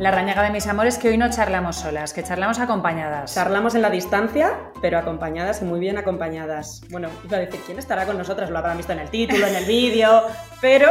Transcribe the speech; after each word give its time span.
La 0.00 0.10
rañaga 0.10 0.42
de 0.42 0.50
mis 0.50 0.66
amores 0.66 0.98
que 0.98 1.08
hoy 1.08 1.16
no 1.16 1.30
charlamos 1.30 1.76
solas, 1.76 2.12
que 2.12 2.24
charlamos 2.24 2.58
acompañadas. 2.58 3.32
Charlamos 3.32 3.76
en 3.76 3.82
la 3.82 3.90
distancia, 3.90 4.72
pero 4.82 4.98
acompañadas 4.98 5.62
y 5.62 5.66
muy 5.66 5.78
bien 5.78 5.96
acompañadas. 5.98 6.80
Bueno, 6.90 7.08
iba 7.24 7.36
a 7.36 7.40
decir, 7.40 7.60
¿quién 7.64 7.78
estará 7.78 8.04
con 8.04 8.18
nosotras? 8.18 8.50
Lo 8.50 8.58
habrán 8.58 8.76
visto 8.76 8.92
en 8.92 8.98
el 8.98 9.08
título, 9.08 9.46
en 9.46 9.54
el 9.54 9.64
vídeo, 9.64 10.22
pero... 10.60 10.90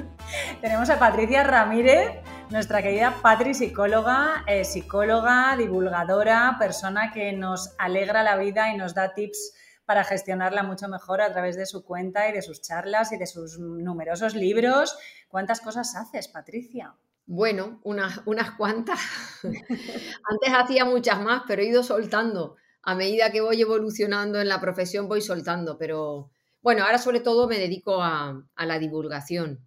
Tenemos 0.60 0.90
a 0.90 0.98
Patricia 0.98 1.42
Ramírez, 1.42 2.20
nuestra 2.50 2.82
querida 2.82 3.14
Patri, 3.20 3.52
psicóloga, 3.52 4.44
eh, 4.46 4.64
psicóloga, 4.64 5.56
divulgadora, 5.56 6.56
persona 6.58 7.10
que 7.12 7.32
nos 7.32 7.74
alegra 7.78 8.22
la 8.22 8.36
vida 8.36 8.72
y 8.72 8.76
nos 8.76 8.94
da 8.94 9.12
tips 9.12 9.54
para 9.86 10.04
gestionarla 10.04 10.62
mucho 10.62 10.86
mejor 10.88 11.20
a 11.20 11.32
través 11.32 11.56
de 11.56 11.66
su 11.66 11.84
cuenta 11.84 12.28
y 12.28 12.32
de 12.32 12.42
sus 12.42 12.62
charlas 12.62 13.10
y 13.12 13.18
de 13.18 13.26
sus 13.26 13.58
numerosos 13.58 14.36
libros. 14.36 14.96
¿Cuántas 15.28 15.60
cosas 15.60 15.96
haces, 15.96 16.28
Patricia? 16.28 16.94
Bueno, 17.26 17.80
unas, 17.82 18.20
unas 18.24 18.52
cuantas. 18.52 19.00
Antes 19.42 20.52
hacía 20.54 20.84
muchas 20.84 21.20
más, 21.20 21.42
pero 21.46 21.60
he 21.60 21.66
ido 21.66 21.82
soltando. 21.82 22.56
A 22.82 22.94
medida 22.94 23.32
que 23.32 23.40
voy 23.40 23.60
evolucionando 23.60 24.40
en 24.40 24.48
la 24.48 24.60
profesión, 24.60 25.08
voy 25.08 25.20
soltando. 25.20 25.76
Pero 25.76 26.30
bueno, 26.62 26.84
ahora 26.84 26.98
sobre 26.98 27.20
todo 27.20 27.48
me 27.48 27.58
dedico 27.58 28.00
a, 28.00 28.44
la 28.56 28.78
divulgación. 28.78 29.66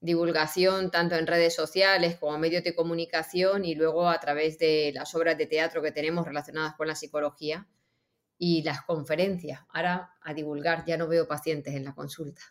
Divulgación 0.00 0.90
tanto 0.90 1.14
en 1.14 1.26
redes 1.26 1.54
sociales 1.54 2.16
como 2.16 2.38
medios 2.38 2.64
de 2.64 2.74
comunicación 2.74 3.64
y 3.64 3.74
luego 3.74 4.08
a 4.08 4.20
través 4.20 4.58
de 4.58 4.92
las 4.94 5.14
obras 5.14 5.38
de 5.38 5.46
teatro 5.46 5.82
que 5.82 5.92
tenemos 5.92 6.26
relacionadas 6.26 6.74
con 6.74 6.86
la 6.86 6.94
psicología 6.94 7.66
y 8.38 8.62
las 8.62 8.82
conferencias. 8.82 9.60
Ahora 9.70 10.14
a 10.20 10.34
divulgar, 10.34 10.84
ya 10.86 10.98
no 10.98 11.08
veo 11.08 11.26
pacientes 11.26 11.74
en 11.74 11.84
la 11.84 11.94
consulta. 11.94 12.42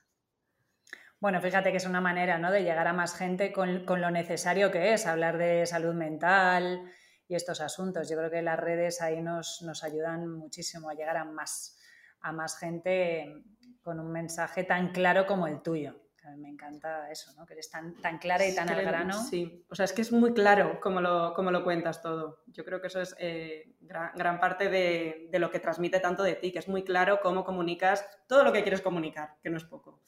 Bueno, 1.19 1.41
fíjate 1.41 1.71
que 1.71 1.77
es 1.77 1.85
una 1.85 1.99
manera 1.99 2.37
¿no? 2.37 2.49
de 2.49 2.63
llegar 2.63 2.87
a 2.87 2.93
más 2.93 3.13
gente 3.13 3.51
con, 3.51 3.85
lo 3.85 4.09
necesario 4.09 4.71
que 4.71 4.93
es 4.93 5.05
hablar 5.05 5.37
de 5.37 5.65
salud 5.65 5.93
mental 5.93 6.89
y 7.27 7.35
estos 7.35 7.59
asuntos. 7.59 8.09
Yo 8.09 8.15
creo 8.15 8.31
que 8.31 8.41
las 8.41 8.57
redes 8.57 9.01
ahí 9.01 9.21
nos, 9.21 9.61
nos 9.63 9.83
ayudan 9.83 10.29
muchísimo 10.29 10.89
a 10.89 10.93
llegar 10.93 11.17
a 11.17 11.25
más, 11.25 11.77
a 12.21 12.31
más 12.31 12.57
gente 12.57 13.43
con 13.81 13.99
un 13.99 14.11
mensaje 14.13 14.63
tan 14.63 14.93
claro 14.93 15.27
como 15.27 15.47
el 15.47 15.61
tuyo. 15.61 15.95
Me 16.37 16.47
encanta 16.47 17.09
eso, 17.09 17.33
¿no? 17.35 17.45
que 17.45 17.53
eres 17.53 17.71
tan, 17.71 17.95
tan 17.95 18.19
clara 18.19 18.45
y 18.45 18.53
tan 18.53 18.69
al 18.69 18.83
grano. 18.83 19.23
Sí, 19.23 19.65
o 19.67 19.75
sea, 19.75 19.85
es 19.85 19.93
que 19.93 20.03
es 20.03 20.11
muy 20.11 20.33
claro 20.33 20.79
cómo 20.79 21.01
lo, 21.01 21.33
cómo 21.33 21.49
lo 21.49 21.63
cuentas 21.63 22.03
todo. 22.03 22.43
Yo 22.47 22.63
creo 22.63 22.79
que 22.79 22.87
eso 22.87 23.01
es 23.01 23.15
eh, 23.17 23.75
gran, 23.81 24.11
gran, 24.15 24.39
parte 24.39 24.69
de, 24.69 25.27
de 25.31 25.39
lo 25.39 25.49
que 25.49 25.59
transmite 25.59 25.99
tanto 25.99 26.21
de 26.21 26.35
ti, 26.35 26.51
que 26.51 26.59
es 26.59 26.67
muy 26.67 26.83
claro 26.83 27.19
cómo 27.23 27.43
comunicas 27.43 28.05
todo 28.27 28.43
lo 28.43 28.53
que 28.53 28.61
quieres 28.61 28.81
comunicar, 28.81 29.37
que 29.41 29.49
no 29.49 29.57
es 29.57 29.63
poco. 29.63 30.03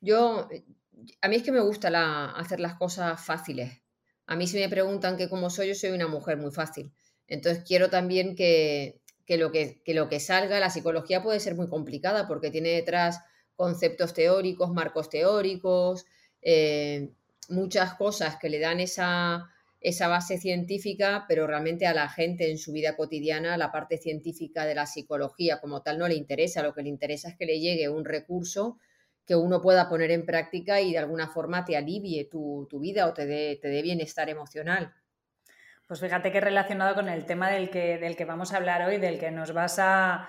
Yo, 0.00 0.48
eh, 0.50 0.64
a 1.20 1.28
mí 1.28 1.36
es 1.36 1.42
que 1.42 1.52
me 1.52 1.60
gusta 1.60 2.30
hacer 2.32 2.60
las 2.60 2.74
cosas 2.74 3.24
fáciles. 3.24 3.82
A 4.26 4.36
mí 4.36 4.46
si 4.46 4.58
me 4.58 4.68
preguntan 4.68 5.16
que 5.16 5.28
cómo 5.28 5.50
soy, 5.50 5.68
yo 5.68 5.74
soy 5.74 5.90
una 5.90 6.08
mujer 6.08 6.36
muy 6.36 6.50
fácil. 6.50 6.92
Entonces 7.26 7.64
quiero 7.66 7.90
también 7.90 8.34
que, 8.34 9.00
lo, 9.28 9.50
que, 9.52 9.82
lo 9.86 10.08
que 10.08 10.20
salga, 10.20 10.60
la 10.60 10.70
psicología 10.70 11.22
puede 11.22 11.40
ser 11.40 11.54
muy 11.54 11.68
complicada 11.68 12.26
porque 12.26 12.50
tiene 12.50 12.70
detrás 12.70 13.20
conceptos 13.56 14.14
teóricos, 14.14 14.72
marcos 14.72 15.10
teóricos, 15.10 16.06
eh, 16.42 17.10
muchas 17.48 17.94
cosas 17.94 18.36
que 18.36 18.48
le 18.48 18.58
dan 18.58 18.80
esa, 18.80 19.50
esa 19.80 20.08
base 20.08 20.38
científica, 20.38 21.24
pero 21.26 21.46
realmente 21.46 21.86
a 21.86 21.94
la 21.94 22.08
gente 22.08 22.50
en 22.50 22.58
su 22.58 22.72
vida 22.72 22.96
cotidiana 22.96 23.56
la 23.56 23.72
parte 23.72 23.98
científica 23.98 24.64
de 24.64 24.74
la 24.74 24.86
psicología 24.86 25.60
como 25.60 25.82
tal 25.82 25.98
no 25.98 26.06
le 26.08 26.14
interesa. 26.14 26.62
Lo 26.62 26.74
que 26.74 26.82
le 26.82 26.88
interesa 26.88 27.30
es 27.30 27.36
que 27.36 27.46
le 27.46 27.60
llegue 27.60 27.88
un 27.88 28.04
recurso 28.04 28.78
que 29.30 29.36
uno 29.36 29.62
pueda 29.62 29.88
poner 29.88 30.10
en 30.10 30.26
práctica 30.26 30.80
y 30.80 30.90
de 30.90 30.98
alguna 30.98 31.28
forma 31.28 31.64
te 31.64 31.76
alivie 31.76 32.24
tu, 32.24 32.66
vida 32.80 33.06
o 33.06 33.12
te 33.12 33.26
dé, 33.26 33.60
te 33.62 33.68
dé 33.68 33.80
bienestar 33.80 34.28
emocional. 34.28 34.92
Pues 35.86 36.00
fíjate 36.00 36.32
que 36.32 36.40
relacionado 36.40 36.96
con 36.96 37.08
el 37.08 37.24
tema 37.26 37.48
del 37.48 37.70
que, 37.70 37.98
del 37.98 38.16
que 38.16 38.24
vamos 38.24 38.52
a 38.52 38.56
hablar 38.56 38.82
hoy, 38.82 38.96
del 38.96 39.20
que 39.20 39.30
nos 39.30 39.52
vas 39.52 39.78
a, 39.78 40.26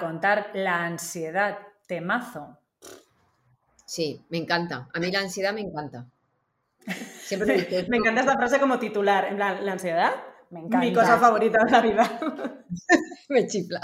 contar, 0.00 0.50
la 0.52 0.84
ansiedad, 0.84 1.58
temazo. 1.86 2.58
Sí, 3.86 4.26
me 4.30 4.38
encanta. 4.38 4.88
A 4.92 4.98
mí 4.98 5.12
la 5.12 5.20
ansiedad 5.20 5.52
me 5.52 5.60
encanta. 5.60 6.06
Siempre 7.20 7.86
me, 7.88 7.96
encanta 7.98 8.22
esta 8.22 8.34
frase 8.34 8.58
como 8.58 8.80
titular, 8.80 9.26
en 9.26 9.36
plan, 9.36 9.64
la 9.64 9.70
ansiedad 9.70 10.12
mi 10.50 10.92
cosa 10.92 11.18
favorita 11.18 11.64
de 11.64 11.70
la 11.70 11.80
vida. 11.80 12.20
me 13.28 13.46
chifla. 13.46 13.80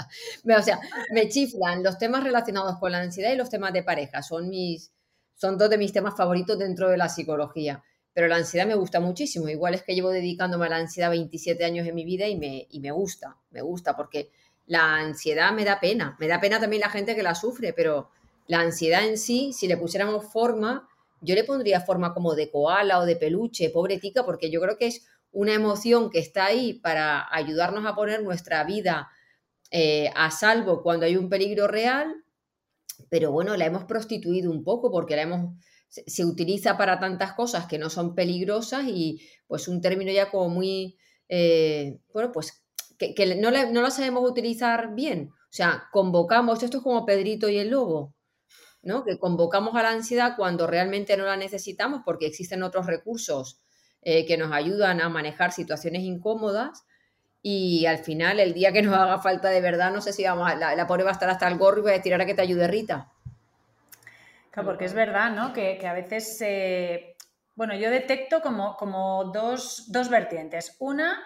O 0.57 0.61
sea, 0.61 0.79
me 1.11 1.29
chiflan 1.29 1.83
los 1.83 1.97
temas 1.97 2.23
relacionados 2.23 2.77
con 2.77 2.91
la 2.91 2.99
ansiedad 2.99 3.31
y 3.31 3.37
los 3.37 3.49
temas 3.49 3.73
de 3.73 3.83
pareja. 3.83 4.21
Son, 4.21 4.49
mis, 4.49 4.91
son 5.35 5.57
dos 5.57 5.69
de 5.69 5.77
mis 5.77 5.93
temas 5.93 6.15
favoritos 6.15 6.59
dentro 6.59 6.89
de 6.89 6.97
la 6.97 7.09
psicología. 7.09 7.83
Pero 8.13 8.27
la 8.27 8.35
ansiedad 8.35 8.67
me 8.67 8.75
gusta 8.75 8.99
muchísimo. 8.99 9.47
Igual 9.47 9.75
es 9.75 9.83
que 9.83 9.95
llevo 9.95 10.09
dedicándome 10.09 10.65
a 10.65 10.69
la 10.69 10.77
ansiedad 10.77 11.09
27 11.09 11.63
años 11.63 11.87
en 11.87 11.95
mi 11.95 12.03
vida 12.03 12.27
y 12.27 12.35
me, 12.35 12.67
y 12.69 12.79
me 12.79 12.91
gusta. 12.91 13.37
Me 13.51 13.61
gusta 13.61 13.95
porque 13.95 14.31
la 14.65 14.95
ansiedad 14.95 15.53
me 15.53 15.63
da 15.63 15.79
pena. 15.79 16.17
Me 16.19 16.27
da 16.27 16.41
pena 16.41 16.59
también 16.59 16.81
la 16.81 16.89
gente 16.89 17.15
que 17.15 17.23
la 17.23 17.35
sufre, 17.35 17.73
pero 17.73 18.09
la 18.47 18.59
ansiedad 18.59 19.05
en 19.05 19.17
sí, 19.17 19.53
si 19.53 19.67
le 19.67 19.77
pusiéramos 19.77 20.25
forma, 20.25 20.89
yo 21.21 21.35
le 21.35 21.43
pondría 21.43 21.81
forma 21.81 22.13
como 22.13 22.35
de 22.35 22.51
koala 22.51 22.99
o 22.99 23.05
de 23.05 23.15
peluche, 23.15 23.69
pobre 23.69 23.97
tica, 23.97 24.25
porque 24.25 24.49
yo 24.49 24.61
creo 24.61 24.77
que 24.77 24.87
es 24.87 25.07
una 25.31 25.53
emoción 25.53 26.09
que 26.09 26.19
está 26.19 26.45
ahí 26.45 26.73
para 26.73 27.27
ayudarnos 27.31 27.85
a 27.85 27.95
poner 27.95 28.23
nuestra 28.23 28.63
vida 28.63 29.09
eh, 29.71 30.09
a 30.15 30.31
salvo 30.31 30.81
cuando 30.81 31.05
hay 31.05 31.17
un 31.17 31.29
peligro 31.29 31.67
real, 31.67 32.23
pero 33.09 33.31
bueno, 33.31 33.55
la 33.57 33.65
hemos 33.65 33.83
prostituido 33.83 34.51
un 34.51 34.63
poco 34.63 34.91
porque 34.91 35.15
la 35.15 35.23
hemos, 35.23 35.55
se, 35.89 36.25
utiliza 36.25 36.77
para 36.77 36.99
tantas 36.99 37.33
cosas 37.33 37.67
que 37.67 37.77
no 37.77 37.89
son 37.89 38.15
peligrosas 38.15 38.85
y 38.87 39.21
pues 39.47 39.67
un 39.67 39.81
término 39.81 40.11
ya 40.11 40.31
como 40.31 40.49
muy, 40.49 40.97
eh, 41.29 41.99
bueno, 42.13 42.31
pues 42.31 42.63
que, 42.97 43.35
no, 43.35 43.51
no 43.51 43.81
lo 43.81 43.91
sabemos 43.91 44.29
utilizar 44.29 44.95
bien. 44.95 45.29
O 45.31 45.53
sea, 45.57 45.85
convocamos, 45.91 46.63
esto 46.63 46.77
es 46.77 46.83
como 46.83 47.05
Pedrito 47.05 47.47
y 47.49 47.57
el 47.57 47.69
Lobo, 47.69 48.15
¿no? 48.81 49.03
Que 49.03 49.19
convocamos 49.19 49.75
a 49.75 49.83
la 49.83 49.91
ansiedad 49.91 50.35
cuando 50.37 50.67
realmente 50.67 51.15
no 51.17 51.25
la 51.25 51.37
necesitamos 51.37 52.01
porque 52.05 52.25
existen 52.25 52.63
otros 52.63 52.85
recursos 52.85 53.61
eh, 54.01 54.25
que 54.25 54.37
nos 54.37 54.51
ayudan 54.51 55.01
a 55.01 55.09
manejar 55.09 55.51
situaciones 55.51 56.03
incómodas 56.03 56.85
y 57.41 57.85
al 57.85 57.99
final, 57.99 58.39
el 58.39 58.53
día 58.53 58.71
que 58.71 58.81
nos 58.81 58.95
haga 58.95 59.19
falta 59.19 59.49
de 59.49 59.61
verdad, 59.61 59.91
no 59.91 60.01
sé 60.01 60.11
si 60.11 60.23
vamos 60.23 60.49
a, 60.49 60.55
la, 60.55 60.75
la 60.75 60.87
pobre 60.87 61.03
va 61.03 61.11
a 61.11 61.13
estar 61.13 61.29
hasta 61.29 61.47
el 61.47 61.57
gorro 61.57 61.79
y 61.79 61.81
voy 61.81 61.91
a 61.91 61.97
decir 61.97 62.13
ahora 62.13 62.25
que 62.25 62.33
te 62.33 62.41
ayude 62.41 62.67
Rita. 62.67 63.11
Claro, 64.51 64.69
porque 64.69 64.85
es 64.85 64.93
verdad, 64.93 65.31
¿no? 65.31 65.53
Que, 65.53 65.79
a 65.87 65.93
veces, 65.93 66.43
bueno, 67.55 67.75
yo 67.75 67.91
detecto 67.91 68.41
como, 68.41 68.75
como 68.75 69.25
dos, 69.25 69.91
dos, 69.91 70.09
vertientes. 70.09 70.75
Una, 70.79 71.23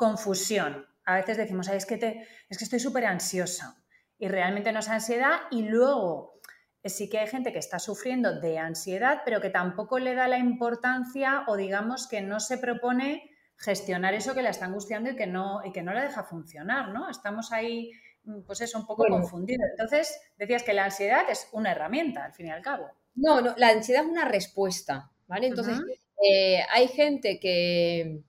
confusión. 0.00 0.86
A 1.04 1.16
veces 1.16 1.36
decimos, 1.36 1.68
es, 1.68 1.84
que 1.84 1.98
te, 1.98 2.26
es 2.48 2.56
que 2.56 2.64
estoy 2.64 2.80
súper 2.80 3.04
ansiosa 3.04 3.76
y 4.18 4.28
realmente 4.28 4.72
no 4.72 4.78
es 4.78 4.88
ansiedad 4.88 5.42
y 5.50 5.62
luego 5.62 6.39
sí 6.84 7.08
que 7.08 7.18
hay 7.18 7.26
gente 7.26 7.52
que 7.52 7.58
está 7.58 7.78
sufriendo 7.78 8.40
de 8.40 8.58
ansiedad, 8.58 9.22
pero 9.24 9.40
que 9.40 9.50
tampoco 9.50 9.98
le 9.98 10.14
da 10.14 10.28
la 10.28 10.38
importancia 10.38 11.44
o 11.46 11.56
digamos 11.56 12.06
que 12.06 12.22
no 12.22 12.40
se 12.40 12.58
propone 12.58 13.30
gestionar 13.58 14.14
eso 14.14 14.34
que 14.34 14.42
la 14.42 14.50
está 14.50 14.64
angustiando 14.64 15.10
y 15.10 15.16
que 15.16 15.26
no, 15.26 15.60
y 15.64 15.72
que 15.72 15.82
no 15.82 15.92
la 15.92 16.02
deja 16.02 16.24
funcionar, 16.24 16.88
¿no? 16.88 17.10
Estamos 17.10 17.52
ahí, 17.52 17.90
mm, 18.24 18.40
pues 18.46 18.62
eso, 18.62 18.78
un 18.78 18.86
poco 18.86 19.04
confundidos. 19.06 19.66
Entonces, 19.72 20.18
decías 20.38 20.62
que 20.62 20.72
la 20.72 20.86
ansiedad 20.86 21.24
es 21.28 21.48
una 21.52 21.72
herramienta, 21.72 22.24
al 22.24 22.32
fin 22.32 22.46
y 22.46 22.50
al 22.50 22.62
cabo. 22.62 22.90
No, 23.14 23.42
no, 23.42 23.54
la 23.58 23.68
ansiedad 23.68 24.04
es 24.04 24.08
una 24.08 24.24
respuesta, 24.24 25.10
¿vale? 25.26 25.48
Entonces, 25.48 25.78
eh, 26.26 26.62
hay 26.72 26.88
gente 26.88 27.38
que, 27.38 28.22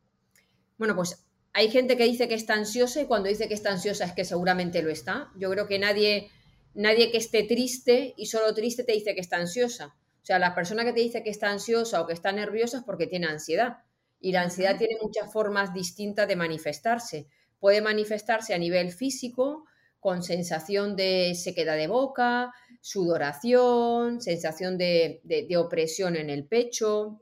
bueno, 0.77 0.95
pues 0.95 1.25
hay 1.53 1.69
gente 1.69 1.95
que 1.95 2.03
dice 2.03 2.27
que 2.27 2.35
está 2.35 2.55
ansiosa 2.55 3.01
y 3.01 3.05
cuando 3.05 3.29
dice 3.29 3.47
que 3.47 3.53
está 3.53 3.71
ansiosa 3.71 4.05
es 4.05 4.13
que 4.13 4.25
seguramente 4.25 4.81
lo 4.81 4.89
está. 4.89 5.29
Yo 5.37 5.49
creo 5.49 5.67
que 5.67 5.79
nadie 5.79 6.29
nadie 6.73 7.11
que 7.11 7.17
esté 7.17 7.43
triste 7.43 8.13
y 8.17 8.27
solo 8.27 8.53
triste 8.53 8.83
te 8.83 8.93
dice 8.93 9.13
que 9.13 9.21
está 9.21 9.37
ansiosa. 9.37 9.95
O 10.21 10.25
sea, 10.25 10.39
la 10.39 10.53
persona 10.53 10.83
que 10.83 10.93
te 10.93 11.01
dice 11.01 11.23
que 11.23 11.29
está 11.29 11.49
ansiosa 11.49 12.01
o 12.01 12.07
que 12.07 12.13
está 12.13 12.31
nerviosa 12.31 12.79
es 12.79 12.83
porque 12.83 13.07
tiene 13.07 13.27
ansiedad. 13.27 13.77
Y 14.19 14.31
la 14.31 14.43
ansiedad 14.43 14.77
tiene 14.77 14.97
muchas 15.01 15.31
formas 15.31 15.73
distintas 15.73 16.27
de 16.27 16.35
manifestarse. 16.35 17.27
Puede 17.59 17.81
manifestarse 17.81 18.53
a 18.53 18.57
nivel 18.59 18.91
físico, 18.91 19.65
con 20.01 20.23
sensación 20.23 20.95
de 20.95 21.35
sequedad 21.35 21.77
de 21.77 21.87
boca, 21.87 22.51
sudoración, 22.81 24.19
sensación 24.19 24.77
de, 24.77 25.21
de, 25.23 25.57
opresión 25.57 26.15
en 26.15 26.31
el 26.31 26.47
pecho, 26.47 27.19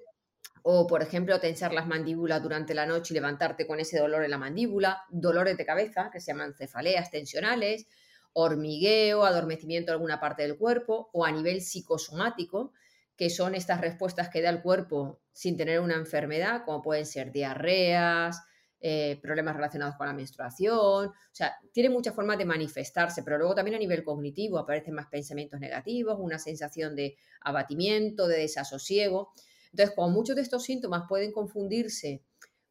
o 0.64 0.88
por 0.88 1.02
ejemplo 1.02 1.42
tensar 1.42 1.74
las 1.74 1.88
mandíbulas 1.88 2.42
durante 2.42 2.74
la 2.74 2.86
noche 2.86 3.14
y 3.14 3.16
levantarte 3.16 3.68
con 3.68 3.82
ese 3.82 4.00
dolor 4.00 4.24
en 4.24 4.32
la 4.32 4.38
mandíbula, 4.38 5.04
dolores 5.10 5.58
de 5.58 5.66
cabeza 5.66 6.10
que 6.12 6.22
se 6.22 6.32
llaman 6.32 6.54
cefaleas 6.54 7.12
tensionales, 7.12 7.86
hormigueo, 8.34 9.24
adormecimiento 9.24 9.92
de 9.92 9.96
alguna 9.96 10.20
parte 10.20 10.44
del 10.44 10.58
cuerpo 10.58 11.10
o 11.14 11.26
a 11.26 11.32
nivel 11.32 11.62
psicosomático, 11.62 12.74
que 13.16 13.30
son 13.30 13.56
estas 13.56 13.82
respuestas 13.82 14.30
que 14.30 14.42
da 14.42 14.50
el 14.50 14.62
cuerpo 14.62 15.20
sin 15.34 15.58
tener 15.58 15.80
una 15.80 15.96
enfermedad, 15.96 16.64
como 16.66 16.82
pueden 16.82 17.06
ser 17.06 17.32
diarreas, 17.32 18.42
eh, 18.82 19.20
problemas 19.22 19.58
relacionados 19.58 19.96
con 19.96 20.08
la 20.08 20.14
menstruación, 20.14 21.08
o 21.10 21.14
sea, 21.34 21.58
tiene 21.74 21.90
muchas 21.90 22.16
formas 22.16 22.38
de 22.38 22.46
manifestarse, 22.46 23.24
pero 23.24 23.38
luego 23.38 23.54
también 23.54 23.76
a 23.76 23.80
nivel 23.80 24.06
cognitivo 24.06 24.58
aparecen 24.58 24.94
más 24.94 25.08
pensamientos 25.08 25.60
negativos, 25.60 26.18
una 26.18 26.40
sensación 26.40 26.96
de 26.96 27.18
abatimiento, 27.42 28.26
de 28.26 28.38
desasosiego. 28.38 29.34
Entonces, 29.72 29.94
como 29.94 30.12
muchos 30.12 30.38
de 30.38 30.44
estos 30.44 30.64
síntomas 30.64 31.04
pueden 31.10 31.34
confundirse 31.34 32.24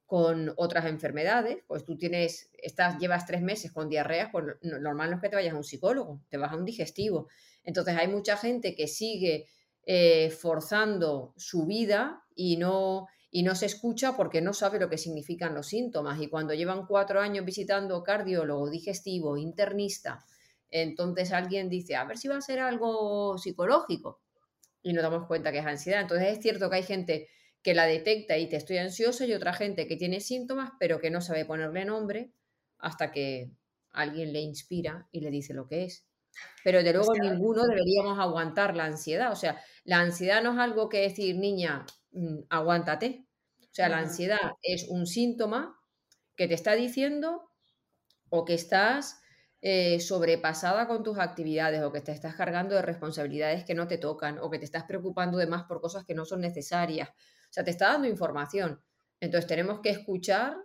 con 0.08 0.54
otras 0.56 0.86
enfermedades, 0.86 1.58
pues 1.66 1.84
tú 1.84 1.98
tienes, 1.98 2.50
estás, 2.54 2.98
llevas 2.98 3.26
tres 3.26 3.42
meses 3.42 3.72
con 3.72 3.90
diarrea, 3.90 4.32
pues 4.32 4.56
normal 4.62 5.10
no 5.10 5.16
es 5.16 5.22
que 5.22 5.28
te 5.28 5.36
vayas 5.36 5.52
a 5.52 5.58
un 5.58 5.64
psicólogo, 5.64 6.22
te 6.30 6.38
vas 6.38 6.50
a 6.50 6.56
un 6.56 6.64
digestivo. 6.64 7.28
Entonces 7.62 7.94
hay 7.94 8.08
mucha 8.08 8.38
gente 8.38 8.74
que 8.74 8.88
sigue 8.88 9.48
eh, 9.84 10.30
forzando 10.30 11.34
su 11.36 11.66
vida 11.66 12.22
y 12.34 12.56
no, 12.56 13.06
y 13.30 13.42
no 13.42 13.54
se 13.54 13.66
escucha 13.66 14.16
porque 14.16 14.40
no 14.40 14.54
sabe 14.54 14.80
lo 14.80 14.88
que 14.88 14.96
significan 14.96 15.54
los 15.54 15.66
síntomas. 15.66 16.18
Y 16.22 16.28
cuando 16.28 16.54
llevan 16.54 16.86
cuatro 16.86 17.20
años 17.20 17.44
visitando 17.44 18.02
cardiólogo, 18.02 18.70
digestivo, 18.70 19.36
internista, 19.36 20.24
entonces 20.70 21.32
alguien 21.32 21.68
dice, 21.68 21.96
a 21.96 22.04
ver 22.04 22.16
si 22.16 22.28
va 22.28 22.38
a 22.38 22.40
ser 22.40 22.60
algo 22.60 23.36
psicológico. 23.36 24.22
Y 24.82 24.94
nos 24.94 25.02
damos 25.02 25.26
cuenta 25.26 25.52
que 25.52 25.58
es 25.58 25.66
ansiedad. 25.66 26.00
Entonces 26.00 26.28
es 26.32 26.42
cierto 26.42 26.70
que 26.70 26.76
hay 26.76 26.82
gente 26.82 27.28
que 27.62 27.74
la 27.74 27.86
detecta 27.86 28.38
y 28.38 28.48
te 28.48 28.56
estoy 28.56 28.78
ansioso 28.78 29.24
y 29.24 29.34
otra 29.34 29.52
gente 29.52 29.86
que 29.86 29.96
tiene 29.96 30.20
síntomas 30.20 30.70
pero 30.78 31.00
que 31.00 31.10
no 31.10 31.20
sabe 31.20 31.44
ponerle 31.44 31.84
nombre 31.84 32.32
hasta 32.78 33.10
que 33.10 33.50
alguien 33.92 34.32
le 34.32 34.40
inspira 34.40 35.08
y 35.10 35.20
le 35.20 35.30
dice 35.30 35.54
lo 35.54 35.66
que 35.66 35.84
es. 35.84 36.06
Pero 36.62 36.82
de 36.82 36.92
luego 36.92 37.14
ninguno 37.14 37.64
deberíamos 37.64 38.18
aguantar 38.18 38.76
la 38.76 38.84
ansiedad. 38.84 39.32
O 39.32 39.36
sea, 39.36 39.60
la 39.84 39.98
ansiedad 39.98 40.42
no 40.42 40.52
es 40.52 40.58
algo 40.58 40.88
que 40.88 41.00
decir, 41.00 41.36
niña, 41.36 41.84
mm, 42.12 42.40
aguántate. 42.48 43.26
O 43.60 43.74
sea, 43.74 43.88
la 43.88 43.98
ansiedad 43.98 44.38
es 44.62 44.86
un 44.88 45.06
síntoma 45.06 45.80
que 46.36 46.46
te 46.46 46.54
está 46.54 46.74
diciendo 46.74 47.50
o 48.30 48.44
que 48.44 48.54
estás 48.54 49.20
eh, 49.60 49.98
sobrepasada 49.98 50.86
con 50.86 51.02
tus 51.02 51.18
actividades 51.18 51.82
o 51.82 51.90
que 51.90 52.00
te 52.00 52.12
estás 52.12 52.36
cargando 52.36 52.76
de 52.76 52.82
responsabilidades 52.82 53.64
que 53.64 53.74
no 53.74 53.88
te 53.88 53.98
tocan 53.98 54.38
o 54.38 54.50
que 54.50 54.58
te 54.58 54.64
estás 54.64 54.84
preocupando 54.84 55.38
de 55.38 55.48
más 55.48 55.64
por 55.64 55.80
cosas 55.80 56.04
que 56.04 56.14
no 56.14 56.24
son 56.24 56.40
necesarias 56.40 57.08
o 57.48 57.52
sea, 57.52 57.64
te 57.64 57.70
está 57.70 57.92
dando 57.92 58.08
información. 58.08 58.82
Entonces 59.20 59.48
tenemos 59.48 59.80
que 59.80 59.90
escuchar 59.90 60.56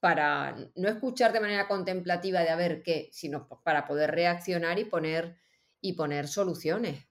para 0.00 0.56
no 0.76 0.88
escuchar 0.88 1.32
de 1.32 1.40
manera 1.40 1.66
contemplativa 1.66 2.40
de 2.40 2.50
a 2.50 2.56
ver 2.56 2.82
qué, 2.82 3.08
sino 3.12 3.48
para 3.64 3.86
poder 3.86 4.12
reaccionar 4.12 4.78
y 4.78 4.84
poner, 4.84 5.36
y 5.80 5.94
poner 5.94 6.28
soluciones. 6.28 7.06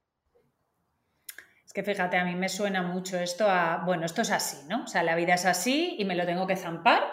Es 1.66 1.74
que 1.74 1.84
fíjate, 1.84 2.18
a 2.18 2.24
mí 2.24 2.36
me 2.36 2.48
suena 2.48 2.82
mucho 2.82 3.20
esto 3.20 3.46
a, 3.50 3.84
bueno, 3.86 4.06
esto 4.06 4.22
es 4.22 4.32
así, 4.32 4.66
¿no? 4.70 4.84
O 4.84 4.88
sea, 4.88 5.04
la 5.04 5.16
vida 5.16 5.34
es 5.34 5.46
así 5.46 5.96
y 6.00 6.06
me 6.06 6.16
lo 6.16 6.26
tengo 6.26 6.48
que 6.48 6.56
zampar. 6.56 7.04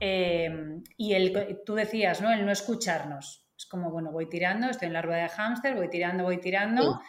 Em, 0.00 0.82
y 0.96 1.14
el, 1.14 1.62
tú 1.64 1.74
decías, 1.74 2.20
¿no? 2.20 2.32
El 2.32 2.44
no 2.44 2.50
escucharnos. 2.50 3.48
Es 3.56 3.66
como, 3.66 3.90
bueno, 3.90 4.10
voy 4.10 4.28
tirando, 4.28 4.68
estoy 4.68 4.86
en 4.86 4.94
la 4.94 5.02
rueda 5.02 5.22
de 5.22 5.28
hámster, 5.28 5.76
voy 5.76 5.88
tirando, 5.90 6.24
voy 6.24 6.38
tirando. 6.40 7.00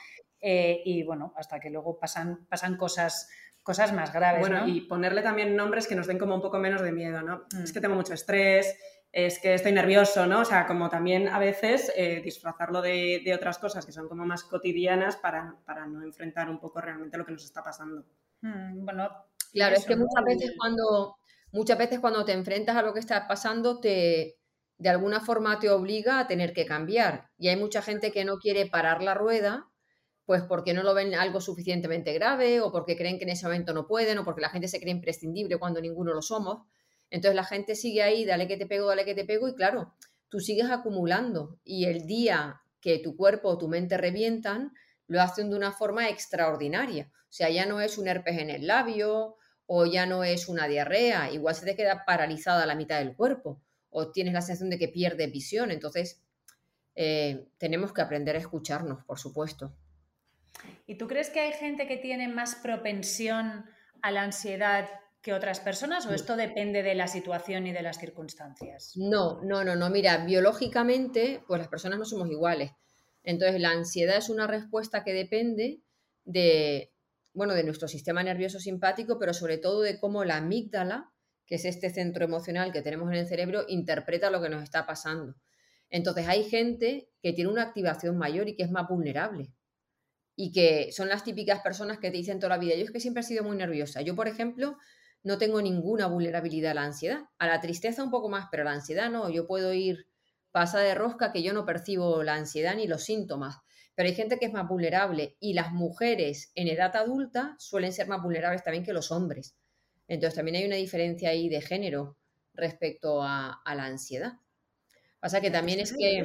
Eh, 0.42 0.82
y 0.86 1.04
bueno, 1.04 1.34
hasta 1.36 1.60
que 1.60 1.70
luego 1.70 2.00
pasan, 2.00 2.46
pasan 2.48 2.78
cosas 2.78 3.30
cosas 3.70 3.94
más 3.94 4.12
graves. 4.12 4.40
Bueno, 4.40 4.68
y 4.68 4.82
ponerle 4.82 5.22
también 5.22 5.56
nombres 5.56 5.86
que 5.86 5.94
nos 5.94 6.08
den 6.08 6.18
como 6.18 6.34
un 6.34 6.42
poco 6.42 6.58
menos 6.58 6.82
de 6.82 6.92
miedo, 6.92 7.22
¿no? 7.22 7.44
Mm. 7.54 7.66
Es 7.66 7.72
que 7.72 7.80
tengo 7.80 7.94
mucho 7.94 8.16
estrés, 8.16 8.76
es 9.12 9.38
que 9.38 9.54
estoy 9.54 9.72
nervioso, 9.74 10.26
¿no? 10.26 10.40
O 10.40 10.46
sea, 10.46 10.66
como 10.66 10.90
también 10.90 11.28
a 11.28 11.38
veces 11.38 11.94
eh, 11.96 12.20
disfrazarlo 12.24 12.82
de, 12.82 13.32
otras 13.36 13.60
cosas 13.60 13.86
que 13.86 13.92
son 13.92 14.10
como 14.10 14.26
más 14.26 14.44
cotidianas 14.44 15.18
para, 15.18 15.54
no 15.88 16.02
enfrentar 16.02 16.50
un 16.50 16.60
poco 16.60 16.82
realmente 16.82 17.16
lo 17.20 17.28
que 17.28 17.32
nos 17.32 17.44
está 17.44 17.64
pasando. 17.64 18.06
Mm, 18.42 18.86
bueno, 18.86 19.08
claro, 19.54 19.76
es 19.76 19.86
que 19.86 19.96
muchas 19.96 20.26
veces 20.26 20.54
cuando 20.58 21.18
muchas 21.52 21.78
veces 21.78 22.00
cuando 22.00 22.26
te 22.26 22.34
enfrentas 22.34 22.76
a 22.76 22.82
lo 22.82 22.92
que 22.92 23.02
está 23.02 23.28
pasando 23.28 23.80
te 23.80 24.40
de 24.80 24.90
alguna 24.90 25.20
forma 25.20 25.60
te 25.60 25.70
obliga 25.70 26.20
a 26.20 26.26
tener 26.26 26.54
que 26.54 26.66
cambiar 26.66 27.30
y 27.38 27.50
hay 27.50 27.56
mucha 27.56 27.84
gente 27.84 28.12
que 28.12 28.26
no 28.26 28.40
quiere 28.40 28.66
parar 28.66 29.04
la 29.04 29.14
rueda 29.14 29.69
pues 30.30 30.44
porque 30.44 30.76
no 30.76 30.84
lo 30.84 30.94
ven 30.94 31.16
algo 31.16 31.42
suficientemente 31.42 32.14
grave 32.14 32.62
o 32.62 32.72
porque 32.72 32.96
creen 32.96 33.18
que 33.18 33.24
en 33.24 33.32
ese 33.32 33.48
momento 33.48 33.74
no 33.74 33.88
pueden 33.88 34.20
o 34.20 34.24
porque 34.24 34.42
la 34.42 34.50
gente 34.50 34.68
se 34.68 34.80
cree 34.80 34.92
imprescindible 34.92 35.58
cuando 35.58 35.82
ninguno 35.82 36.14
lo 36.14 36.22
somos. 36.22 36.68
Entonces 37.10 37.36
la 37.36 37.44
gente 37.44 37.74
sigue 37.74 38.04
ahí, 38.04 38.26
dale 38.26 38.48
que 38.48 38.56
te 38.56 38.68
pego, 38.68 38.90
dale 38.90 39.06
que 39.06 39.16
te 39.16 39.26
pego 39.26 39.48
y 39.48 39.56
claro, 39.56 39.96
tú 40.30 40.40
sigues 40.40 40.70
acumulando 40.70 41.58
y 41.64 41.86
el 41.86 42.06
día 42.06 42.62
que 42.80 43.00
tu 43.00 43.18
cuerpo 43.18 43.50
o 43.50 43.58
tu 43.58 43.70
mente 43.70 43.98
revientan, 43.98 44.72
lo 45.08 45.20
hacen 45.20 45.50
de 45.50 45.56
una 45.56 45.72
forma 45.72 46.10
extraordinaria. 46.10 47.12
O 47.12 47.32
sea, 47.32 47.50
ya 47.50 47.66
no 47.66 47.82
es 47.82 47.98
un 47.98 48.08
herpes 48.08 48.38
en 48.38 48.52
el 48.52 48.68
labio 48.68 49.36
o 49.66 49.88
ya 49.88 50.06
no 50.06 50.24
es 50.24 50.48
una 50.48 50.68
diarrea, 50.68 51.32
igual 51.32 51.56
se 51.56 51.66
te 51.66 51.76
queda 51.76 52.06
paralizada 52.06 52.68
la 52.68 52.76
mitad 52.76 53.00
del 53.00 53.16
cuerpo 53.16 53.64
o 53.90 54.12
tienes 54.12 54.36
la 54.36 54.44
sensación 54.44 54.70
de 54.70 54.78
que 54.78 54.90
pierdes 54.90 55.32
visión. 55.32 55.72
Entonces, 55.72 56.22
eh, 56.94 57.48
tenemos 57.58 57.94
que 57.94 58.02
aprender 58.04 58.36
a 58.36 58.40
escucharnos, 58.40 59.04
por 59.06 59.18
supuesto. 59.18 59.74
¿Y 60.88 60.96
tú 60.98 61.08
crees 61.08 61.30
que 61.30 61.40
hay 61.40 61.54
gente 61.54 61.88
que 61.88 61.98
tiene 61.98 62.28
más 62.28 62.56
propensión 62.56 63.66
a 64.02 64.12
la 64.12 64.24
ansiedad 64.24 64.90
que 65.22 65.34
otras 65.34 65.60
personas 65.60 66.06
o 66.06 66.14
esto 66.14 66.38
depende 66.38 66.82
de 66.82 66.96
la 66.96 67.08
situación 67.08 67.68
y 67.68 67.74
de 67.74 67.82
las 67.82 68.00
circunstancias? 68.00 68.94
No, 68.96 69.42
no, 69.44 69.64
no, 69.64 69.76
no. 69.76 69.90
Mira, 69.90 70.26
biológicamente, 70.26 71.44
pues 71.48 71.60
las 71.60 71.68
personas 71.68 72.00
no 72.00 72.06
somos 72.06 72.30
iguales. 72.30 72.72
Entonces, 73.24 73.60
la 73.60 73.72
ansiedad 73.72 74.18
es 74.18 74.30
una 74.30 74.48
respuesta 74.48 75.04
que 75.04 75.14
depende 75.14 75.82
de, 76.24 76.94
bueno, 77.34 77.54
de 77.54 77.64
nuestro 77.64 77.88
sistema 77.88 78.24
nervioso 78.24 78.60
simpático, 78.60 79.20
pero 79.20 79.34
sobre 79.34 79.58
todo 79.58 79.82
de 79.82 80.00
cómo 80.00 80.24
la 80.24 80.38
amígdala, 80.38 81.12
que 81.46 81.56
es 81.56 81.66
este 81.66 81.90
centro 81.90 82.24
emocional 82.24 82.72
que 82.72 82.82
tenemos 82.82 83.12
en 83.12 83.18
el 83.18 83.28
cerebro, 83.28 83.66
interpreta 83.68 84.30
lo 84.30 84.42
que 84.42 84.50
nos 84.50 84.64
está 84.64 84.86
pasando. 84.86 85.36
Entonces, 85.90 86.28
hay 86.28 86.46
gente 86.46 87.10
que 87.22 87.34
tiene 87.34 87.52
una 87.52 87.64
activación 87.64 88.18
mayor 88.18 88.48
y 88.48 88.56
que 88.56 88.64
es 88.64 88.72
más 88.72 88.88
vulnerable 88.88 89.52
y 90.42 90.54
que 90.54 90.94
son 90.94 91.10
las 91.10 91.26
típicas 91.26 91.60
personas 91.60 91.98
que 91.98 92.12
te 92.12 92.16
dicen 92.16 92.40
toda 92.40 92.56
la 92.56 92.58
vida, 92.58 92.74
yo 92.74 92.86
es 92.86 92.92
que 92.92 93.02
siempre 93.02 93.20
he 93.20 93.26
sido 93.26 93.44
muy 93.44 93.58
nerviosa. 93.58 94.00
Yo, 94.00 94.16
por 94.16 94.30
ejemplo, 94.30 94.78
no 95.22 95.38
tengo 95.38 95.62
ninguna 95.62 96.08
vulnerabilidad 96.08 96.72
a 96.72 96.76
la 96.76 96.84
ansiedad. 96.84 97.24
A 97.40 97.48
la 97.48 97.60
tristeza 97.60 98.02
un 98.02 98.10
poco 98.10 98.30
más, 98.30 98.48
pero 98.50 98.62
a 98.62 98.68
la 98.68 98.72
ansiedad 98.72 99.10
no. 99.10 99.30
Yo 99.30 99.48
puedo 99.48 99.74
ir 99.74 100.08
pasa 100.52 100.80
de 100.80 100.96
rosca 100.96 101.34
que 101.34 101.44
yo 101.44 101.52
no 101.52 101.66
percibo 101.66 102.24
la 102.24 102.36
ansiedad 102.36 102.78
ni 102.78 102.88
los 102.88 103.04
síntomas. 103.04 103.58
Pero 103.96 104.08
hay 104.08 104.16
gente 104.16 104.40
que 104.40 104.46
es 104.46 104.54
más 104.54 104.66
vulnerable 104.66 105.36
y 105.42 105.56
las 105.56 105.74
mujeres 105.74 106.54
en 106.56 106.70
edad 106.70 106.96
adulta 106.96 107.58
suelen 107.60 107.92
ser 107.92 108.08
más 108.08 108.24
vulnerables 108.24 108.64
también 108.64 108.86
que 108.86 108.94
los 108.94 109.12
hombres. 109.12 109.58
Entonces 110.08 110.36
también 110.36 110.56
hay 110.56 110.66
una 110.66 110.78
diferencia 110.78 111.32
ahí 111.32 111.50
de 111.50 111.60
género 111.60 112.16
respecto 112.54 113.22
a, 113.24 113.62
a 113.66 113.76
la 113.76 113.88
ansiedad. 113.88 114.36
Pasa 115.20 115.42
que 115.42 115.52
también 115.52 115.82
es 115.82 115.92
que 115.92 116.24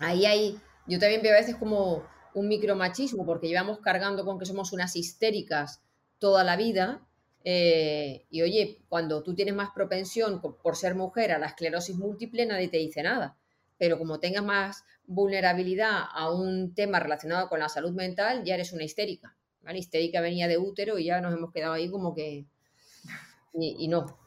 ahí 0.00 0.26
hay, 0.26 0.58
yo 0.88 0.98
también 0.98 1.22
veo 1.22 1.34
a 1.34 1.38
veces 1.38 1.54
como 1.54 2.04
un 2.34 2.48
micromachismo 2.48 3.24
porque 3.24 3.48
llevamos 3.48 3.80
cargando 3.80 4.24
con 4.24 4.38
que 4.38 4.46
somos 4.46 4.72
unas 4.72 4.96
histéricas 4.96 5.82
toda 6.18 6.44
la 6.44 6.56
vida. 6.56 7.06
Eh, 7.44 8.26
y 8.30 8.42
oye, 8.42 8.82
cuando 8.88 9.22
tú 9.22 9.34
tienes 9.34 9.54
más 9.54 9.70
propensión 9.74 10.40
por 10.40 10.76
ser 10.76 10.94
mujer 10.94 11.32
a 11.32 11.38
la 11.38 11.46
esclerosis 11.46 11.96
múltiple, 11.96 12.46
nadie 12.46 12.68
te 12.68 12.76
dice 12.76 13.02
nada. 13.02 13.36
Pero 13.78 13.98
como 13.98 14.20
tengas 14.20 14.44
más 14.44 14.84
vulnerabilidad 15.06 16.02
a 16.12 16.30
un 16.30 16.74
tema 16.74 17.00
relacionado 17.00 17.48
con 17.48 17.60
la 17.60 17.68
salud 17.68 17.92
mental, 17.92 18.44
ya 18.44 18.54
eres 18.54 18.72
una 18.72 18.84
histérica. 18.84 19.36
La 19.62 19.76
Histérica 19.76 20.20
venía 20.20 20.48
de 20.48 20.58
útero 20.58 20.98
y 20.98 21.04
ya 21.04 21.20
nos 21.20 21.34
hemos 21.34 21.52
quedado 21.52 21.74
ahí 21.74 21.90
como 21.90 22.14
que... 22.14 22.46
y 23.52 23.88
no. 23.88 24.18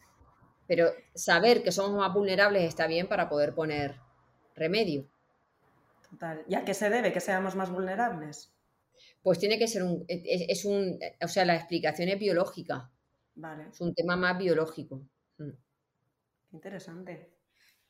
Pero 0.68 0.92
saber 1.14 1.64
que 1.64 1.72
somos 1.72 1.98
más 1.98 2.14
vulnerables 2.14 2.64
está 2.64 2.88
bien 2.88 3.08
para 3.08 3.30
poder 3.30 3.54
poner 3.54 4.00
remedio. 4.56 5.08
¿Y 6.48 6.56
a 6.56 6.66
qué 6.66 6.74
se 6.74 6.90
debe 6.90 7.12
que 7.12 7.20
seamos 7.20 7.56
más 7.56 7.70
vulnerables? 7.70 8.54
Pues 9.22 9.40
tiene 9.40 9.58
que 9.58 9.68
ser 9.68 9.84
un, 9.84 10.06
es, 10.08 10.66
un, 10.66 11.00
o 11.22 11.28
sea, 11.28 11.46
la 11.46 11.56
explicación 11.56 12.10
es 12.10 12.20
biológica. 12.20 12.92
Vale. 13.36 13.70
Es 13.70 13.82
un 13.82 13.94
tema 13.94 14.16
más 14.16 14.38
biológico. 14.38 15.08
Mm. 15.38 15.50
Qué 16.50 16.56
interesante. 16.56 17.34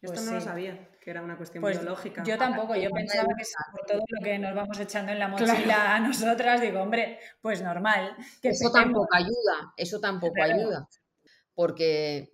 Esto 0.04 0.16
pues 0.16 0.26
no 0.26 0.34
lo 0.34 0.42
sabía, 0.42 0.90
que 1.00 1.12
era 1.12 1.22
una 1.22 1.38
cuestión 1.38 1.62
pues 1.62 1.80
biológica. 1.80 2.24
Yo 2.26 2.38
tampoco, 2.38 2.76
yo 2.76 2.90
pensaba 2.90 3.30
que 3.38 3.46
por 3.72 3.86
todo 3.86 4.04
lo 4.06 4.24
que 4.24 4.38
nos 4.38 4.54
vamos 4.54 4.78
echando 4.78 5.14
en 5.14 5.20
la 5.20 5.30
mochila 5.30 5.96
a 5.96 6.00
nosotras, 6.02 6.60
digo, 6.60 6.82
hombre, 6.82 7.20
pues 7.42 7.62
normal. 7.62 8.14
eso 8.42 8.70
tampoco 8.70 9.08
ayuda, 9.16 9.74
eso 9.78 10.02
tampoco 10.02 10.44
ayuda. 10.44 10.90
Porque 11.56 12.34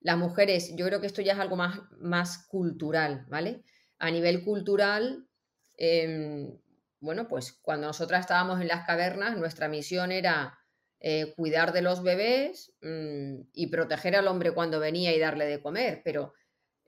las 0.00 0.16
mujeres, 0.16 0.72
yo 0.76 0.86
creo 0.86 1.00
que 1.00 1.08
esto 1.08 1.20
ya 1.20 1.32
es 1.32 1.40
algo 1.40 1.56
más, 1.56 1.80
más 1.98 2.46
cultural, 2.46 3.26
¿vale? 3.28 3.64
A 4.00 4.10
nivel 4.10 4.42
cultural, 4.42 5.28
em, 5.76 6.58
bueno, 7.00 7.28
pues 7.28 7.52
cuando 7.52 7.86
nosotras 7.86 8.22
estábamos 8.22 8.60
en 8.60 8.68
las 8.68 8.86
cavernas, 8.86 9.36
nuestra 9.36 9.68
misión 9.68 10.10
era 10.10 10.58
eh, 11.00 11.34
cuidar 11.36 11.72
de 11.72 11.82
los 11.82 12.02
bebés 12.02 12.74
mm, 12.82 13.42
y 13.52 13.66
proteger 13.68 14.16
al 14.16 14.26
hombre 14.26 14.52
cuando 14.52 14.80
venía 14.80 15.14
y 15.14 15.18
darle 15.18 15.46
de 15.46 15.62
comer, 15.62 16.00
pero 16.04 16.32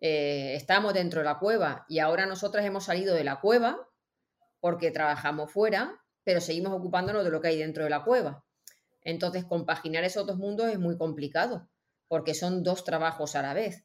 eh, 0.01 0.55
estábamos 0.57 0.95
dentro 0.95 1.21
de 1.21 1.27
la 1.27 1.39
cueva 1.39 1.85
y 1.89 1.99
ahora 1.99 2.27
nosotras 2.27 2.65
hemos 2.65 2.85
salido 2.85 3.15
de 3.15 3.25
la 3.25 3.41
cueva 3.41 3.89
porque 4.61 4.91
trabajamos 4.91 5.53
fuera, 5.53 6.03
pero 6.25 6.41
seguimos 6.41 6.73
ocupándonos 6.73 7.25
de 7.25 7.31
lo 7.31 7.41
que 7.41 7.49
hay 7.49 7.59
dentro 7.59 7.85
de 7.85 7.91
la 7.91 8.05
cueva. 8.05 8.45
Entonces, 9.03 9.45
compaginar 9.45 10.05
esos 10.05 10.27
dos 10.27 10.39
mundos 10.39 10.69
es 10.69 10.79
muy 10.79 10.97
complicado, 10.97 11.69
porque 12.09 12.35
son 12.35 12.63
dos 12.63 12.85
trabajos 12.85 13.35
a 13.35 13.43
la 13.43 13.55
vez 13.55 13.85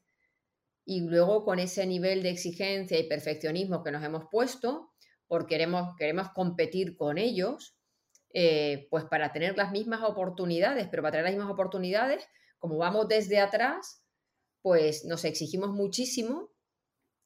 y 0.89 1.01
luego 1.01 1.43
con 1.43 1.59
ese 1.59 1.85
nivel 1.85 2.23
de 2.23 2.29
exigencia 2.29 2.97
y 2.97 3.09
perfeccionismo 3.09 3.83
que 3.83 3.91
nos 3.91 4.01
hemos 4.05 4.23
puesto, 4.31 4.93
porque 5.27 5.55
queremos, 5.55 5.93
queremos 5.97 6.29
competir 6.29 6.95
con 6.95 7.17
ellos, 7.17 7.75
eh, 8.33 8.87
pues 8.89 9.03
para 9.03 9.33
tener 9.33 9.57
las 9.57 9.73
mismas 9.73 10.01
oportunidades, 10.03 10.87
pero 10.89 11.03
para 11.03 11.11
tener 11.11 11.25
las 11.25 11.33
mismas 11.33 11.51
oportunidades, 11.51 12.25
como 12.57 12.77
vamos 12.77 13.09
desde 13.09 13.37
atrás, 13.37 14.01
pues 14.61 15.03
nos 15.03 15.25
exigimos 15.25 15.71
muchísimo 15.71 16.51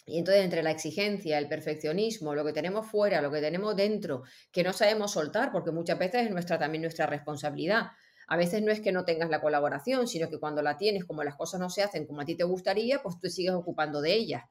y 0.08 0.18
entonces 0.18 0.44
entre 0.44 0.64
la 0.64 0.72
exigencia, 0.72 1.38
el 1.38 1.48
perfeccionismo, 1.48 2.34
lo 2.34 2.44
que 2.44 2.54
tenemos 2.54 2.88
fuera, 2.88 3.22
lo 3.22 3.30
que 3.30 3.42
tenemos 3.42 3.76
dentro, 3.76 4.24
que 4.52 4.64
no 4.64 4.74
sabemos 4.74 5.12
soltar, 5.12 5.52
porque 5.52 5.70
muchas 5.70 6.00
veces 6.00 6.26
es 6.26 6.32
nuestra, 6.32 6.58
también 6.58 6.82
nuestra 6.82 7.06
responsabilidad. 7.06 7.92
A 8.32 8.38
veces 8.38 8.62
no 8.62 8.72
es 8.72 8.80
que 8.80 8.94
no 8.94 9.04
tengas 9.04 9.30
la 9.30 9.42
colaboración, 9.42 10.08
sino 10.08 10.30
que 10.30 10.40
cuando 10.40 10.62
la 10.62 10.78
tienes, 10.78 11.04
como 11.04 11.22
las 11.22 11.36
cosas 11.36 11.60
no 11.60 11.70
se 11.70 11.84
hacen 11.84 12.08
como 12.08 12.22
a 12.22 12.26
ti 12.26 12.36
te 12.36 12.46
gustaría, 12.46 13.04
pues 13.04 13.20
tú 13.20 13.28
sigues 13.28 13.52
ocupando 13.52 14.00
de 14.00 14.14
ellas. 14.14 14.46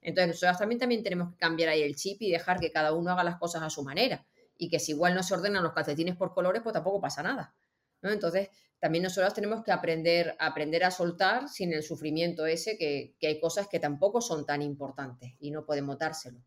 Entonces 0.00 0.28
nosotros 0.28 0.56
también, 0.56 0.78
también 0.78 1.02
tenemos 1.02 1.32
que 1.32 1.36
cambiar 1.36 1.68
ahí 1.68 1.82
el 1.82 1.94
chip 1.94 2.22
y 2.22 2.30
dejar 2.30 2.58
que 2.58 2.72
cada 2.72 2.94
uno 2.94 3.10
haga 3.10 3.22
las 3.24 3.36
cosas 3.36 3.60
a 3.60 3.68
su 3.68 3.82
manera. 3.84 4.24
Y 4.56 4.70
que 4.70 4.78
si 4.78 4.92
igual 4.92 5.14
no 5.14 5.22
se 5.22 5.34
ordenan 5.34 5.62
los 5.62 5.74
calcetines 5.74 6.16
por 6.16 6.32
colores, 6.32 6.62
pues 6.62 6.72
tampoco 6.72 7.02
pasa 7.02 7.22
nada. 7.22 7.54
Entonces, 8.00 8.48
también 8.78 9.04
nosotros 9.04 9.34
tenemos 9.34 9.62
que 9.62 9.72
aprender, 9.72 10.34
aprender 10.38 10.84
a 10.84 10.90
soltar 10.90 11.50
sin 11.50 11.74
el 11.74 11.82
sufrimiento 11.82 12.46
ese, 12.46 12.78
que, 12.78 13.14
hay 13.20 13.40
cosas 13.40 13.68
que 13.68 13.78
tampoco 13.78 14.22
son 14.22 14.46
tan 14.46 14.62
importantes 14.62 15.34
y 15.38 15.50
no 15.50 15.66
podemos 15.66 15.98
dárselo. 15.98 16.40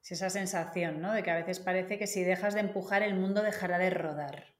Sí, 0.00 0.14
esa 0.14 0.30
sensación, 0.30 1.00
¿no? 1.00 1.12
De 1.12 1.24
que 1.24 1.32
a 1.32 1.36
veces 1.36 1.58
parece 1.58 1.98
que 1.98 2.06
si 2.06 2.22
dejas 2.22 2.54
de 2.54 2.60
empujar, 2.60 3.02
el 3.02 3.16
mundo 3.16 3.42
dejará 3.42 3.76
de 3.78 3.90
rodar. 3.90 4.55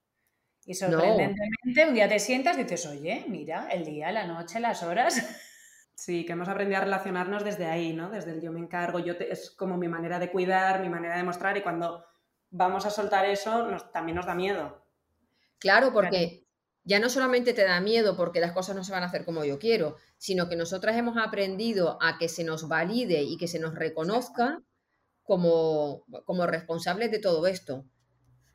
Y 0.67 0.75
sorprendentemente, 0.75 1.87
un 1.89 1.95
día 1.95 2.09
te 2.09 2.19
sientas 2.19 2.59
y 2.59 2.65
dices, 2.65 2.87
oye, 2.87 3.25
mira, 3.29 3.69
el 3.71 3.85
día, 3.85 4.11
la 4.11 4.27
noche, 4.27 4.61
las 4.61 4.83
horas. 4.83 5.17
Sí, 5.99 6.27
que 6.27 6.33
hemos 6.35 6.47
aprendido 6.47 6.77
a 6.77 6.85
relacionarnos 6.85 7.43
desde 7.43 7.65
ahí, 7.65 7.95
¿no? 7.95 8.11
Desde 8.11 8.33
el 8.33 8.43
yo 8.43 8.53
me 8.53 8.61
encargo, 8.61 8.99
yo 8.99 9.15
es 9.15 9.51
como 9.51 9.79
mi 9.79 9.89
manera 9.89 10.19
de 10.19 10.31
cuidar, 10.31 10.83
mi 10.83 10.91
manera 10.91 11.17
de 11.17 11.23
mostrar 11.23 11.57
y 11.57 11.63
cuando 11.63 12.05
vamos 12.51 12.85
a 12.85 12.91
soltar 12.91 13.25
eso 13.25 13.67
también 13.95 14.17
nos 14.17 14.27
da 14.27 14.35
miedo. 14.35 14.85
Claro, 15.59 15.95
porque 15.95 16.45
ya 16.85 17.01
no 17.01 17.09
solamente 17.09 17.55
te 17.55 17.65
da 17.65 17.81
miedo 17.81 18.15
porque 18.15 18.41
las 18.41 18.53
cosas 18.53 18.77
no 18.77 18.85
se 18.85 18.93
van 18.93 19.05
a 19.05 19.07
hacer 19.07 19.25
como 19.25 19.47
yo 19.47 19.59
quiero, 19.59 19.97
sino 20.19 20.51
que 20.51 20.57
nosotras 20.57 20.97
hemos 20.97 21.17
aprendido 21.17 21.97
a 22.03 22.19
que 22.19 22.29
se 22.29 22.45
nos 22.45 22.69
valide 22.69 23.23
y 23.23 23.39
que 23.39 23.49
se 23.49 23.59
nos 23.59 23.75
reconozca 23.75 24.63
como, 25.23 26.05
como 26.27 26.47
responsables 26.47 27.11
de 27.11 27.21
todo 27.21 27.47
esto. 27.47 27.87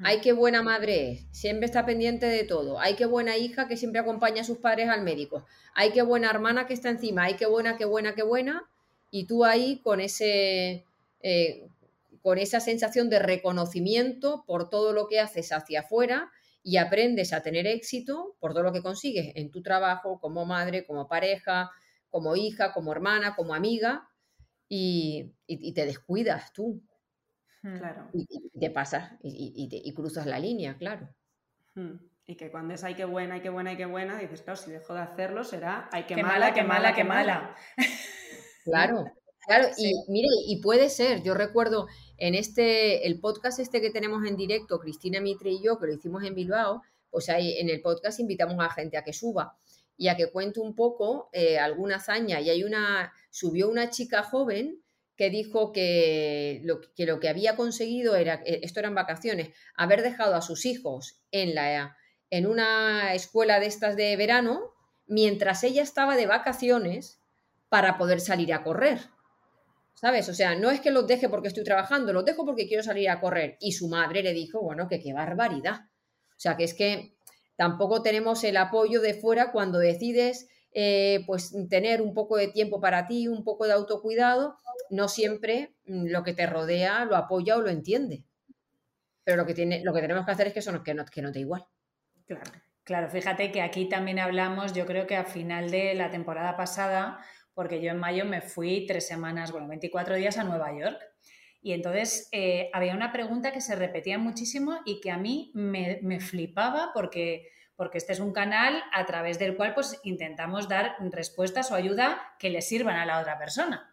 Ay, 0.03 0.19
qué 0.21 0.33
buena 0.33 0.63
madre 0.63 1.11
es, 1.11 1.27
siempre 1.31 1.65
está 1.65 1.85
pendiente 1.85 2.25
de 2.25 2.43
todo. 2.43 2.79
Ay, 2.79 2.95
qué 2.95 3.05
buena 3.05 3.37
hija 3.37 3.67
que 3.67 3.77
siempre 3.77 4.01
acompaña 4.01 4.41
a 4.41 4.45
sus 4.45 4.57
padres 4.57 4.89
al 4.89 5.03
médico. 5.03 5.45
Ay, 5.73 5.91
qué 5.91 6.01
buena 6.01 6.29
hermana 6.29 6.65
que 6.65 6.73
está 6.73 6.89
encima. 6.89 7.25
Ay, 7.25 7.35
qué 7.35 7.45
buena, 7.45 7.77
qué 7.77 7.85
buena, 7.85 8.15
qué 8.15 8.23
buena. 8.23 8.69
Y 9.11 9.25
tú 9.25 9.45
ahí 9.45 9.79
con 9.83 10.01
ese, 10.01 10.85
eh, 11.21 11.67
con 12.21 12.37
esa 12.37 12.59
sensación 12.59 13.09
de 13.09 13.19
reconocimiento 13.19 14.43
por 14.47 14.69
todo 14.69 14.93
lo 14.93 15.07
que 15.07 15.19
haces 15.19 15.51
hacia 15.51 15.81
afuera 15.81 16.31
y 16.63 16.77
aprendes 16.77 17.33
a 17.33 17.41
tener 17.41 17.67
éxito 17.67 18.35
por 18.39 18.53
todo 18.53 18.63
lo 18.63 18.73
que 18.73 18.83
consigues 18.83 19.33
en 19.35 19.51
tu 19.51 19.61
trabajo, 19.61 20.19
como 20.19 20.45
madre, 20.45 20.85
como 20.85 21.07
pareja, 21.07 21.71
como 22.09 22.35
hija, 22.35 22.73
como 22.73 22.91
hermana, 22.91 23.35
como 23.35 23.53
amiga, 23.53 24.07
y, 24.67 25.33
te 25.47 25.85
descuidas 25.85 26.53
tú. 26.53 26.81
Claro. 27.61 28.09
Y, 28.13 28.59
te 28.59 28.71
pasas 28.71 29.13
y, 29.21 29.93
cruzas 29.93 30.25
la 30.25 30.39
línea, 30.39 30.77
claro. 30.77 31.07
Y 32.25 32.35
que 32.35 32.49
cuando 32.49 32.73
es 32.73 32.83
ay 32.83 32.95
qué 32.95 33.05
buena, 33.05 33.35
ay 33.35 33.41
qué 33.41 33.49
buena, 33.49 33.71
ay 33.71 33.77
qué 33.77 33.85
buena, 33.85 34.17
dices, 34.17 34.41
claro, 34.41 34.57
si 34.57 34.71
dejo 34.71 34.93
de 34.93 35.01
hacerlo 35.01 35.43
será 35.43 35.89
ay 35.91 36.05
qué, 36.07 36.21
mala, 36.21 36.53
qué 36.53 36.63
mala, 36.63 36.93
qué 36.93 37.03
mala. 37.03 37.55
Claro, 38.63 39.05
claro. 39.47 39.69
Y 39.75 39.91
mire, 40.07 40.27
y 40.45 40.61
puede 40.61 40.89
ser, 40.89 41.23
yo 41.23 41.33
recuerdo 41.33 41.87
en 42.17 42.35
este, 42.35 43.07
el 43.07 43.19
podcast 43.19 43.59
este 43.59 43.81
que 43.81 43.89
tenemos 43.89 44.23
en 44.23 44.35
directo, 44.35 44.79
Cristina 44.79 45.19
Mitre 45.19 45.49
y 45.49 45.63
yo, 45.63 45.79
que 45.79 45.87
lo 45.87 45.93
hicimos 45.93 46.23
en 46.23 46.35
Bilbao, 46.35 46.83
pues 47.09 47.27
ahí 47.29 47.57
en 47.57 47.69
el 47.69 47.81
podcast 47.81 48.19
invitamos 48.19 48.63
a 48.63 48.69
gente 48.69 48.97
a 48.97 49.03
que 49.03 49.13
suba 49.13 49.57
y 49.97 50.07
a 50.07 50.15
que 50.15 50.31
cuente 50.31 50.59
un 50.59 50.75
poco 50.75 51.29
eh, 51.33 51.59
alguna 51.59 51.97
hazaña. 51.97 52.39
Y 52.39 52.49
hay 52.49 52.63
una, 52.63 53.13
subió 53.29 53.69
una 53.69 53.89
chica 53.89 54.23
joven 54.23 54.80
que 55.21 55.29
dijo 55.29 55.71
que 55.71 56.63
lo, 56.63 56.81
que 57.19 57.29
había 57.29 57.55
conseguido 57.55 58.15
era, 58.15 58.41
eh, 58.43 58.61
esto 58.63 58.79
eran 58.79 58.95
vacaciones, 58.95 59.49
haber 59.75 60.01
dejado 60.01 60.33
a 60.33 60.41
sus 60.41 60.65
hijos 60.65 61.21
en, 61.29 61.53
la, 61.53 61.95
en 62.31 62.47
una 62.47 63.13
escuela 63.13 63.59
de 63.59 63.67
estas 63.67 63.95
de 63.95 64.15
verano 64.15 64.73
mientras 65.05 65.63
ella 65.63 65.83
estaba 65.83 66.15
de 66.15 66.25
vacaciones 66.25 67.19
para 67.69 67.99
poder 67.99 68.19
salir 68.19 68.51
a 68.51 68.63
correr. 68.63 68.97
¿Sabes? 69.93 70.27
O 70.27 70.33
sea, 70.33 70.55
no 70.55 70.71
es 70.71 70.81
que 70.81 70.89
los 70.89 71.05
deje 71.05 71.29
porque 71.29 71.49
estoy 71.49 71.65
trabajando, 71.65 72.13
los 72.13 72.25
dejo 72.25 72.43
porque 72.43 72.67
quiero 72.67 72.81
salir 72.81 73.07
a 73.07 73.19
correr. 73.19 73.57
Y 73.59 73.73
su 73.73 73.89
madre 73.89 74.23
le 74.23 74.33
dijo, 74.33 74.59
bueno, 74.59 74.87
que 74.87 74.99
qué 74.99 75.13
barbaridad. 75.13 75.81
O 76.31 76.39
sea, 76.39 76.57
que 76.57 76.63
es 76.63 76.73
que 76.73 77.13
tampoco 77.55 78.01
tenemos 78.01 78.43
el 78.43 78.57
apoyo 78.57 79.01
de 79.01 79.13
fuera 79.13 79.51
cuando 79.51 79.77
decides 79.77 80.47
eh, 80.73 81.23
pues 81.25 81.53
tener 81.69 82.01
un 82.01 82.13
poco 82.13 82.37
de 82.37 82.47
tiempo 82.47 82.79
para 82.79 83.07
ti, 83.07 83.27
un 83.27 83.43
poco 83.43 83.65
de 83.65 83.73
autocuidado, 83.73 84.55
no 84.89 85.07
siempre 85.07 85.75
mm, 85.85 86.07
lo 86.07 86.23
que 86.23 86.33
te 86.33 86.45
rodea 86.45 87.05
lo 87.05 87.15
apoya 87.15 87.57
o 87.57 87.61
lo 87.61 87.69
entiende. 87.69 88.23
Pero 89.23 89.37
lo 89.37 89.45
que, 89.45 89.53
tiene, 89.53 89.83
lo 89.83 89.93
que 89.93 90.01
tenemos 90.01 90.25
que 90.25 90.31
hacer 90.31 90.47
es 90.47 90.53
que 90.53 90.59
eso 90.59 90.71
no, 90.71 90.83
que 90.83 90.93
no, 90.93 91.05
que 91.05 91.21
no 91.21 91.31
te 91.31 91.39
igual. 91.39 91.65
Claro. 92.25 92.51
Claro, 92.83 93.09
fíjate 93.09 93.51
que 93.51 93.61
aquí 93.61 93.87
también 93.87 94.17
hablamos, 94.17 94.73
yo 94.73 94.87
creo 94.87 95.05
que 95.05 95.15
a 95.15 95.23
final 95.23 95.69
de 95.69 95.93
la 95.93 96.09
temporada 96.09 96.57
pasada 96.57 97.19
porque 97.53 97.81
yo 97.81 97.91
en 97.91 97.99
mayo 97.99 98.25
me 98.25 98.41
fui 98.41 98.85
tres 98.87 99.07
semanas, 99.07 99.51
bueno, 99.51 99.67
24 99.67 100.15
días 100.15 100.37
a 100.37 100.43
Nueva 100.43 100.77
York. 100.77 100.99
Y 101.61 101.73
entonces 101.73 102.27
eh, 102.31 102.69
había 102.73 102.95
una 102.95 103.11
pregunta 103.11 103.51
que 103.51 103.61
se 103.61 103.75
repetía 103.75 104.17
muchísimo 104.17 104.79
y 104.85 104.99
que 104.99 105.11
a 105.11 105.17
mí 105.17 105.51
me, 105.53 106.19
flipaba 106.19 106.91
porque, 106.93 107.49
porque 107.75 107.97
este 107.97 108.13
es 108.13 108.19
un 108.19 108.33
canal 108.33 108.83
a 108.93 109.05
través 109.05 109.39
del 109.39 109.55
cual 109.55 109.73
pues, 109.73 109.99
intentamos 110.03 110.67
dar 110.67 110.95
respuestas 111.11 111.71
o 111.71 111.75
ayuda 111.75 112.35
que 112.39 112.49
le 112.49 112.61
sirvan 112.61 112.97
a 112.97 113.05
la 113.05 113.19
otra 113.19 113.37
persona. 113.37 113.91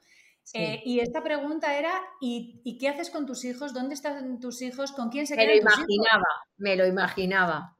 Eh, 0.54 0.82
y 0.84 1.00
esta 1.00 1.22
pregunta 1.22 1.78
era, 1.78 1.92
¿y, 2.20 2.78
qué 2.78 2.88
haces 2.88 3.10
con 3.10 3.26
tus 3.26 3.44
hijos? 3.44 3.74
¿Dónde 3.74 3.94
están 3.94 4.40
tus 4.40 4.62
hijos? 4.62 4.92
¿Con 4.92 5.10
quién 5.10 5.26
se 5.26 5.36
quedan 5.36 5.48
Me 5.48 5.54
lo 5.54 5.60
imaginaba, 5.60 6.24
me 6.56 6.76
lo 6.76 6.86
imaginaba. 6.86 7.78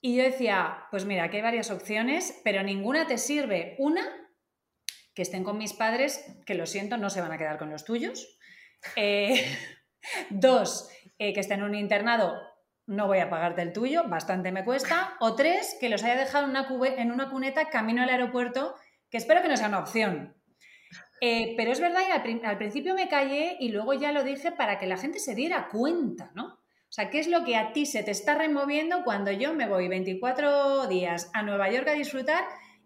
Y 0.00 0.16
yo 0.16 0.22
decía, 0.22 0.86
pues 0.90 1.04
mira, 1.04 1.30
que 1.30 1.36
hay 1.36 1.42
varias 1.42 1.70
opciones, 1.70 2.40
pero 2.44 2.62
ninguna 2.62 3.06
te 3.06 3.18
sirve. 3.18 3.76
Una, 3.78 4.02
que 5.14 5.22
estén 5.22 5.44
con 5.44 5.58
mis 5.58 5.72
padres, 5.72 6.24
que 6.44 6.54
lo 6.54 6.66
siento, 6.66 6.96
no 6.96 7.08
se 7.08 7.20
van 7.20 7.32
a 7.32 7.38
quedar 7.38 7.58
con 7.58 7.70
los 7.70 7.84
tuyos. 7.84 8.38
Eh, 8.96 9.46
dos, 10.30 10.90
eh, 11.18 11.32
que 11.32 11.40
estén 11.40 11.60
en 11.60 11.66
un 11.66 11.74
internado, 11.74 12.34
no 12.92 13.06
voy 13.06 13.18
a 13.18 13.30
pagarte 13.30 13.62
el 13.62 13.72
tuyo, 13.72 14.04
bastante 14.08 14.52
me 14.52 14.64
cuesta. 14.64 15.14
O 15.20 15.34
tres, 15.34 15.76
que 15.80 15.88
los 15.88 16.04
haya 16.04 16.16
dejado 16.16 16.44
en 16.44 16.50
una, 16.50 16.66
en 16.98 17.10
una 17.10 17.30
cuneta 17.30 17.68
camino 17.70 18.02
al 18.02 18.10
aeropuerto, 18.10 18.74
que 19.10 19.16
espero 19.16 19.42
que 19.42 19.48
no 19.48 19.56
sea 19.56 19.68
una 19.68 19.80
opción. 19.80 20.34
Eh, 21.24 21.54
pero 21.56 21.70
es 21.70 21.78
verdad 21.78 22.00
que 22.04 22.46
al, 22.46 22.58
principio 22.58 22.94
me 22.94 23.08
callé 23.08 23.56
y 23.60 23.70
luego 23.70 23.94
ya 23.94 24.10
lo 24.10 24.24
dije 24.24 24.50
para 24.50 24.80
que 24.80 24.88
la 24.88 24.96
gente 24.96 25.20
se 25.20 25.36
diera 25.36 25.68
cuenta, 25.70 26.32
¿no? 26.34 26.46
O 26.46 26.94
sea, 26.94 27.10
¿qué 27.10 27.20
es 27.20 27.28
lo 27.28 27.44
que 27.44 27.56
a 27.56 27.72
ti 27.72 27.86
se 27.86 28.02
te 28.02 28.10
está 28.10 28.34
removiendo 28.34 29.04
cuando 29.04 29.30
yo 29.30 29.54
me 29.54 29.68
voy 29.68 29.86
24 29.86 30.88
días 30.88 31.30
a 31.32 31.42
Nueva 31.42 31.70
York 31.70 31.86
a 31.86 31.92
disfrutar? 31.92 32.44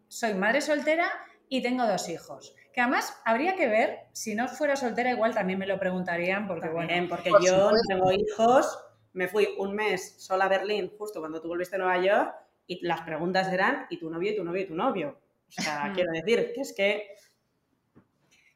Soy 0.08 0.34
madre 0.34 0.60
soltera 0.60 1.10
y 1.48 1.62
tengo 1.62 1.86
dos 1.86 2.10
hijos. 2.10 2.54
Que 2.75 2.82
además 2.82 3.18
habría 3.25 3.56
que 3.56 3.68
ver, 3.68 4.00
si 4.12 4.34
no 4.34 4.48
fuera 4.48 4.76
soltera, 4.76 5.10
igual 5.10 5.34
también 5.34 5.58
me 5.58 5.66
lo 5.66 5.78
preguntarían, 5.78 6.46
porque 6.46 6.68
bueno. 6.68 6.92
Porque 7.08 7.30
yo 7.42 7.70
no 7.70 7.78
tengo 7.88 8.12
hijos, 8.12 8.78
me 9.16 9.28
fui 9.28 9.49
un 9.56 9.75
mes 9.75 10.14
sola 10.18 10.44
a 10.44 10.49
Berlín 10.49 10.92
justo 10.99 11.20
cuando 11.20 11.40
tú 11.40 11.49
volviste 11.49 11.76
a 11.76 11.78
Nueva 11.78 11.99
York 11.99 12.35
y 12.66 12.87
las 12.87 13.00
preguntas 13.00 13.50
eran, 13.50 13.87
¿y 13.88 13.99
tu 13.99 14.11
novio, 14.11 14.32
y 14.32 14.37
tu 14.37 14.44
novio, 14.44 14.62
y 14.62 14.66
tu 14.66 14.75
novio? 14.75 15.18
O 15.58 15.62
sea, 15.62 15.90
quiero 15.94 16.12
decir 16.12 16.52
que 16.54 16.61
es 16.61 16.75
que 16.75 17.14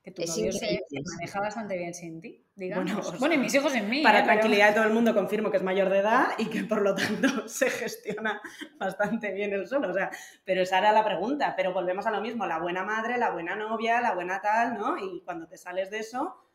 que 0.02 0.10
tu 0.10 0.22
novio 0.22 0.52
se, 0.52 0.80
maneja 1.16 1.40
bastante 1.40 1.76
bien 1.78 1.94
sin 1.94 2.20
ti, 2.20 2.44
digamos. 2.54 3.18
Bueno, 3.18 3.34
y 3.36 3.38
mis 3.38 3.54
hijos 3.54 3.74
en 3.74 3.88
mí. 3.88 4.02
Para 4.02 4.20
¿eh? 4.20 4.24
tranquilidad 4.24 4.68
de 4.68 4.74
todo 4.74 4.84
el 4.84 4.92
mundo 4.92 5.14
confirmo 5.14 5.50
que 5.50 5.58
es 5.58 5.62
mayor 5.62 5.88
de 5.88 5.98
edad 5.98 6.28
y 6.36 6.46
que 6.46 6.64
por 6.64 6.82
lo 6.82 6.94
tanto 6.94 7.28
se 7.48 7.70
gestiona 7.70 8.40
bastante 8.78 9.32
bien 9.32 9.52
el 9.52 9.66
solo. 9.66 9.90
O 9.90 9.92
sea, 9.94 10.10
pero 10.44 10.62
esa 10.62 10.78
era 10.78 10.92
la 10.92 11.04
pregunta. 11.04 11.54
Pero 11.56 11.72
volvemos 11.72 12.06
a 12.06 12.10
lo 12.10 12.20
mismo, 12.20 12.46
la 12.46 12.58
buena 12.58 12.82
madre, 12.82 13.18
la 13.18 13.30
buena 13.30 13.56
novia, 13.56 14.00
la 14.00 14.14
buena 14.14 14.40
tal, 14.40 14.74
¿no? 14.74 14.98
Y 14.98 15.22
cuando 15.22 15.46
te 15.46 15.56
sales 15.56 15.90
de 15.90 16.00
eso... 16.00 16.49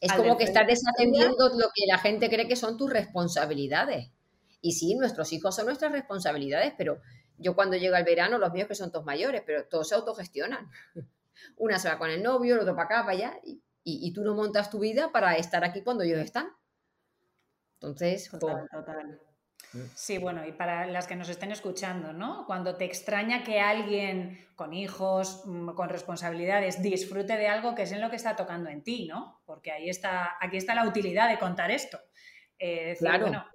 Es 0.00 0.12
como 0.12 0.36
que 0.36 0.44
estás 0.44 0.66
desatendiendo 0.66 1.48
lo 1.48 1.68
que 1.74 1.86
la 1.88 1.98
gente 1.98 2.28
cree 2.28 2.46
que 2.46 2.56
son 2.56 2.76
tus 2.76 2.90
responsabilidades. 2.90 4.10
Y 4.60 4.72
sí, 4.72 4.94
nuestros 4.94 5.32
hijos 5.32 5.54
son 5.54 5.66
nuestras 5.66 5.92
responsabilidades, 5.92 6.74
pero 6.76 7.00
yo 7.38 7.54
cuando 7.54 7.76
llega 7.76 7.98
el 7.98 8.04
verano, 8.04 8.38
los 8.38 8.52
míos 8.52 8.68
que 8.68 8.74
son 8.74 8.90
todos 8.90 9.04
mayores, 9.04 9.42
pero 9.44 9.66
todos 9.66 9.88
se 9.88 9.94
autogestionan. 9.94 10.70
Una 11.56 11.78
se 11.78 11.88
va 11.88 11.98
con 11.98 12.10
el 12.10 12.22
novio, 12.22 12.54
el 12.54 12.60
otro 12.60 12.74
para 12.74 12.86
acá, 12.86 13.00
para 13.00 13.12
allá, 13.12 13.40
y, 13.44 14.12
tú 14.12 14.22
no 14.24 14.34
montas 14.34 14.70
tu 14.70 14.80
vida 14.80 15.12
para 15.12 15.36
estar 15.36 15.64
aquí 15.64 15.82
cuando 15.82 16.02
ellos 16.02 16.18
están. 16.18 16.48
Entonces, 17.74 18.28
total, 18.30 18.66
total. 18.70 19.20
Mm. 19.72 19.78
Sí, 19.94 20.18
bueno, 20.18 20.46
y 20.46 20.52
para 20.52 20.86
las 20.86 21.06
que 21.06 21.16
nos 21.16 21.28
estén 21.28 21.52
escuchando, 21.52 22.12
¿no? 22.12 22.44
Cuando 22.46 22.76
te 22.76 22.84
extraña 22.84 23.42
que 23.42 23.60
alguien 23.60 24.46
con 24.54 24.72
hijos, 24.72 25.42
mm, 25.44 25.70
con 25.70 25.88
responsabilidades, 25.88 26.82
disfrute 26.82 27.36
de 27.36 27.48
algo 27.48 27.74
que 27.74 27.82
es 27.82 27.92
en 27.92 28.00
lo 28.00 28.10
que 28.10 28.16
está 28.16 28.36
tocando 28.36 28.70
en 28.70 28.82
ti, 28.82 29.06
¿no? 29.06 29.42
Porque 29.44 29.72
ahí 29.72 29.88
está, 29.88 30.36
aquí 30.40 30.56
está 30.56 30.74
la 30.74 30.86
utilidad 30.86 31.28
de 31.28 31.38
contar 31.38 31.70
esto. 31.70 31.98
Eh, 32.58 32.96
claro. 32.98 33.26
Bueno, 33.26 33.46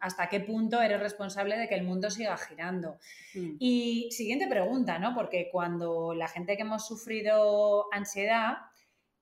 hasta 0.00 0.28
qué 0.28 0.40
punto 0.40 0.80
eres 0.80 0.98
responsable 0.98 1.58
de 1.58 1.68
que 1.68 1.74
el 1.74 1.84
mundo 1.84 2.10
siga 2.10 2.36
girando. 2.38 2.98
Mm. 3.34 3.56
Y 3.58 4.08
siguiente 4.10 4.48
pregunta, 4.48 4.98
¿no? 4.98 5.14
Porque 5.14 5.50
cuando 5.52 6.14
la 6.14 6.26
gente 6.26 6.56
que 6.56 6.62
hemos 6.62 6.86
sufrido 6.86 7.92
ansiedad, 7.92 8.58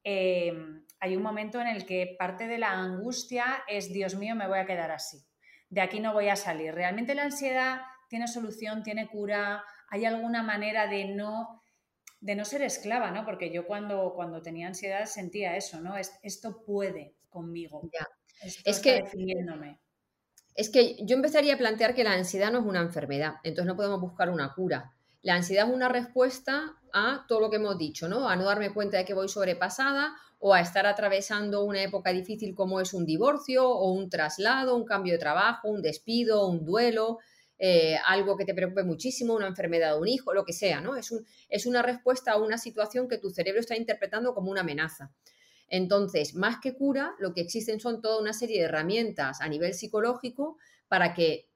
eh, 0.05 0.53
hay 1.01 1.17
un 1.17 1.23
momento 1.23 1.61
en 1.61 1.67
el 1.67 1.85
que 1.85 2.17
parte 2.19 2.47
de 2.47 2.59
la 2.59 2.73
angustia 2.73 3.65
es, 3.67 3.93
Dios 3.93 4.15
mío, 4.15 4.35
me 4.35 4.49
voy 4.49 4.59
a 4.59 4.67
quedar 4.67 4.91
así. 4.91 5.19
De 5.69 5.81
aquí 5.81 6.01
no 6.01 6.13
voy 6.13 6.29
a 6.29 6.37
salir. 6.37 6.75
¿Realmente 6.75 7.15
la 7.15 7.25
ansiedad 7.25 7.81
tiene 8.09 8.29
solución, 8.29 8.83
tiene 8.83 9.09
cura? 9.09 9.63
¿Hay 9.91 10.05
alguna 10.05 10.43
manera 10.43 10.87
de 10.87 11.07
no 11.07 11.63
de 12.21 12.35
no 12.35 12.45
ser 12.45 12.63
esclava, 12.63 13.11
¿no? 13.11 13.25
Porque 13.25 13.53
yo 13.53 13.67
cuando, 13.67 14.13
cuando 14.15 14.43
tenía 14.43 14.67
ansiedad 14.67 15.07
sentía 15.07 15.57
eso, 15.57 15.81
¿no? 15.81 15.95
esto 15.97 16.65
puede 16.65 17.15
conmigo. 17.29 17.89
es 18.65 18.81
que 18.81 19.05
Es 20.55 20.71
que 20.71 20.97
yo 21.05 21.15
empezaría 21.15 21.55
a 21.55 21.59
plantear 21.59 21.95
que 21.95 22.03
la 22.03 22.15
ansiedad 22.15 22.51
no 22.51 22.59
es 22.59 22.65
una 22.65 22.81
enfermedad, 22.81 23.35
entonces 23.45 23.67
no 23.67 23.77
podemos 23.77 24.01
buscar 24.01 24.31
una 24.31 24.53
cura. 24.55 24.93
La 25.23 25.35
ansiedad 25.35 25.69
es 25.69 25.75
una 25.75 25.89
respuesta 25.89 26.77
a 26.93 27.25
todo 27.29 27.41
lo 27.41 27.51
que 27.51 27.57
hemos 27.57 27.77
dicho, 27.77 28.09
¿no? 28.09 28.29
A 28.29 28.37
no 28.37 28.45
darme 28.45 28.73
cuenta 28.73 28.99
de 28.99 29.05
que 29.05 29.15
voy 29.15 29.29
sobrepasada 29.29 30.15
o 30.39 30.55
a 30.55 30.61
estar 30.61 30.87
atravesando 30.87 31.65
una 31.65 31.83
época 31.83 32.13
difícil 32.13 32.55
como 32.55 32.81
es 32.81 32.95
un 32.95 33.05
divorcio 33.05 33.69
o 33.69 33.91
un 33.91 34.09
traslado, 34.09 34.77
un 34.77 34.85
cambio 34.85 35.15
de 35.15 35.19
trabajo, 35.19 35.69
un 35.69 35.83
despido, 35.83 36.47
un 36.47 36.65
duelo. 36.65 37.19
Eh, 37.61 37.97
algo 38.07 38.37
que 38.37 38.45
te 38.45 38.55
preocupe 38.55 38.85
muchísimo, 38.85 39.35
una 39.35 39.49
enfermedad 39.49 39.95
de 39.95 40.01
un 40.01 40.07
hijo, 40.07 40.33
lo 40.33 40.45
que 40.45 40.53
sea, 40.53 40.81
¿no? 40.81 40.95
Es, 40.95 41.11
un, 41.11 41.27
es 41.49 41.67
una 41.67 41.83
respuesta 41.83 42.31
a 42.31 42.37
una 42.37 42.57
situación 42.57 43.09
que 43.09 43.19
tu 43.19 43.31
cerebro 43.31 43.59
está 43.59 43.77
interpretando 43.77 44.33
como 44.33 44.53
una 44.53 44.61
amenaza. 44.61 45.11
Entonces, 45.69 46.37
más 46.37 46.61
que 46.61 46.77
cura, 46.77 47.17
lo 47.19 47.35
que 47.35 47.41
existen 47.41 47.81
son 47.81 48.01
toda 48.01 48.21
una 48.21 48.33
serie 48.33 48.61
de 48.61 48.67
herramientas 48.67 49.41
a 49.41 49.49
nivel 49.49 49.75
psicológico 49.75 50.57
para 50.87 51.15
que, 51.15 51.51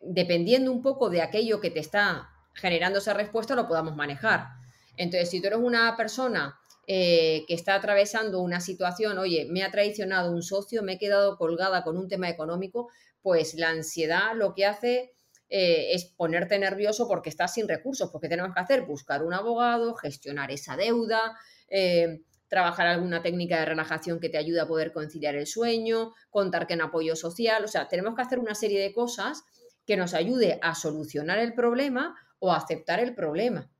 dependiendo 0.00 0.70
un 0.70 0.80
poco 0.80 1.10
de 1.10 1.22
aquello 1.22 1.60
que 1.60 1.70
te 1.70 1.80
está 1.80 2.30
generando 2.56 2.98
esa 2.98 3.14
respuesta, 3.14 3.54
lo 3.54 3.68
podamos 3.68 3.94
manejar. 3.94 4.48
Entonces, 4.96 5.30
si 5.30 5.40
tú 5.40 5.46
eres 5.46 5.58
una 5.58 5.96
persona 5.96 6.58
eh, 6.86 7.44
que 7.46 7.54
está 7.54 7.74
atravesando 7.74 8.40
una 8.40 8.60
situación, 8.60 9.18
oye, 9.18 9.46
me 9.50 9.62
ha 9.62 9.70
traicionado 9.70 10.32
un 10.32 10.42
socio, 10.42 10.82
me 10.82 10.94
he 10.94 10.98
quedado 10.98 11.36
colgada 11.36 11.84
con 11.84 11.96
un 11.96 12.08
tema 12.08 12.28
económico, 12.28 12.88
pues 13.22 13.54
la 13.54 13.70
ansiedad 13.70 14.34
lo 14.34 14.54
que 14.54 14.66
hace 14.66 15.12
eh, 15.48 15.92
es 15.92 16.06
ponerte 16.06 16.58
nervioso 16.58 17.06
porque 17.06 17.28
estás 17.28 17.54
sin 17.54 17.68
recursos, 17.68 18.10
porque 18.10 18.28
tenemos 18.28 18.54
que 18.54 18.60
hacer 18.60 18.82
buscar 18.82 19.22
un 19.22 19.34
abogado, 19.34 19.94
gestionar 19.94 20.50
esa 20.50 20.76
deuda, 20.76 21.36
eh, 21.68 22.22
trabajar 22.48 22.86
alguna 22.86 23.22
técnica 23.22 23.58
de 23.58 23.66
relajación 23.66 24.20
que 24.20 24.28
te 24.28 24.38
ayude 24.38 24.60
a 24.60 24.68
poder 24.68 24.92
conciliar 24.92 25.34
el 25.34 25.46
sueño, 25.46 26.14
contar 26.30 26.66
con 26.66 26.80
apoyo 26.80 27.16
social, 27.16 27.64
o 27.64 27.68
sea, 27.68 27.88
tenemos 27.88 28.14
que 28.14 28.22
hacer 28.22 28.38
una 28.38 28.54
serie 28.54 28.80
de 28.80 28.92
cosas 28.92 29.42
que 29.84 29.96
nos 29.96 30.14
ayude 30.14 30.58
a 30.62 30.74
solucionar 30.74 31.38
el 31.38 31.54
problema 31.54 32.16
o 32.38 32.52
aceptar 32.52 33.00
el 33.00 33.14
problema. 33.14 33.70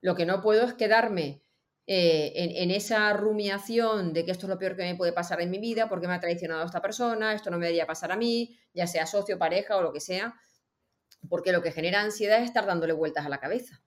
Lo 0.00 0.14
que 0.14 0.26
no 0.26 0.40
puedo 0.40 0.64
es 0.64 0.74
quedarme 0.74 1.42
eh, 1.86 2.32
en, 2.36 2.50
en, 2.50 2.70
esa 2.70 3.12
rumiación 3.12 4.12
de 4.12 4.24
que 4.24 4.30
esto 4.30 4.46
es 4.46 4.50
lo 4.50 4.58
peor 4.58 4.76
que 4.76 4.84
me 4.84 4.96
puede 4.96 5.12
pasar 5.12 5.40
en 5.40 5.50
mi 5.50 5.58
vida, 5.58 5.88
porque 5.88 6.06
me 6.06 6.14
ha 6.14 6.20
traicionado 6.20 6.64
esta 6.64 6.80
persona, 6.80 7.34
esto 7.34 7.50
no 7.50 7.58
me 7.58 7.66
debería 7.66 7.86
pasar 7.86 8.12
a 8.12 8.16
mí, 8.16 8.56
ya 8.72 8.86
sea 8.86 9.06
socio, 9.06 9.38
pareja 9.38 9.76
o 9.76 9.82
lo 9.82 9.92
que 9.92 10.00
sea 10.00 10.34
porque 11.28 11.52
lo 11.52 11.62
que 11.62 11.72
genera 11.72 12.00
ansiedad 12.00 12.38
es 12.38 12.44
estar 12.44 12.66
dándole 12.66 12.92
vueltas 12.92 13.26
a 13.26 13.28
la 13.28 13.38
cabeza. 13.38 13.82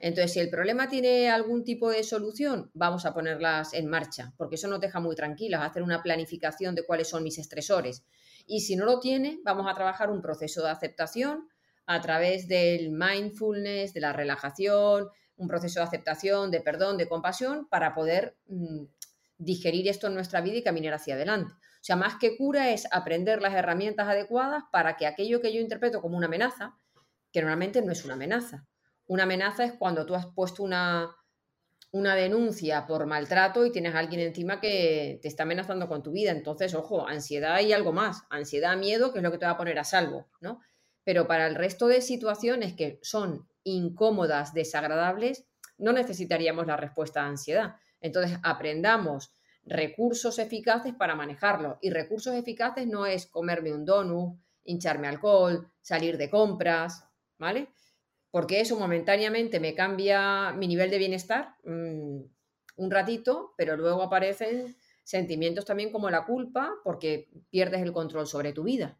Entonces, 0.00 0.32
si 0.32 0.40
el 0.40 0.48
problema 0.48 0.88
tiene 0.88 1.28
algún 1.28 1.64
tipo 1.64 1.90
de 1.90 2.04
solución, 2.04 2.70
vamos 2.72 3.04
a 3.04 3.12
ponerlas 3.12 3.74
en 3.74 3.88
marcha, 3.88 4.32
porque 4.36 4.54
eso 4.54 4.68
nos 4.68 4.80
deja 4.80 5.00
muy 5.00 5.16
tranquilas, 5.16 5.62
hacer 5.62 5.82
una 5.82 6.02
planificación 6.02 6.76
de 6.76 6.84
cuáles 6.84 7.08
son 7.08 7.24
mis 7.24 7.38
estresores. 7.38 8.04
Y 8.46 8.60
si 8.60 8.76
no 8.76 8.84
lo 8.84 9.00
tiene, 9.00 9.40
vamos 9.44 9.66
a 9.68 9.74
trabajar 9.74 10.10
un 10.10 10.22
proceso 10.22 10.62
de 10.62 10.70
aceptación 10.70 11.48
a 11.88 12.02
través 12.02 12.46
del 12.48 12.90
mindfulness, 12.90 13.94
de 13.94 14.00
la 14.00 14.12
relajación, 14.12 15.08
un 15.36 15.48
proceso 15.48 15.80
de 15.80 15.86
aceptación, 15.86 16.50
de 16.50 16.60
perdón, 16.60 16.98
de 16.98 17.08
compasión, 17.08 17.66
para 17.70 17.94
poder 17.94 18.36
mm, 18.46 18.84
digerir 19.38 19.88
esto 19.88 20.06
en 20.06 20.14
nuestra 20.14 20.42
vida 20.42 20.58
y 20.58 20.62
caminar 20.62 20.92
hacia 20.92 21.14
adelante. 21.14 21.50
O 21.54 21.84
sea, 21.88 21.96
más 21.96 22.16
que 22.16 22.36
cura 22.36 22.70
es 22.70 22.86
aprender 22.92 23.40
las 23.40 23.54
herramientas 23.54 24.06
adecuadas 24.06 24.64
para 24.70 24.98
que 24.98 25.06
aquello 25.06 25.40
que 25.40 25.50
yo 25.50 25.60
interpreto 25.60 26.02
como 26.02 26.18
una 26.18 26.26
amenaza, 26.26 26.78
que 27.32 27.40
normalmente 27.40 27.80
no 27.80 27.90
es 27.90 28.04
una 28.04 28.14
amenaza. 28.14 28.66
Una 29.06 29.22
amenaza 29.22 29.64
es 29.64 29.72
cuando 29.72 30.04
tú 30.04 30.14
has 30.14 30.26
puesto 30.26 30.62
una, 30.62 31.16
una 31.90 32.14
denuncia 32.16 32.86
por 32.86 33.06
maltrato 33.06 33.64
y 33.64 33.72
tienes 33.72 33.94
a 33.94 34.00
alguien 34.00 34.20
encima 34.20 34.60
que 34.60 35.20
te 35.22 35.28
está 35.28 35.44
amenazando 35.44 35.88
con 35.88 36.02
tu 36.02 36.12
vida. 36.12 36.32
Entonces, 36.32 36.74
ojo, 36.74 37.08
ansiedad 37.08 37.60
y 37.60 37.72
algo 37.72 37.94
más. 37.94 38.24
Ansiedad, 38.28 38.76
miedo, 38.76 39.10
que 39.10 39.20
es 39.20 39.22
lo 39.22 39.30
que 39.30 39.38
te 39.38 39.46
va 39.46 39.52
a 39.52 39.56
poner 39.56 39.78
a 39.78 39.84
salvo, 39.84 40.28
¿no? 40.42 40.60
Pero 41.08 41.26
para 41.26 41.46
el 41.46 41.54
resto 41.54 41.86
de 41.86 42.02
situaciones 42.02 42.74
que 42.74 42.98
son 43.00 43.48
incómodas, 43.64 44.52
desagradables, 44.52 45.46
no 45.78 45.94
necesitaríamos 45.94 46.66
la 46.66 46.76
respuesta 46.76 47.22
a 47.22 47.28
ansiedad. 47.28 47.76
Entonces, 48.02 48.38
aprendamos 48.42 49.32
recursos 49.64 50.38
eficaces 50.38 50.92
para 50.92 51.14
manejarlo. 51.14 51.78
Y 51.80 51.88
recursos 51.88 52.34
eficaces 52.34 52.86
no 52.86 53.06
es 53.06 53.26
comerme 53.26 53.72
un 53.72 53.86
donut, 53.86 54.38
hincharme 54.64 55.08
alcohol, 55.08 55.72
salir 55.80 56.18
de 56.18 56.28
compras, 56.28 57.06
¿vale? 57.38 57.68
Porque 58.30 58.60
eso 58.60 58.78
momentáneamente 58.78 59.60
me 59.60 59.74
cambia 59.74 60.52
mi 60.52 60.68
nivel 60.68 60.90
de 60.90 60.98
bienestar 60.98 61.54
mm, 61.64 62.20
un 62.76 62.90
ratito, 62.90 63.54
pero 63.56 63.78
luego 63.78 64.02
aparecen 64.02 64.76
sentimientos 65.04 65.64
también 65.64 65.90
como 65.90 66.10
la 66.10 66.26
culpa 66.26 66.74
porque 66.84 67.30
pierdes 67.48 67.80
el 67.80 67.94
control 67.94 68.26
sobre 68.26 68.52
tu 68.52 68.64
vida. 68.64 68.98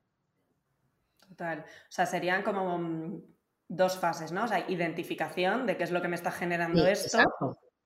Total. 1.39 1.61
O 1.61 1.91
sea, 1.91 2.05
serían 2.05 2.43
como 2.43 2.79
mm, 2.79 3.23
dos 3.69 3.97
fases, 3.97 4.33
¿no? 4.33 4.45
O 4.45 4.49
sea, 4.49 4.69
identificación 4.69 5.67
de 5.67 5.77
qué 5.77 5.85
es 5.85 5.93
lo 5.93 6.03
que 6.03 6.09
me 6.09 6.17
está 6.17 6.33
generando 6.33 6.85
esto. 6.85 7.19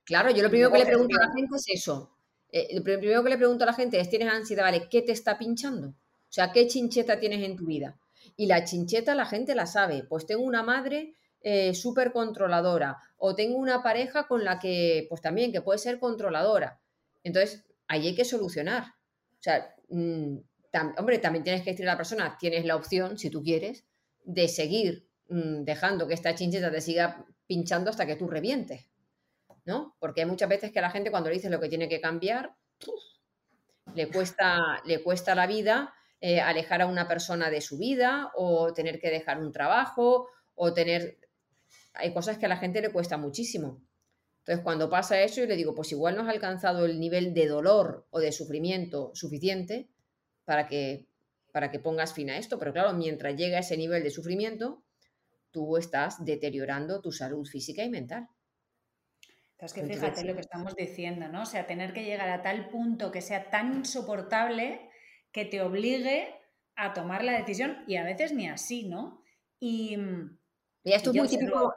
Claro, 0.05 0.31
yo 0.31 0.43
lo 0.43 0.49
primero 0.49 0.73
que 0.73 0.79
le 0.79 0.87
pregunto 0.87 1.17
a 1.21 1.27
la 1.27 1.33
gente 1.35 1.57
es 1.57 1.65
eso. 1.69 2.17
Eh, 2.51 2.69
lo 2.75 2.83
primero 2.83 3.23
que 3.23 3.31
le 3.31 3.37
pregunto 3.37 3.65
a 3.65 3.67
la 3.67 3.75
gente 3.75 4.01
es, 4.01 4.09
¿tienes 4.09 4.29
ansiedad? 4.29 4.65
Vale, 4.65 4.89
¿qué 4.89 5.03
te 5.03 5.13
está 5.13 5.37
pinchando? 5.39 5.89
O 5.89 5.95
sea, 6.35 6.51
¿qué 6.51 6.67
chincheta 6.67 7.21
tienes 7.21 7.45
en 7.45 7.57
tu 7.57 7.67
vida? 7.67 7.99
Y 8.37 8.47
la 8.47 8.65
chincheta 8.65 9.15
la 9.15 9.27
gente 9.27 9.55
la 9.55 9.67
sabe. 9.67 10.05
Pues 10.05 10.25
tengo 10.25 10.43
una 10.43 10.63
madre 10.63 11.15
eh, 11.43 11.75
súper 11.75 12.13
controladora 12.13 12.99
o 13.19 13.35
tengo 13.35 13.59
una 13.59 13.83
pareja 13.83 14.27
con 14.27 14.45
la 14.45 14.59
que, 14.59 15.07
pues 15.11 15.21
también, 15.21 15.53
que 15.53 15.61
puede 15.61 15.79
ser 15.79 15.99
controladora. 15.99 16.81
Entonces, 17.23 17.65
ahí 17.87 18.07
hay 18.07 18.15
que 18.15 18.25
solucionar. 18.25 18.85
O 18.85 19.43
sea, 19.43 19.75
hombre, 20.99 21.19
también 21.19 21.45
tienes 21.45 21.63
que 21.63 21.71
decirle 21.71 21.91
a 21.91 21.95
la 21.95 21.99
persona, 21.99 22.37
tienes 22.39 22.65
la 22.65 22.77
opción, 22.77 23.19
si 23.19 23.31
tú 23.31 23.43
quieres, 23.43 23.85
de 24.25 24.49
seguir 24.49 25.09
mm, 25.29 25.65
dejando 25.65 26.07
que 26.09 26.15
esta 26.15 26.35
chincheta 26.35 26.71
te 26.71 26.81
siga 26.81 27.27
pinchando 27.47 27.91
hasta 27.91 28.07
que 28.07 28.17
tú 28.17 28.29
revientes. 28.29 28.89
¿no? 29.65 29.97
Porque 29.99 30.23
hay 30.23 30.27
muchas 30.27 30.49
veces 30.49 30.73
que 30.73 30.79
a 30.79 30.83
la 30.83 30.91
gente 30.91 31.11
cuando 31.11 31.29
le 31.29 31.37
dices 31.37 31.51
lo 31.51 31.61
que 31.61 31.69
tiene 31.69 31.89
que 31.89 32.01
cambiar, 32.01 32.55
le 33.95 34.09
cuesta, 34.09 34.81
le 34.85 35.03
cuesta 35.03 35.35
la 35.35 35.47
vida 35.47 35.95
eh, 36.21 36.41
alejar 36.41 36.83
a 36.83 36.87
una 36.87 37.09
persona 37.09 37.51
de 37.51 37.61
su 37.61 37.79
vida 37.79 38.31
o 38.35 38.73
tener 38.73 38.99
que 39.01 39.11
dejar 39.11 39.41
un 39.41 39.53
trabajo 39.53 40.29
o 40.55 40.73
tener... 40.73 41.19
Hay 41.95 42.15
cosas 42.15 42.39
que 42.39 42.47
a 42.47 42.49
la 42.49 42.57
gente 42.57 42.81
le 42.81 42.91
cuesta 42.91 43.19
muchísimo. 43.19 43.83
Entonces, 44.39 44.65
cuando 44.65 44.89
pasa 44.89 45.21
eso, 45.21 45.41
yo 45.41 45.47
le 45.47 45.57
digo, 45.57 45.75
pues 45.75 45.93
igual 45.93 46.17
no 46.17 46.23
has 46.23 46.29
alcanzado 46.29 46.87
el 46.87 46.99
nivel 46.99 47.35
de 47.35 47.47
dolor 47.47 48.07
o 48.11 48.19
de 48.19 48.33
sufrimiento 48.33 49.11
suficiente 49.15 49.91
para 50.45 50.67
que, 50.67 51.07
para 51.53 51.71
que 51.71 51.79
pongas 51.79 52.15
fin 52.15 52.31
a 52.31 52.39
esto. 52.39 52.59
Pero 52.59 52.73
claro, 52.73 52.93
mientras 52.95 53.37
llega 53.37 53.59
ese 53.59 53.77
nivel 53.77 54.03
de 54.03 54.11
sufrimiento, 54.11 54.83
tú 55.51 55.77
estás 55.77 56.25
deteriorando 56.25 57.01
tu 57.01 57.13
salud 57.13 57.47
física 57.47 57.85
y 57.85 57.91
mental. 57.91 58.29
Es 59.59 59.73
que 59.73 59.85
fíjate 59.85 60.25
lo 60.25 60.35
que 60.35 60.41
estamos 60.41 60.75
diciendo, 60.75 61.29
¿no? 61.29 61.43
O 61.43 61.47
sea, 61.47 61.69
tener 61.69 61.93
que 61.93 62.05
llegar 62.05 62.29
a 62.31 62.43
tal 62.43 62.69
punto 62.69 63.13
que 63.13 63.21
sea 63.21 63.49
tan 63.49 63.73
insoportable 63.73 64.91
que 65.31 65.45
te 65.45 65.63
obligue 65.63 66.35
a 66.75 66.93
tomar 66.93 67.23
la 67.23 67.39
decisión 67.39 67.85
y 67.87 67.95
a 67.95 68.03
veces 68.03 68.33
ni 68.33 68.49
así, 68.49 68.89
¿no? 68.89 69.23
Y, 69.61 69.97
esto 70.83 71.11
es 71.11 71.17
muy 71.17 71.29
típico. 71.29 71.73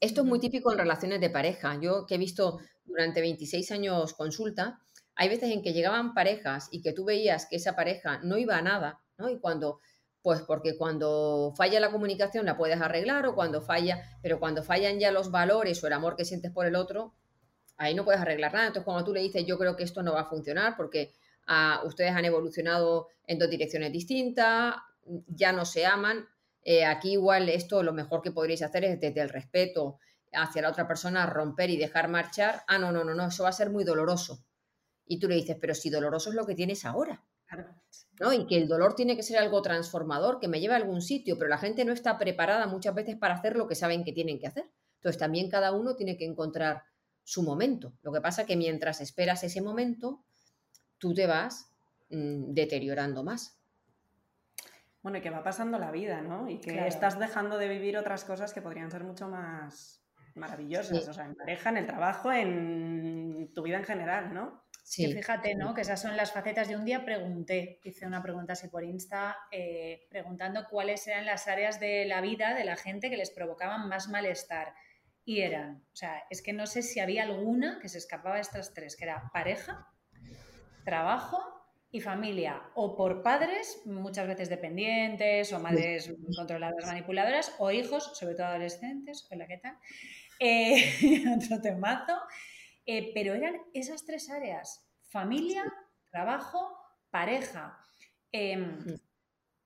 Esto 0.00 0.20
es 0.20 0.26
muy 0.28 0.38
típico 0.38 0.70
en 0.70 0.78
relaciones 0.78 1.20
de 1.20 1.28
pareja. 1.28 1.76
Yo 1.82 2.06
que 2.06 2.14
he 2.14 2.18
visto 2.18 2.60
durante 2.84 3.20
26 3.20 3.72
años 3.72 4.14
consulta, 4.14 4.80
hay 5.18 5.28
veces 5.28 5.50
en 5.50 5.62
que 5.62 5.72
llegaban 5.72 6.14
parejas 6.14 6.68
y 6.70 6.80
que 6.80 6.92
tú 6.92 7.04
veías 7.04 7.46
que 7.46 7.56
esa 7.56 7.74
pareja 7.74 8.20
no 8.22 8.38
iba 8.38 8.56
a 8.56 8.62
nada, 8.62 9.00
¿no? 9.18 9.28
Y 9.28 9.40
cuando 9.40 9.80
pues 10.22 10.42
porque 10.42 10.76
cuando 10.76 11.52
falla 11.56 11.80
la 11.80 11.90
comunicación 11.90 12.46
la 12.46 12.56
puedes 12.56 12.80
arreglar 12.80 13.26
o 13.26 13.34
cuando 13.34 13.60
falla, 13.60 14.02
pero 14.22 14.38
cuando 14.38 14.62
fallan 14.62 15.00
ya 15.00 15.10
los 15.10 15.30
valores 15.30 15.82
o 15.82 15.86
el 15.88 15.92
amor 15.92 16.16
que 16.16 16.24
sientes 16.24 16.52
por 16.52 16.66
el 16.66 16.76
otro, 16.76 17.14
ahí 17.76 17.94
no 17.94 18.04
puedes 18.04 18.20
arreglar 18.20 18.52
nada. 18.52 18.68
Entonces 18.68 18.84
cuando 18.84 19.04
tú 19.04 19.12
le 19.12 19.20
dices 19.20 19.44
yo 19.44 19.58
creo 19.58 19.74
que 19.74 19.84
esto 19.84 20.02
no 20.02 20.12
va 20.12 20.20
a 20.20 20.24
funcionar 20.24 20.76
porque 20.76 21.12
ah, 21.46 21.82
ustedes 21.84 22.12
han 22.12 22.24
evolucionado 22.24 23.08
en 23.26 23.40
dos 23.40 23.50
direcciones 23.50 23.92
distintas, 23.92 24.76
ya 25.26 25.52
no 25.52 25.64
se 25.64 25.84
aman, 25.84 26.28
eh, 26.62 26.84
aquí 26.84 27.12
igual 27.12 27.48
esto 27.48 27.82
lo 27.82 27.92
mejor 27.92 28.22
que 28.22 28.30
podríais 28.30 28.62
hacer 28.62 28.84
es 28.84 29.00
desde 29.00 29.20
el 29.20 29.30
respeto 29.30 29.98
hacia 30.32 30.62
la 30.62 30.70
otra 30.70 30.86
persona 30.86 31.26
romper 31.26 31.70
y 31.70 31.76
dejar 31.76 32.08
marchar. 32.08 32.62
Ah, 32.68 32.78
no, 32.78 32.92
no, 32.92 33.02
no, 33.02 33.14
no, 33.14 33.26
eso 33.26 33.42
va 33.42 33.48
a 33.48 33.52
ser 33.52 33.70
muy 33.70 33.82
doloroso. 33.82 34.44
Y 35.08 35.18
tú 35.18 35.28
le 35.28 35.34
dices, 35.34 35.56
pero 35.60 35.74
si 35.74 35.90
doloroso 35.90 36.30
es 36.30 36.36
lo 36.36 36.46
que 36.46 36.54
tienes 36.54 36.84
ahora. 36.84 37.24
¿no? 38.20 38.32
Y 38.32 38.46
que 38.46 38.56
el 38.56 38.68
dolor 38.68 38.94
tiene 38.94 39.16
que 39.16 39.22
ser 39.22 39.38
algo 39.38 39.62
transformador, 39.62 40.38
que 40.38 40.48
me 40.48 40.60
lleve 40.60 40.74
a 40.74 40.76
algún 40.76 41.00
sitio, 41.00 41.38
pero 41.38 41.48
la 41.48 41.58
gente 41.58 41.84
no 41.84 41.92
está 41.92 42.18
preparada 42.18 42.66
muchas 42.66 42.94
veces 42.94 43.16
para 43.16 43.34
hacer 43.34 43.56
lo 43.56 43.66
que 43.66 43.74
saben 43.74 44.04
que 44.04 44.12
tienen 44.12 44.38
que 44.38 44.46
hacer. 44.46 44.70
Entonces 44.96 45.18
también 45.18 45.48
cada 45.48 45.72
uno 45.72 45.96
tiene 45.96 46.16
que 46.16 46.24
encontrar 46.24 46.82
su 47.22 47.42
momento. 47.42 47.92
Lo 48.02 48.12
que 48.12 48.20
pasa 48.20 48.46
que 48.46 48.56
mientras 48.56 49.00
esperas 49.00 49.44
ese 49.44 49.62
momento, 49.62 50.24
tú 50.98 51.14
te 51.14 51.26
vas 51.26 51.72
mm, 52.10 52.52
deteriorando 52.52 53.22
más. 53.22 53.60
Bueno, 55.02 55.18
y 55.18 55.20
que 55.20 55.30
va 55.30 55.44
pasando 55.44 55.78
la 55.78 55.92
vida, 55.92 56.20
¿no? 56.20 56.48
Y 56.48 56.58
que 56.58 56.86
estás 56.86 57.18
dejando 57.18 57.56
de 57.56 57.68
vivir 57.68 57.96
otras 57.96 58.24
cosas 58.24 58.52
que 58.52 58.60
podrían 58.60 58.90
ser 58.90 59.04
mucho 59.04 59.28
más 59.28 60.02
maravillosas, 60.34 61.06
o 61.08 61.12
sea, 61.12 61.24
en 61.24 61.34
pareja, 61.34 61.70
en 61.70 61.76
el 61.76 61.86
trabajo, 61.86 62.32
en 62.32 63.52
tu 63.54 63.62
vida 63.62 63.78
en 63.78 63.84
general, 63.84 64.34
¿no? 64.34 64.67
Sí. 64.88 65.12
fíjate, 65.12 65.54
¿no? 65.54 65.74
Que 65.74 65.82
esas 65.82 66.00
son 66.00 66.16
las 66.16 66.32
facetas. 66.32 66.66
de 66.66 66.74
un 66.74 66.86
día 66.86 67.04
pregunté, 67.04 67.78
hice 67.84 68.06
una 68.06 68.22
pregunta 68.22 68.54
así 68.54 68.68
por 68.68 68.84
Insta, 68.84 69.36
eh, 69.52 70.06
preguntando 70.08 70.64
cuáles 70.70 71.06
eran 71.06 71.26
las 71.26 71.46
áreas 71.46 71.78
de 71.78 72.06
la 72.06 72.22
vida 72.22 72.54
de 72.54 72.64
la 72.64 72.74
gente 72.74 73.10
que 73.10 73.18
les 73.18 73.30
provocaban 73.30 73.86
más 73.90 74.08
malestar. 74.08 74.72
Y 75.26 75.40
eran, 75.42 75.84
o 75.92 75.96
sea, 75.96 76.22
es 76.30 76.40
que 76.40 76.54
no 76.54 76.66
sé 76.66 76.80
si 76.80 77.00
había 77.00 77.24
alguna 77.24 77.80
que 77.82 77.90
se 77.90 77.98
escapaba 77.98 78.36
de 78.36 78.40
estas 78.40 78.72
tres, 78.72 78.96
que 78.96 79.04
era 79.04 79.30
pareja, 79.30 79.86
trabajo 80.86 81.38
y 81.90 82.00
familia, 82.00 82.62
o 82.74 82.96
por 82.96 83.22
padres, 83.22 83.82
muchas 83.84 84.26
veces 84.26 84.48
dependientes, 84.48 85.52
o 85.52 85.60
madres 85.60 86.10
controladas, 86.34 86.86
manipuladoras, 86.86 87.54
o 87.58 87.70
hijos, 87.70 88.16
sobre 88.16 88.36
todo 88.36 88.46
adolescentes, 88.46 89.28
hola, 89.30 89.46
¿qué 89.46 89.58
tal? 89.58 89.76
Eh, 90.40 90.94
otro 91.36 91.60
temazo. 91.60 92.16
Eh, 92.90 93.10
pero 93.12 93.34
eran 93.34 93.60
esas 93.74 94.06
tres 94.06 94.30
áreas, 94.30 94.90
familia, 95.02 95.62
trabajo, 96.10 96.74
pareja. 97.10 97.78
Em, 98.32 98.98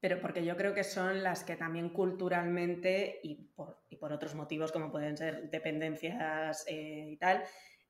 pero 0.01 0.21
porque 0.21 0.45
yo 0.45 0.57
creo 0.57 0.75
que 0.75 0.83
son 0.83 1.23
las 1.23 1.45
que 1.45 1.55
también 1.55 1.91
culturalmente 1.91 3.21
y 3.23 3.37
por, 3.55 3.79
otros 4.13 4.35
motivos 4.35 4.73
como 4.73 4.91
pueden 4.91 5.17
ser 5.17 5.49
dependencias 5.51 6.65
eh, 6.67 7.11
y 7.13 7.17
tal, 7.17 7.45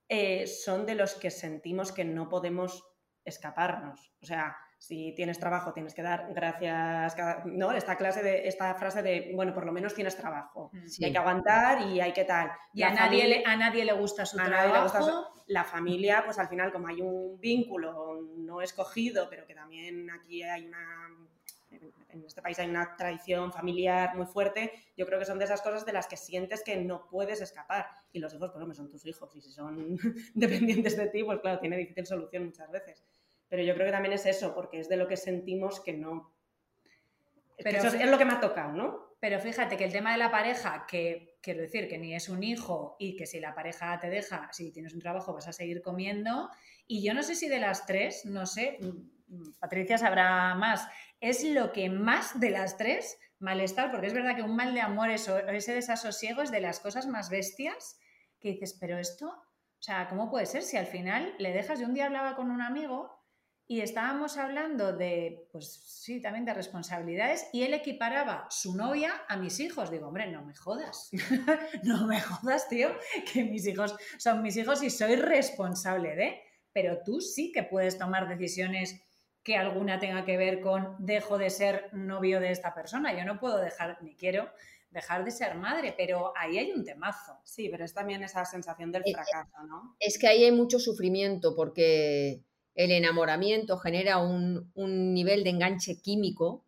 eh, 0.07 0.47
son 0.47 0.85
de 0.85 0.97
los 0.97 1.15
que 1.15 1.31
sentimos 1.31 1.93
que 1.93 2.05
no 2.05 2.29
podemos 2.29 2.85
escaparnos. 3.25 4.13
O 4.21 4.27
sea, 4.27 4.55
si 4.83 5.13
tienes 5.13 5.39
trabajo 5.39 5.73
tienes 5.73 5.95
que 5.95 6.03
dar 6.03 6.35
gracias, 6.35 7.15
¿no? 7.45 7.71
Esta 7.71 7.97
clase 7.97 8.21
de, 8.21 8.49
esta 8.49 8.75
frase 8.75 9.01
de, 9.01 9.31
bueno, 9.33 9.55
por 9.55 9.65
lo 9.65 9.71
menos 9.71 9.95
tienes 9.95 10.17
trabajo. 10.17 10.71
Mm. 10.73 10.87
Y 10.99 11.05
hay 11.05 11.13
que 11.13 11.19
aguantar 11.19 11.83
y 11.83 12.01
hay 12.01 12.13
que 12.13 12.25
tal. 12.25 12.51
Y 12.75 12.83
a 12.83 12.91
nadie, 12.91 13.29
le, 13.29 13.45
a 13.47 13.57
nadie 13.57 13.85
le 13.85 13.93
gusta 13.93 14.27
su 14.27 14.37
trabajo. 14.37 15.45
la 15.47 15.63
familia, 15.63 16.23
pues 16.25 16.37
al 16.41 16.49
final, 16.49 16.73
como 16.73 16.89
hay 16.89 17.01
un 17.01 17.39
vínculo 17.39 18.23
no 18.39 18.61
escogido, 18.61 19.29
pero 19.31 19.47
que 19.47 19.55
también 19.55 20.11
aquí 20.11 20.43
hay 20.43 20.67
una 20.67 20.81
en 22.13 22.25
este 22.25 22.43
país 22.43 22.59
hay 22.59 22.69
una 22.69 22.95
tradición 22.97 23.53
familiar 23.53 24.15
muy 24.17 24.27
fuerte, 24.27 24.73
yo 24.97 25.07
creo 25.07 25.19
que 25.19 25.25
son 25.25 25.39
de 25.39 25.47
esas 25.47 25.63
cosas 25.63 25.87
de 25.87 25.93
las 25.93 26.07
que 26.07 26.17
sientes 26.17 26.63
que 26.63 26.77
no 26.77 27.09
puedes 27.09 27.41
escapar. 27.41 27.87
Y 28.13 28.19
los 28.19 28.35
hijos, 28.35 28.51
pues 28.51 28.63
hombre, 28.63 28.77
son 28.77 28.91
tus 28.91 29.07
hijos, 29.07 29.35
y 29.35 29.41
si 29.41 29.51
son 29.51 29.97
dependientes 30.35 30.97
de 30.97 31.07
ti, 31.09 31.25
pues 31.25 31.41
claro, 31.41 31.59
tiene 31.61 31.77
difícil 31.77 32.07
solución 32.07 32.47
muchas 32.47 32.71
veces. 32.71 33.03
Pero 33.53 33.65
yo 33.65 33.75
creo 33.75 33.85
que 33.85 33.93
también 33.93 34.15
es 34.15 34.25
eso, 34.25 34.55
porque 34.55 34.81
es 34.81 34.89
de 34.89 34.97
lo 34.97 35.07
que 35.07 35.19
sentimos 35.19 35.81
que 35.81 35.93
no. 35.93 36.35
Pero 37.59 37.77
eso 37.77 37.89
es, 37.89 38.11
lo 38.11 38.17
que 38.17 38.25
me 38.25 38.33
ha 38.33 38.41
tocado, 38.41 38.73
¿no? 38.73 39.15
Pero 39.21 39.39
fíjate 39.41 39.77
que 39.77 39.85
el 39.85 39.93
tema 39.93 40.13
de 40.13 40.17
la 40.17 40.31
pareja, 40.31 40.87
que 40.89 41.37
quiero 41.43 41.61
decir 41.61 41.87
que 41.87 41.99
ni 41.99 42.15
es 42.15 42.31
un 42.31 42.43
hijo 42.43 42.97
y 42.99 43.15
que 43.15 43.27
si 43.27 43.41
la 43.41 43.55
pareja 43.55 44.01
te 44.01 44.09
deja, 44.09 44.49
si 44.53 44.73
tienes 44.73 44.95
un 44.95 45.01
trabajo 45.03 45.35
vas 45.35 45.49
a 45.49 45.53
seguir 45.53 45.83
comiendo. 45.83 46.49
Y 46.87 47.05
yo 47.05 47.13
no 47.13 47.23
sé 47.23 47.35
si 47.35 47.47
de 47.47 47.59
las 47.59 47.85
tres, 47.85 48.25
no 48.25 48.47
sé, 48.47 48.79
Patricia 49.61 49.99
sabrá 49.99 50.55
más, 50.55 50.89
es 51.21 51.45
lo 51.45 51.73
que 51.73 51.91
más 51.91 52.41
de 52.41 52.49
las 52.49 52.79
tres 52.79 53.19
malestar, 53.39 53.91
porque 53.91 54.07
es 54.07 54.15
verdad 54.15 54.35
que 54.35 54.41
un 54.45 54.57
mal 54.57 54.73
de 54.73 54.81
amor, 54.81 55.11
eso, 55.11 55.39
ese 55.41 55.75
desasosiego 55.75 56.41
es 56.41 56.51
de 56.51 56.63
las 56.63 56.81
cosas 56.81 57.07
más 57.07 57.29
bestias 57.29 58.01
que 58.41 58.53
dices, 58.53 58.79
pero 58.81 58.97
esto, 58.97 59.29
o 59.29 59.83
sea, 59.83 60.09
¿cómo 60.09 60.31
puede 60.31 60.47
ser 60.47 60.63
si 60.63 60.79
al 60.79 60.87
final 60.87 61.35
le 61.37 61.53
dejas? 61.53 61.81
Yo 61.81 61.87
un 61.87 61.93
día 61.93 62.07
hablaba 62.07 62.35
con 62.35 62.51
un 62.51 62.63
amigo 62.63 63.22
y 63.73 63.81
estábamos 63.81 64.37
hablando 64.37 64.93
de, 64.93 65.49
pues 65.51 65.81
sí, 65.87 66.21
también 66.21 66.45
de 66.45 66.53
responsabilidades 66.53 67.47
y 67.55 67.63
él 67.63 67.73
equiparaba 67.73 68.47
su 68.51 68.77
novia 68.77 69.23
a 69.29 69.39
mis 69.39 69.61
hijos. 69.61 69.91
Digo, 69.91 70.09
hombre, 70.09 70.31
no 70.31 70.45
me 70.45 70.55
jodas, 70.55 71.09
no 71.83 72.07
me 72.07 72.21
jodas, 72.21 72.69
tío, 72.69 72.91
que 73.33 73.45
mis 73.45 73.67
hijos 73.67 73.97
son 74.19 74.43
mis 74.43 74.59
hijos 74.59 74.83
y 74.83 74.91
soy 74.91 75.17
responsable 75.17 76.15
de, 76.15 76.43
pero 76.71 76.99
tú 77.03 77.23
sí 77.23 77.51
que 77.51 77.63
puedes 77.63 77.97
tomar 77.97 78.29
decisiones 78.29 79.01
que 79.43 79.57
alguna 79.57 79.99
tenga 79.99 80.27
que 80.27 80.37
ver 80.37 80.61
con 80.61 80.95
dejo 80.99 81.39
de 81.39 81.49
ser 81.49 81.89
novio 81.95 82.41
de 82.41 82.51
esta 82.51 82.75
persona. 82.75 83.17
Yo 83.19 83.25
no 83.25 83.41
puedo 83.41 83.57
dejar, 83.57 83.97
ni 84.03 84.15
quiero 84.17 84.51
dejar 84.91 85.25
de 85.25 85.31
ser 85.31 85.55
madre, 85.55 85.95
pero 85.97 86.35
ahí 86.37 86.59
hay 86.59 86.73
un 86.73 86.85
temazo. 86.85 87.41
Sí, 87.43 87.71
pero 87.71 87.87
es 87.87 87.95
también 87.95 88.23
esa 88.23 88.45
sensación 88.45 88.93
del 88.93 89.03
fracaso, 89.11 89.63
¿no? 89.67 89.97
Es 89.99 90.19
que 90.19 90.29
ahí 90.29 90.45
hay 90.45 90.53
mucho 90.53 90.79
sufrimiento 90.79 91.57
porque 91.57 92.45
el 92.75 92.91
enamoramiento 92.91 93.79
genera 93.79 94.19
un, 94.19 94.71
nivel 94.75 95.45
de 95.45 95.51
enganche 95.51 96.01
químico, 96.01 96.65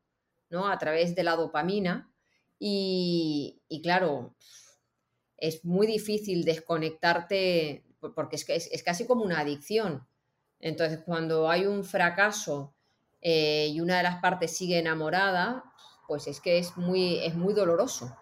¿no? 0.51 0.69
A 0.69 0.79
través 0.79 1.15
de 1.15 1.25
la 1.25 1.37
dopamina 1.37 2.11
y, 2.59 3.61
claro, 3.83 4.35
es 5.37 5.65
muy 5.65 5.87
difícil 5.87 6.45
desconectarte 6.45 7.85
porque 8.15 8.37
es, 8.37 8.49
es, 8.49 8.69
es, 8.71 8.83
casi 8.83 9.07
como 9.07 9.25
una 9.25 9.41
adicción. 9.41 10.07
Entonces, 10.61 11.01
cuando 11.05 11.51
hay 11.51 11.67
un 11.67 11.85
fracaso 11.85 12.75
eh, 13.21 13.69
y 13.73 13.81
una 13.81 13.97
de 13.97 14.03
las 14.03 14.21
partes 14.21 14.57
sigue 14.57 14.79
enamorada, 14.79 15.65
pues 16.07 16.27
es 16.27 16.41
que 16.41 16.59
es 16.59 16.77
muy, 16.77 17.19
es 17.25 17.35
muy 17.35 17.55
doloroso. 17.55 18.17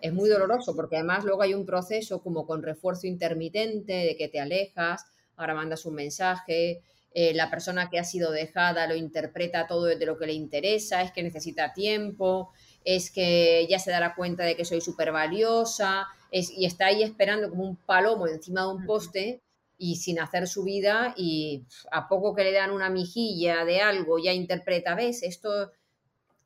Es 0.00 0.12
muy 0.12 0.28
doloroso 0.28 0.74
porque 0.76 0.96
además 0.96 1.24
luego 1.24 1.42
hay 1.42 1.54
un 1.54 1.66
proceso 1.66 2.22
como 2.22 2.46
con 2.46 2.62
refuerzo 2.62 3.06
intermitente 3.06 3.92
de 3.92 4.16
que 4.16 4.28
te 4.28 4.40
alejas, 4.40 5.04
ahora 5.42 5.54
mandas 5.54 5.86
un 5.86 5.94
mensaje, 5.94 6.82
eh, 7.12 7.34
la 7.34 7.50
persona 7.50 7.90
que 7.90 7.98
ha 7.98 8.04
sido 8.04 8.30
dejada 8.30 8.86
lo 8.86 8.94
interpreta 8.94 9.66
todo 9.66 9.86
desde 9.86 10.06
lo 10.06 10.16
que 10.16 10.26
le 10.26 10.32
interesa, 10.32 11.02
es 11.02 11.10
que 11.10 11.22
necesita 11.22 11.72
tiempo, 11.72 12.52
es 12.84 13.10
que 13.10 13.66
ya 13.68 13.78
se 13.78 13.90
dará 13.90 14.14
cuenta 14.14 14.44
de 14.44 14.56
que 14.56 14.64
soy 14.64 14.80
súper 14.80 15.10
valiosa, 15.12 16.06
y 16.30 16.64
está 16.64 16.86
ahí 16.86 17.02
esperando 17.02 17.50
como 17.50 17.64
un 17.64 17.76
palomo 17.76 18.28
encima 18.28 18.62
de 18.62 18.68
un 18.68 18.86
poste 18.86 19.42
y 19.76 19.96
sin 19.96 20.20
hacer 20.20 20.46
su 20.46 20.62
vida 20.62 21.14
y 21.16 21.64
a 21.90 22.06
poco 22.06 22.34
que 22.34 22.44
le 22.44 22.52
dan 22.52 22.70
una 22.70 22.90
mijilla 22.90 23.64
de 23.64 23.80
algo 23.80 24.18
ya 24.18 24.32
interpreta, 24.32 24.94
ves, 24.94 25.22
esto 25.22 25.72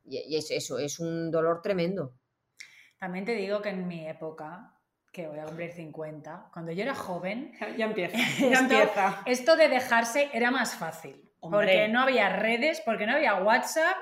y 0.07 0.35
es 0.35 0.51
eso, 0.51 0.79
es 0.79 0.99
un 0.99 1.31
dolor 1.31 1.61
tremendo. 1.61 2.13
También 2.99 3.25
te 3.25 3.33
digo 3.33 3.61
que 3.61 3.69
en 3.69 3.87
mi 3.87 4.07
época 4.07 4.73
que 5.15 5.27
voy 5.27 5.39
a 5.39 5.45
cumplir 5.45 5.71
50, 5.71 6.49
cuando 6.51 6.73
yo 6.73 6.83
era 6.83 6.93
joven... 6.93 7.53
Ya 7.77 7.85
empieza, 7.85 8.17
ya 8.39 8.47
esto, 8.47 8.59
empieza. 8.59 9.21
Esto 9.25 9.55
de 9.55 9.69
dejarse 9.69 10.29
era 10.33 10.51
más 10.51 10.75
fácil, 10.75 11.31
porque 11.39 11.87
no 11.87 12.01
había 12.01 12.29
redes, 12.29 12.81
porque 12.83 13.05
no 13.05 13.13
había 13.13 13.35
WhatsApp, 13.35 13.95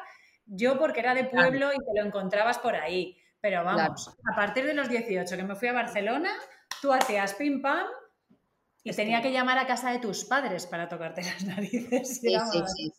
yo 0.46 0.80
porque 0.80 1.02
era 1.02 1.14
de 1.14 1.26
pueblo 1.26 1.72
y 1.72 1.78
te 1.78 2.00
lo 2.00 2.06
encontrabas 2.06 2.58
por 2.58 2.76
ahí. 2.76 3.18
Pero 3.40 3.64
vamos, 3.64 4.10
a 4.10 4.36
partir 4.36 4.66
de 4.66 4.74
los 4.74 4.90
18 4.90 5.36
que 5.36 5.44
me 5.44 5.56
fui 5.56 5.68
a 5.68 5.74
Barcelona, 5.74 6.32
tú 6.82 6.94
hacías 6.94 7.34
pim 7.34 7.62
pam 7.62 7.86
y 8.84 8.92
tenía 8.94 9.22
que 9.22 9.32
llamar 9.32 9.58
a 9.58 9.68
casa 9.68 9.92
de 9.92 10.00
tus 10.00 10.26
padres 10.26 10.66
para 10.66 10.88
tocarte 10.88 11.22
las 11.24 11.44
narices. 11.44 12.22
Sí, 12.22 12.36
sí, 12.52 12.64
sí, 12.76 12.92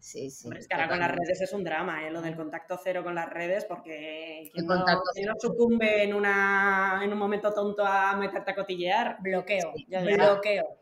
Sí, 0.00 0.30
sí. 0.30 0.48
es 0.56 0.66
que 0.66 0.74
ahora 0.74 0.88
con 0.88 0.98
las 0.98 1.10
redes 1.10 1.40
es 1.42 1.52
un 1.52 1.62
drama, 1.62 2.06
¿eh? 2.06 2.10
lo 2.10 2.22
del 2.22 2.34
contacto 2.34 2.80
cero 2.82 3.04
con 3.04 3.14
las 3.14 3.28
redes, 3.28 3.66
porque 3.66 4.50
quien 4.52 4.66
no, 4.66 5.34
sucumbe 5.38 6.04
en, 6.04 6.14
una, 6.14 7.00
en 7.02 7.12
un 7.12 7.18
momento 7.18 7.52
tonto 7.52 7.84
a 7.84 8.16
meterte 8.16 8.52
a 8.52 8.54
cotillear. 8.54 9.18
Bloqueo, 9.20 9.74
bloqueo, 9.86 10.78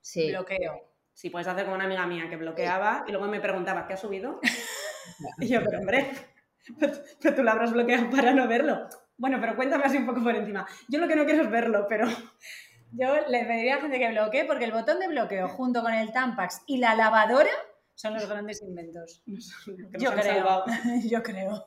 sí. 0.00 0.30
bloqueo. 0.30 0.90
Sí, 1.12 1.30
puedes 1.30 1.48
hacer 1.48 1.64
como 1.64 1.74
una 1.74 1.84
amiga 1.84 2.06
mía 2.06 2.28
que 2.30 2.36
bloqueaba 2.36 3.04
y 3.06 3.10
luego 3.10 3.26
me 3.26 3.40
preguntaba, 3.40 3.86
¿qué 3.86 3.94
ha 3.94 3.96
subido? 3.96 4.40
y 5.38 5.48
yo, 5.48 5.60
pero 5.64 5.80
hombre, 5.80 6.10
pero 6.78 7.34
tú 7.34 7.42
lo 7.42 7.50
habrás 7.50 7.72
bloqueado 7.72 8.08
para 8.16 8.32
no 8.32 8.46
verlo. 8.46 8.88
Bueno, 9.16 9.38
pero 9.40 9.56
cuéntame 9.56 9.84
así 9.84 9.98
un 9.98 10.06
poco 10.06 10.22
por 10.22 10.34
encima. 10.34 10.66
Yo 10.88 10.98
lo 10.98 11.08
que 11.08 11.16
no 11.16 11.24
quiero 11.24 11.42
es 11.42 11.50
verlo, 11.50 11.86
pero... 11.88 12.06
Yo 12.92 13.14
le 13.28 13.44
pediría 13.44 13.76
a 13.76 13.80
gente 13.80 14.00
que 14.00 14.10
bloquee 14.10 14.46
porque 14.46 14.64
el 14.64 14.72
botón 14.72 14.98
de 14.98 15.06
bloqueo 15.06 15.46
junto 15.46 15.80
con 15.80 15.94
el 15.94 16.10
Tampax 16.10 16.62
y 16.66 16.78
la 16.78 16.96
lavadora 16.96 17.50
son 18.00 18.14
los 18.14 18.26
grandes 18.26 18.62
inventos. 18.62 19.22
yo, 19.98 20.12
creo, 20.12 20.64
yo 21.04 21.22
creo. 21.22 21.66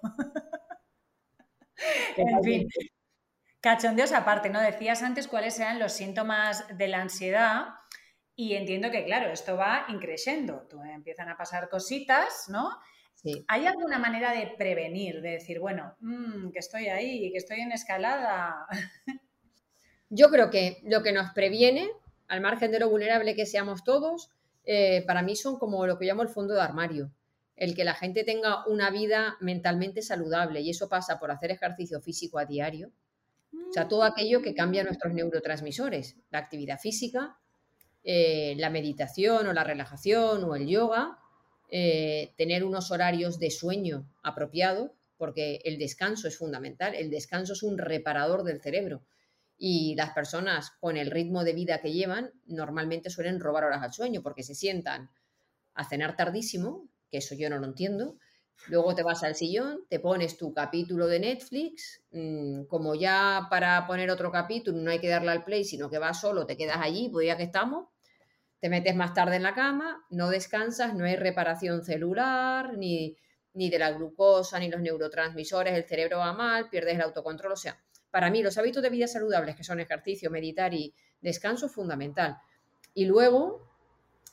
en 2.17 2.43
fin. 2.43 2.67
Cachondeos 3.61 4.11
aparte, 4.11 4.49
¿no? 4.49 4.59
Decías 4.59 5.03
antes 5.03 5.27
cuáles 5.27 5.59
eran 5.59 5.79
los 5.79 5.93
síntomas 5.93 6.65
de 6.75 6.87
la 6.87 7.01
ansiedad 7.01 7.67
y 8.35 8.55
entiendo 8.55 8.89
que, 8.91 9.05
claro, 9.05 9.31
esto 9.31 9.55
va 9.55 9.85
increciendo. 9.89 10.67
Tú 10.69 10.81
empiezan 10.81 11.29
a 11.29 11.37
pasar 11.37 11.69
cositas, 11.69 12.49
¿no? 12.49 12.71
Sí. 13.13 13.45
¿Hay 13.47 13.67
alguna 13.67 13.99
manera 13.99 14.33
de 14.33 14.47
prevenir, 14.57 15.21
de 15.21 15.31
decir, 15.31 15.59
bueno, 15.59 15.95
mm, 15.99 16.49
que 16.49 16.59
estoy 16.59 16.87
ahí, 16.87 17.31
que 17.31 17.37
estoy 17.37 17.61
en 17.61 17.71
escalada? 17.71 18.67
Yo 20.09 20.29
creo 20.29 20.49
que 20.49 20.81
lo 20.83 21.03
que 21.03 21.13
nos 21.13 21.31
previene, 21.31 21.89
al 22.27 22.41
margen 22.41 22.71
de 22.71 22.79
lo 22.79 22.89
vulnerable 22.89 23.35
que 23.35 23.45
seamos 23.45 23.83
todos, 23.83 24.31
eh, 24.65 25.03
para 25.05 25.21
mí 25.21 25.35
son 25.35 25.57
como 25.57 25.85
lo 25.85 25.97
que 25.97 26.05
llamo 26.05 26.21
el 26.21 26.29
fondo 26.29 26.53
de 26.53 26.61
armario. 26.61 27.11
el 27.55 27.75
que 27.75 27.83
la 27.83 27.93
gente 27.93 28.23
tenga 28.23 28.65
una 28.65 28.89
vida 28.89 29.37
mentalmente 29.39 30.01
saludable 30.01 30.61
y 30.61 30.71
eso 30.71 30.89
pasa 30.89 31.19
por 31.19 31.29
hacer 31.29 31.51
ejercicio 31.51 32.01
físico 32.01 32.39
a 32.39 32.45
diario. 32.45 32.91
O 33.69 33.71
sea, 33.71 33.87
todo 33.87 34.03
aquello 34.03 34.41
que 34.41 34.55
cambia 34.55 34.83
nuestros 34.83 35.13
neurotransmisores, 35.13 36.17
la 36.31 36.39
actividad 36.39 36.79
física, 36.79 37.37
eh, 38.03 38.55
la 38.57 38.71
meditación 38.71 39.45
o 39.45 39.53
la 39.53 39.63
relajación 39.63 40.43
o 40.43 40.55
el 40.55 40.67
yoga, 40.67 41.19
eh, 41.69 42.33
tener 42.37 42.63
unos 42.63 42.89
horarios 42.89 43.37
de 43.37 43.51
sueño 43.51 44.09
apropiados, 44.23 44.89
porque 45.17 45.61
el 45.63 45.77
descanso 45.77 46.27
es 46.27 46.37
fundamental, 46.37 46.95
el 46.95 47.11
descanso 47.11 47.53
es 47.53 47.61
un 47.61 47.77
reparador 47.77 48.43
del 48.43 48.61
cerebro 48.61 49.03
y 49.57 49.95
las 49.95 50.11
personas 50.11 50.71
con 50.79 50.97
el 50.97 51.11
ritmo 51.11 51.43
de 51.43 51.53
vida 51.53 51.79
que 51.79 51.93
llevan 51.93 52.31
normalmente 52.45 53.09
suelen 53.09 53.39
robar 53.39 53.65
horas 53.65 53.83
al 53.83 53.93
sueño 53.93 54.21
porque 54.21 54.43
se 54.43 54.55
sientan 54.55 55.09
a 55.73 55.87
cenar 55.87 56.15
tardísimo, 56.15 56.89
que 57.09 57.17
eso 57.17 57.35
yo 57.35 57.49
no 57.49 57.59
lo 57.59 57.65
entiendo, 57.65 58.17
luego 58.67 58.95
te 58.95 59.03
vas 59.03 59.23
al 59.23 59.35
sillón, 59.35 59.85
te 59.89 59.99
pones 59.99 60.37
tu 60.37 60.53
capítulo 60.53 61.07
de 61.07 61.19
Netflix, 61.19 62.03
mm, 62.11 62.63
como 62.65 62.95
ya 62.95 63.47
para 63.49 63.85
poner 63.87 64.09
otro 64.09 64.31
capítulo 64.31 64.77
no 64.79 64.91
hay 64.91 64.99
que 64.99 65.09
darle 65.09 65.31
al 65.31 65.43
play, 65.43 65.63
sino 65.63 65.89
que 65.89 65.99
vas 65.99 66.21
solo, 66.21 66.45
te 66.45 66.57
quedas 66.57 66.77
allí, 66.79 67.09
pues 67.09 67.27
ya 67.27 67.37
que 67.37 67.43
estamos, 67.43 67.87
te 68.59 68.69
metes 68.69 68.95
más 68.95 69.13
tarde 69.13 69.35
en 69.35 69.43
la 69.43 69.53
cama, 69.53 70.05
no 70.09 70.29
descansas, 70.29 70.95
no 70.95 71.05
hay 71.05 71.15
reparación 71.15 71.83
celular, 71.83 72.77
ni, 72.77 73.17
ni 73.53 73.69
de 73.69 73.79
la 73.79 73.91
glucosa, 73.91 74.59
ni 74.59 74.69
los 74.69 74.81
neurotransmisores, 74.81 75.73
el 75.73 75.83
cerebro 75.83 76.19
va 76.19 76.33
mal, 76.33 76.69
pierdes 76.69 76.95
el 76.95 77.01
autocontrol, 77.01 77.51
o 77.51 77.57
sea, 77.57 77.77
para 78.13 78.29
mí 78.29 78.43
los 78.43 78.59
hábitos 78.59 78.83
de 78.83 78.91
vida 78.91 79.07
saludables, 79.07 79.55
que 79.55 79.63
son 79.63 79.79
ejercicio, 79.79 80.29
meditar 80.29 80.71
y 80.75 80.93
descanso, 81.19 81.65
es 81.65 81.71
fundamental. 81.71 82.37
Y 82.93 83.05
luego 83.05 83.67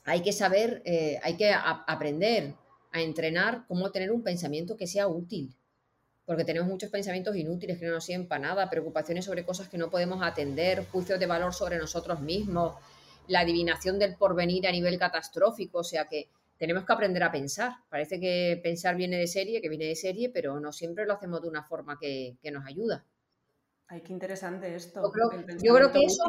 hay 0.05 0.21
que 0.21 0.33
saber, 0.33 0.83
eh, 0.85 1.19
hay 1.23 1.35
que 1.35 1.51
aprender 1.51 2.53
a 2.91 3.01
entrenar 3.01 3.65
cómo 3.67 3.91
tener 3.91 4.11
un 4.11 4.21
pensamiento 4.21 4.77
que 4.77 4.85
sea 4.85 5.07
útil. 5.07 5.55
Porque 6.25 6.45
tenemos 6.45 6.69
muchos 6.69 6.91
pensamientos 6.91 7.35
inútiles 7.35 7.79
que 7.79 7.87
no 7.87 7.93
nos 7.93 8.05
sirven 8.05 8.27
para 8.27 8.49
nada, 8.49 8.69
preocupaciones 8.69 9.25
sobre 9.25 9.43
cosas 9.43 9.67
que 9.67 9.79
no 9.79 9.89
podemos 9.89 10.21
atender, 10.21 10.85
juicios 10.91 11.19
de 11.19 11.25
valor 11.25 11.51
sobre 11.51 11.79
nosotros 11.79 12.21
mismos, 12.21 12.75
la 13.29 13.39
adivinación 13.39 13.97
del 13.97 14.15
porvenir 14.15 14.67
a 14.67 14.71
nivel 14.71 14.99
catastrófico, 14.99 15.79
o 15.79 15.83
sea 15.83 16.05
que 16.05 16.29
tenemos 16.59 16.85
que 16.85 16.93
aprender 16.93 17.23
a 17.23 17.31
pensar. 17.31 17.71
Parece 17.89 18.19
que 18.19 18.59
pensar 18.61 18.95
viene 18.95 19.17
de 19.17 19.25
serie, 19.25 19.59
que 19.59 19.69
viene 19.69 19.85
de 19.85 19.95
serie, 19.95 20.29
pero 20.29 20.59
no 20.59 20.71
siempre 20.71 21.07
lo 21.07 21.13
hacemos 21.13 21.41
de 21.41 21.49
una 21.49 21.63
forma 21.63 21.97
que, 21.99 22.37
nos 22.51 22.67
ayuda. 22.67 23.03
Ay, 23.91 23.99
qué 23.99 24.13
interesante 24.13 24.73
esto. 24.73 25.01
Yo 25.61 25.75
creo, 25.75 25.91
que 25.91 25.99
eso, 26.05 26.23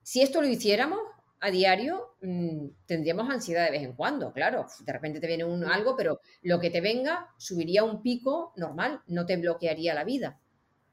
si 0.00 0.22
esto 0.22 0.40
lo 0.40 0.46
hiciéramos 0.46 1.00
a 1.40 1.50
diario, 1.50 2.14
mm, 2.22 2.68
tendríamos 2.86 3.28
ansiedad 3.28 3.64
de 3.64 3.72
vez 3.72 3.82
en 3.82 3.94
cuando, 3.94 4.32
claro. 4.32 4.64
De 4.84 4.92
repente 4.92 5.18
te 5.18 5.26
viene 5.26 5.44
un, 5.44 5.64
algo, 5.64 5.96
pero 5.96 6.20
lo 6.42 6.60
que 6.60 6.70
te 6.70 6.80
venga 6.80 7.34
subiría 7.36 7.82
un 7.82 8.00
pico 8.00 8.52
normal, 8.54 9.02
no 9.08 9.26
te 9.26 9.36
bloquearía 9.36 9.92
la 9.92 10.04
vida. 10.04 10.38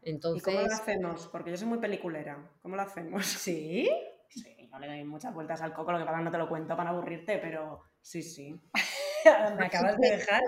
Entonces... 0.02 0.42
¿Y 0.42 0.46
cómo 0.46 0.68
lo 0.68 0.74
hacemos? 0.74 1.28
Porque 1.28 1.52
yo 1.52 1.58
soy 1.58 1.68
muy 1.68 1.78
peliculera. 1.78 2.50
¿Cómo 2.64 2.76
lo 2.76 2.82
hacemos? 2.82 3.26
¿Sí? 3.26 3.88
Sí, 4.28 4.68
no 4.70 4.80
le 4.80 4.88
doy 4.88 5.04
muchas 5.06 5.34
vueltas 5.34 5.62
al 5.62 5.72
coco, 5.72 5.94
lo 5.94 6.00
que 6.00 6.04
pasa 6.04 6.20
no 6.20 6.32
te 6.32 6.38
lo 6.40 6.50
cuento 6.50 6.76
para 6.76 6.90
aburrirte, 6.90 7.38
pero 7.38 7.84
sí, 8.02 8.22
sí. 8.24 8.60
Me 9.58 9.66
acabas 9.68 9.98
de 9.98 10.10
dejar. 10.10 10.42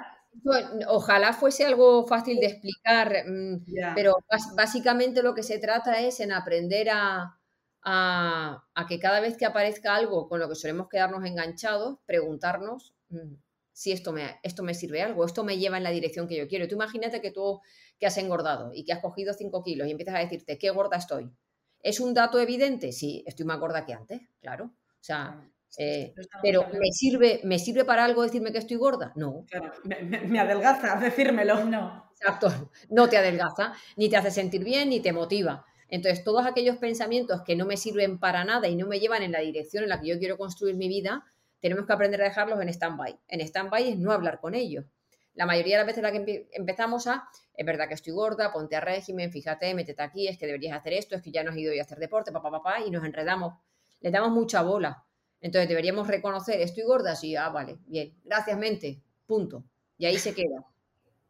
Ojalá 0.88 1.34
fuese 1.34 1.66
algo 1.66 2.06
fácil 2.08 2.40
de 2.40 2.48
explicar, 2.48 3.26
mm, 3.28 3.66
pero 3.96 4.18
básicamente 4.56 5.24
lo 5.24 5.34
que 5.34 5.44
se 5.44 5.60
trata 5.60 6.00
es 6.02 6.20
en 6.20 6.32
aprender 6.32 6.90
a, 6.92 7.40
a, 7.84 8.86
que 8.88 9.00
cada 9.00 9.20
vez 9.20 9.38
que 9.38 9.46
aparezca 9.46 9.96
algo 9.96 10.28
con 10.28 10.40
lo 10.40 10.50
que 10.50 10.56
solemos 10.56 10.88
quedarnos 10.90 11.26
enganchados, 11.26 12.00
preguntarnos 12.06 12.94
mm, 13.10 13.36
si 13.72 13.92
esto 13.92 14.12
me, 14.12 14.40
esto 14.44 14.64
me 14.64 14.74
sirve 14.74 15.02
algo, 15.02 15.24
esto 15.26 15.44
me 15.44 15.58
lleva 15.58 15.78
en 15.78 15.84
la 15.84 15.92
dirección 15.92 16.28
que 16.28 16.36
yo 16.36 16.48
quiero. 16.48 16.68
Tú 16.68 16.76
imagínate 16.76 17.22
que 17.22 17.32
tú 17.32 17.62
que 18.00 18.08
has 18.08 18.18
engordado 18.18 18.72
y 18.74 18.84
que 18.84 18.94
has 18.94 19.00
cogido 19.00 19.34
5 19.34 19.64
kilos 19.64 19.88
y 19.88 19.92
empiezas 19.92 20.16
a 20.16 20.20
decirte 20.20 20.58
qué 20.58 20.70
gorda 20.72 20.98
estoy. 20.98 21.32
¿Es 21.82 22.00
un 22.00 22.14
dato 22.14 22.40
evidente? 22.40 22.92
Sí, 22.92 23.24
estoy 23.28 23.46
más 23.46 23.60
gorda 23.60 23.86
que 23.86 23.94
antes, 23.94 24.22
claro. 24.42 24.66
O 24.66 25.04
sea, 25.08 25.48
eh, 25.78 26.14
pero 26.42 26.68
¿me 26.74 26.92
sirve, 26.92 27.42
¿me 27.44 27.60
sirve 27.60 27.86
para 27.86 28.06
algo 28.06 28.24
decirme 28.24 28.52
que 28.52 28.58
estoy 28.58 28.78
gorda? 28.78 29.14
No. 29.16 29.46
Claro, 29.50 29.72
me, 29.84 30.40
adelgaza 30.40 31.00
decírmelo. 31.00 31.66
No. 31.66 32.12
Exacto, 32.12 32.72
no 32.90 33.10
te 33.10 33.18
adelgaza, 33.18 33.74
ni 33.96 34.10
te 34.10 34.18
hace 34.18 34.32
sentir 34.32 34.64
bien, 34.64 34.90
ni 34.90 35.00
te 35.00 35.14
motiva. 35.14 35.66
Entonces, 35.90 36.24
todos 36.24 36.46
aquellos 36.46 36.78
pensamientos 36.78 37.44
que 37.44 37.56
no 37.56 37.66
me 37.66 37.78
sirven 37.78 38.20
para 38.20 38.44
nada 38.44 38.68
y 38.68 38.76
no 38.76 38.88
me 38.88 39.00
llevan 39.00 39.24
en 39.24 39.32
la 39.32 39.40
dirección 39.40 39.84
en 39.84 39.90
la 39.90 40.02
que 40.02 40.08
yo 40.08 40.20
quiero 40.20 40.38
construir 40.38 40.76
mi 40.76 40.88
vida, 40.88 41.26
tenemos 41.62 41.86
que 41.86 41.94
aprender 41.94 42.22
a 42.22 42.26
dejarlos 42.26 42.62
en 42.62 42.70
stand-by. 42.70 43.20
En 43.28 43.42
stand-by 43.42 43.90
es 43.90 43.98
no 43.98 44.12
hablar 44.12 44.40
con 44.40 44.56
ellos 44.56 44.86
la 45.38 45.46
mayoría 45.46 45.76
de 45.76 45.84
las 45.84 45.88
veces 45.88 46.04
la 46.04 46.12
que 46.12 46.50
empezamos 46.52 47.06
a, 47.06 47.30
es 47.54 47.66
verdad 47.66 47.88
que 47.88 47.94
estoy 47.94 48.12
gorda, 48.12 48.52
ponte 48.52 48.76
a 48.76 48.82
régimen, 48.82 49.32
fíjate, 49.32 49.74
métete 49.76 50.02
aquí, 50.02 50.28
es 50.28 50.38
que 50.38 50.48
deberías 50.48 50.76
hacer 50.76 50.94
esto, 50.94 51.16
es 51.16 51.22
que 51.22 51.32
ya 51.32 51.44
no 51.44 51.52
has 51.52 51.58
ido 51.58 51.72
a 51.78 51.82
hacer 51.82 52.00
deporte, 52.00 52.32
papá, 52.32 52.50
papá, 52.50 52.80
y 52.82 52.90
nos 52.90 53.06
enredamos, 53.06 53.54
le 54.02 54.10
damos 54.10 54.32
mucha 54.32 54.64
bola. 54.64 55.06
Entonces 55.42 55.70
deberíamos 55.70 56.08
reconocer, 56.08 56.60
estoy 56.62 56.84
gorda, 56.84 57.16
sí, 57.16 57.36
ah, 57.36 57.50
vale, 57.50 57.78
bien, 57.86 58.14
gracias 58.24 58.58
mente, 58.58 59.02
punto. 59.26 59.64
Y 59.98 60.06
ahí 60.06 60.18
se 60.18 60.34
queda. 60.34 60.66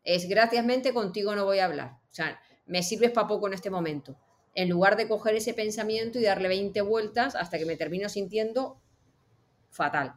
Es 0.04 0.28
gracias 0.28 0.66
mente, 0.66 0.94
contigo 0.94 1.36
no 1.36 1.46
voy 1.46 1.60
a 1.60 1.66
hablar. 1.66 1.92
O 1.92 2.14
sea, 2.14 2.40
me 2.66 2.84
sirves 2.84 3.12
para 3.12 3.28
poco 3.28 3.48
en 3.48 3.54
este 3.54 3.70
momento. 3.70 4.18
En 4.56 4.70
lugar 4.70 4.96
de 4.96 5.08
coger 5.08 5.36
ese 5.36 5.54
pensamiento 5.54 6.20
y 6.20 6.24
darle 6.24 6.48
20 6.48 6.82
vueltas 6.82 7.36
hasta 7.36 7.58
que 7.58 7.66
me 7.66 7.78
termino 7.78 8.10
sintiendo 8.10 8.82
fatal. 9.70 10.16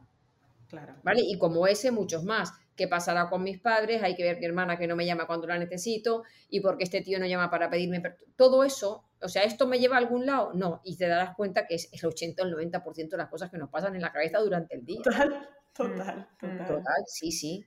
Claro. 0.69 0.95
¿Vale? 1.03 1.23
Y 1.25 1.39
como 1.39 1.67
ese, 1.67 1.91
muchos 1.91 2.25
más 2.25 2.53
qué 2.81 2.89
pasará 2.89 3.29
con 3.29 3.43
mis 3.43 3.61
padres, 3.61 4.03
hay 4.03 4.15
que 4.15 4.23
ver 4.23 4.39
mi 4.39 4.47
hermana 4.47 4.79
que 4.79 4.87
no 4.87 4.97
me 4.97 5.05
llama 5.05 5.27
cuando 5.27 5.47
la 5.47 5.59
necesito 5.59 6.23
y 6.49 6.61
porque 6.61 6.85
este 6.85 7.03
tío 7.03 7.19
no 7.19 7.27
llama 7.27 7.51
para 7.51 7.69
pedirme. 7.69 8.03
Todo 8.37 8.65
eso, 8.65 9.05
o 9.23 9.29
sea, 9.29 9.43
¿esto 9.43 9.67
me 9.67 9.79
lleva 9.79 9.97
a 9.97 9.99
algún 9.99 10.27
lado? 10.27 10.53
No, 10.55 10.81
y 10.85 10.97
te 10.97 11.07
darás 11.07 11.35
cuenta 11.37 11.67
que 11.67 11.75
es 11.77 11.89
el 11.93 12.05
80 12.05 12.43
o 12.43 12.47
el 12.47 12.55
90% 12.55 13.11
de 13.11 13.17
las 13.17 13.29
cosas 13.29 13.51
que 13.51 13.59
nos 13.59 13.71
pasan 13.71 13.95
en 13.95 14.03
la 14.03 14.13
cabeza 14.13 14.39
durante 14.39 14.77
el 14.77 14.85
día. 14.85 15.03
Total, 15.03 15.49
total, 15.75 16.29
total. 16.39 16.67
Total, 16.67 17.05
sí, 17.07 17.31
sí. 17.33 17.67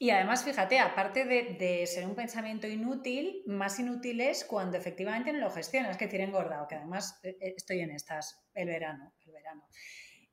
Y 0.00 0.10
además, 0.10 0.44
fíjate, 0.44 0.78
aparte 0.78 1.24
de, 1.24 1.84
ser 1.86 2.06
un 2.06 2.14
pensamiento 2.14 2.68
inútil, 2.68 3.42
más 3.46 3.80
inútil 3.80 4.20
es 4.20 4.44
cuando 4.44 4.76
efectivamente 4.76 5.32
no 5.32 5.40
lo 5.40 5.50
gestionas, 5.50 5.90
es 5.90 5.98
decir, 5.98 6.20
engordado, 6.20 6.68
que 6.68 6.76
además 6.76 7.18
eh, 7.24 7.36
eh, 7.40 7.54
estoy 7.56 7.80
en 7.80 7.90
estas, 7.90 8.40
el 8.54 8.68
verano, 8.68 9.12
el 9.26 9.32
verano. 9.32 9.66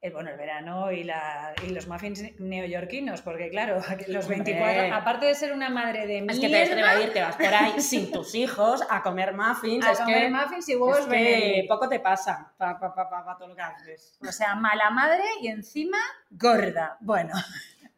Eh, 0.01 0.11
bueno, 0.11 0.29
el 0.29 0.37
verano 0.37 0.91
y, 0.91 1.03
la, 1.03 1.55
y 1.65 1.71
los 1.71 1.87
muffins 1.87 2.39
neoyorquinos, 2.39 3.21
porque 3.23 3.49
claro, 3.49 3.81
los 4.07 4.27
24, 4.27 4.93
aparte 4.93 5.25
de 5.25 5.33
ser 5.33 5.51
una 5.51 5.69
madre 5.69 6.05
de 6.05 6.21
mierda... 6.21 6.33
Es 6.33 6.39
que 6.39 6.49
te 6.49 6.81
vas 6.81 6.95
a 6.95 7.01
ir, 7.01 7.13
te 7.13 7.21
vas 7.21 7.35
por 7.35 7.53
ahí 7.53 7.81
sin 7.81 8.11
tus 8.11 8.35
hijos 8.35 8.83
a 8.89 9.01
comer 9.01 9.33
muffins. 9.33 9.85
A 9.85 9.95
comer 9.95 10.31
muffins 10.31 10.69
y 10.69 10.75
huevos 10.75 11.07
es 11.11 11.67
poco 11.67 11.89
te 11.89 11.99
pasa 11.99 12.53
para 12.57 12.77
todo 13.37 13.47
lo 13.47 13.55
que 13.55 13.61
haces. 13.61 14.19
O 14.21 14.31
sea, 14.31 14.55
mala 14.55 14.91
madre 14.91 15.23
y 15.41 15.47
encima 15.47 15.97
gorda. 16.29 16.97
Bueno, 17.01 17.33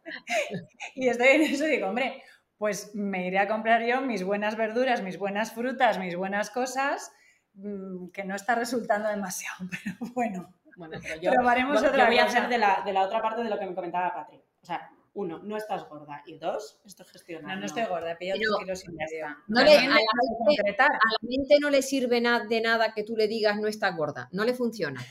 y 0.95 1.09
estoy 1.09 1.27
en 1.27 1.41
eso 1.41 1.67
y 1.67 1.71
digo, 1.71 1.87
hombre, 1.87 2.23
pues 2.57 2.95
me 2.95 3.27
iré 3.27 3.39
a 3.39 3.47
comprar 3.47 3.83
yo 3.83 4.01
mis 4.01 4.23
buenas 4.23 4.55
verduras, 4.55 5.01
mis 5.01 5.17
buenas 5.17 5.51
frutas, 5.51 5.99
mis 5.99 6.15
buenas 6.15 6.49
cosas, 6.49 7.11
mm, 7.55 8.09
que 8.09 8.23
no 8.23 8.35
está 8.35 8.55
resultando 8.55 9.09
demasiado, 9.09 9.57
pero 9.83 9.95
bueno. 10.13 10.53
Bueno, 10.77 10.99
pero 11.01 11.19
yo, 11.19 11.31
voy 11.41 12.17
a 12.17 12.25
hacer 12.25 12.47
de 12.47 12.57
la, 12.59 12.83
de 12.85 12.93
la, 12.93 13.01
otra 13.01 13.19
parte 13.19 13.43
de 13.43 13.49
lo 13.49 13.57
que 13.57 13.65
me 13.65 13.73
comentaba 13.73 14.13
Patrick. 14.13 14.43
O 14.61 14.65
sea, 14.65 14.91
uno, 15.15 15.39
no 15.39 15.57
estás 15.57 15.89
gorda. 15.89 16.21
Y 16.27 16.37
dos, 16.37 16.79
esto 16.85 17.01
es 17.01 17.11
gestionar. 17.11 17.55
No, 17.55 17.61
no 17.61 17.65
estoy 17.65 17.85
gorda, 17.85 18.11
he 18.11 18.15
pillado 18.15 18.39
dos 18.47 18.59
kilos 18.59 18.83
y 18.85 18.91
medio. 18.91 19.25
No 19.47 19.63
le, 19.63 19.75
a, 19.75 19.81
la 19.81 19.87
mente, 19.87 20.75
a, 20.79 20.85
la 20.85 21.27
mente, 21.27 21.55
no 21.59 21.71
le 21.71 21.81
sirve 21.81 22.21
de 22.21 22.61
nada 22.61 22.93
que 22.93 23.03
tú 23.03 23.15
le 23.15 23.27
digas 23.27 23.57
no 23.59 23.67
estás 23.67 23.95
gorda. 23.95 24.29
No 24.31 24.45
le 24.45 24.53
funciona. 24.53 25.03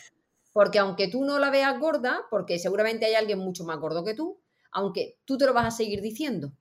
Porque 0.52 0.78
aunque 0.78 1.08
tú 1.08 1.24
no 1.24 1.40
la 1.40 1.50
veas 1.50 1.78
gorda, 1.80 2.22
porque 2.30 2.60
seguramente 2.60 3.04
hay 3.04 3.14
alguien 3.14 3.40
mucho 3.40 3.64
más 3.64 3.78
gordo 3.78 4.04
que 4.04 4.14
tú, 4.14 4.40
aunque 4.70 5.18
tú 5.24 5.36
te 5.36 5.46
lo 5.46 5.52
vas 5.52 5.66
a 5.66 5.76
seguir 5.76 6.00
diciendo. 6.00 6.52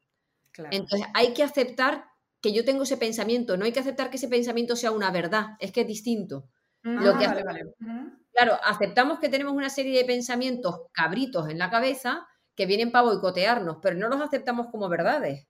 Entonces 0.72 1.08
hay 1.14 1.34
que 1.34 1.44
aceptar 1.44 2.06
que 2.42 2.54
yo 2.54 2.66
tengo 2.66 2.84
ese 2.84 2.98
pensamiento. 2.98 3.56
No 3.56 3.66
hay 3.66 3.72
que 3.72 3.80
aceptar 3.80 4.10
que 4.10 4.18
ese 4.18 4.28
pensamiento 4.28 4.76
sea 4.76 4.92
una 4.92 5.12
verdad. 5.12 5.50
Es 5.60 5.72
que 5.72 5.82
es 5.82 5.88
distinto. 5.88 6.50
lo 6.82 7.18
que 7.20 7.28
vale, 7.28 7.44
vale. 7.44 7.62
Claro, 8.36 8.60
aceptamos 8.66 9.20
que 9.20 9.30
tenemos 9.30 9.54
una 9.54 9.70
serie 9.70 9.98
de 9.98 10.04
pensamientos 10.04 10.82
cabritos 10.92 11.50
en 11.50 11.58
la 11.58 11.70
cabeza 11.70 12.28
que 12.54 12.66
vienen 12.66 12.92
para 12.92 13.06
boicotearnos, 13.06 13.78
pero 13.82 13.96
no 13.96 14.10
los 14.10 14.20
aceptamos 14.20 14.68
como 14.72 14.90
verdades. 14.90 15.48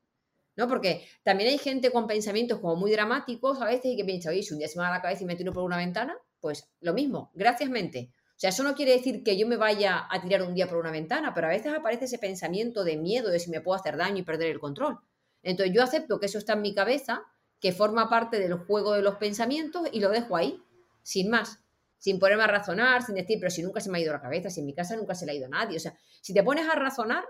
¿no? 0.55 0.67
Porque 0.67 1.07
también 1.23 1.49
hay 1.49 1.57
gente 1.57 1.91
con 1.91 2.05
pensamientos 2.05 2.59
como 2.59 2.75
muy 2.75 2.91
dramáticos 2.91 3.59
a 3.59 3.65
veces 3.65 3.85
y 3.87 3.97
que 3.97 4.05
piensa, 4.05 4.29
oye, 4.29 4.43
si 4.43 4.53
un 4.53 4.59
día 4.59 4.67
se 4.67 4.77
me 4.77 4.85
va 4.85 4.91
la 4.91 5.01
cabeza 5.01 5.23
y 5.23 5.25
me 5.25 5.35
tiro 5.35 5.51
por 5.51 5.63
una 5.63 5.77
ventana, 5.77 6.15
pues 6.39 6.69
lo 6.79 6.93
mismo, 6.93 7.31
gracias 7.33 7.71
mente. 7.71 8.11
O 8.13 8.37
sea, 8.39 8.51
eso 8.51 8.63
no 8.63 8.75
quiere 8.75 8.91
decir 8.91 9.23
que 9.23 9.35
yo 9.35 9.47
me 9.47 9.57
vaya 9.57 10.05
a 10.07 10.21
tirar 10.21 10.43
un 10.43 10.53
día 10.53 10.67
por 10.67 10.77
una 10.77 10.91
ventana, 10.91 11.33
pero 11.33 11.47
a 11.47 11.51
veces 11.51 11.73
aparece 11.73 12.05
ese 12.05 12.19
pensamiento 12.19 12.83
de 12.83 12.97
miedo 12.97 13.31
de 13.31 13.39
si 13.39 13.49
me 13.49 13.61
puedo 13.61 13.79
hacer 13.79 13.97
daño 13.97 14.19
y 14.19 14.23
perder 14.23 14.51
el 14.51 14.59
control. 14.59 14.99
Entonces 15.41 15.73
yo 15.73 15.81
acepto 15.81 16.19
que 16.19 16.27
eso 16.27 16.37
está 16.37 16.53
en 16.53 16.61
mi 16.61 16.75
cabeza, 16.75 17.23
que 17.59 17.71
forma 17.71 18.09
parte 18.09 18.37
del 18.37 18.53
juego 18.53 18.93
de 18.93 19.01
los 19.01 19.15
pensamientos 19.15 19.87
y 19.91 20.01
lo 20.01 20.09
dejo 20.09 20.35
ahí, 20.35 20.61
sin 21.01 21.31
más 21.31 21.64
sin 21.97 22.19
ponerme 22.19 22.43
a 22.43 22.47
razonar, 22.47 23.01
sin 23.01 23.15
decir, 23.15 23.37
pero 23.39 23.49
si 23.49 23.63
nunca 23.63 23.79
se 23.79 23.89
me 23.89 23.97
ha 23.97 24.01
ido 24.01 24.13
la 24.13 24.21
cabeza, 24.21 24.49
si 24.49 24.59
en 24.59 24.65
mi 24.65 24.73
casa 24.73 24.95
nunca 24.95 25.15
se 25.15 25.25
le 25.25 25.31
ha 25.31 25.35
ido 25.35 25.47
a 25.47 25.49
nadie. 25.49 25.77
O 25.77 25.79
sea, 25.79 25.97
si 26.21 26.33
te 26.33 26.43
pones 26.43 26.67
a 26.69 26.75
razonar, 26.75 27.23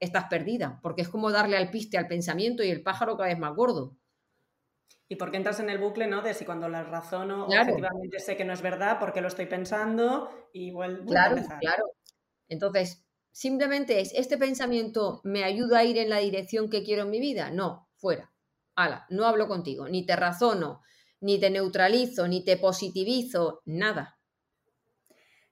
estás 0.00 0.24
perdida, 0.28 0.80
porque 0.82 1.02
es 1.02 1.08
como 1.08 1.30
darle 1.30 1.56
al 1.56 1.70
piste 1.70 1.96
al 1.96 2.08
pensamiento 2.08 2.62
y 2.62 2.70
el 2.70 2.82
pájaro 2.82 3.16
cada 3.16 3.28
vez 3.28 3.38
más 3.38 3.54
gordo. 3.54 3.96
Y 5.08 5.16
porque 5.16 5.36
entras 5.36 5.60
en 5.60 5.68
el 5.68 5.78
bucle, 5.78 6.06
¿no? 6.06 6.22
De 6.22 6.32
si 6.32 6.44
cuando 6.44 6.68
la 6.68 6.84
razono 6.84 7.44
objetivamente 7.44 8.18
sé 8.18 8.36
que 8.36 8.44
no 8.44 8.52
es 8.52 8.62
verdad, 8.62 8.98
porque 8.98 9.20
lo 9.20 9.28
estoy 9.28 9.46
pensando 9.46 10.48
y 10.52 10.70
vuelvo 10.70 11.04
claro, 11.04 11.34
a 11.34 11.38
empezar. 11.38 11.60
Claro, 11.60 11.84
Entonces, 12.48 13.04
simplemente 13.30 14.00
es, 14.00 14.12
¿este 14.14 14.38
pensamiento 14.38 15.20
me 15.22 15.44
ayuda 15.44 15.80
a 15.80 15.84
ir 15.84 15.98
en 15.98 16.08
la 16.08 16.18
dirección 16.18 16.70
que 16.70 16.82
quiero 16.82 17.02
en 17.02 17.10
mi 17.10 17.20
vida? 17.20 17.50
No, 17.50 17.90
fuera. 17.94 18.32
Ala, 18.74 19.06
no 19.10 19.26
hablo 19.26 19.48
contigo, 19.48 19.86
ni 19.86 20.06
te 20.06 20.16
razono, 20.16 20.80
ni 21.22 21.40
te 21.40 21.50
neutralizo, 21.50 22.28
ni 22.28 22.44
te 22.44 22.56
positivizo, 22.58 23.62
nada. 23.64 24.18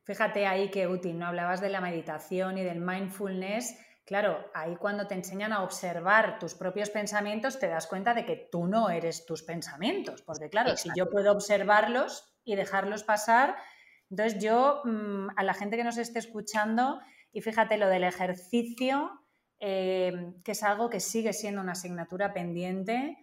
Fíjate 0.05 0.47
ahí 0.47 0.71
qué 0.71 0.87
útil, 0.87 1.19
¿no? 1.19 1.27
Hablabas 1.27 1.61
de 1.61 1.71
la 1.71 1.81
meditación 1.81 2.59
y 2.59 2.63
del 2.63 2.81
mindfulness 2.81 3.75
Claro, 4.11 4.51
ahí 4.55 4.75
cuando 4.75 5.07
te 5.07 5.15
enseñan 5.15 5.53
a 5.53 5.63
observar 5.63 6.41
tus 6.41 6.55
propios 6.55 6.91
pensamientos, 6.91 7.61
te 7.61 7.69
das 7.69 7.87
cuenta 7.87 8.13
de 8.13 8.25
que 8.25 8.49
tú 8.51 8.67
no 8.67 8.91
eres 8.91 9.25
tus 9.25 9.45
pensamientos, 9.45 10.23
porque 10.23 10.51
claro, 10.51 10.77
si 10.77 10.89
yo 10.97 11.09
puedo 11.09 11.31
observarlos 11.31 12.35
y 12.43 12.57
dejarlos 12.57 13.05
pasar, 13.05 13.55
entonces 14.11 14.43
yo 14.43 14.83
mm, 14.85 15.29
a 15.37 15.45
la 15.45 15.55
gente 15.55 15.77
que 15.77 15.85
nos 15.85 15.97
esté 15.97 16.19
escuchando, 16.19 17.01
y 17.31 17.41
fíjate 17.41 17.77
lo 17.77 17.87
del 17.87 18.03
ejercicio, 18.03 19.13
eh, 19.61 20.33
que 20.43 20.53
es 20.53 20.63
algo 20.65 20.91
que 20.91 20.99
sigue 20.99 21.33
siendo 21.33 21.61
una 21.61 21.73
asignatura 21.73 22.33
pendiente, 22.33 23.17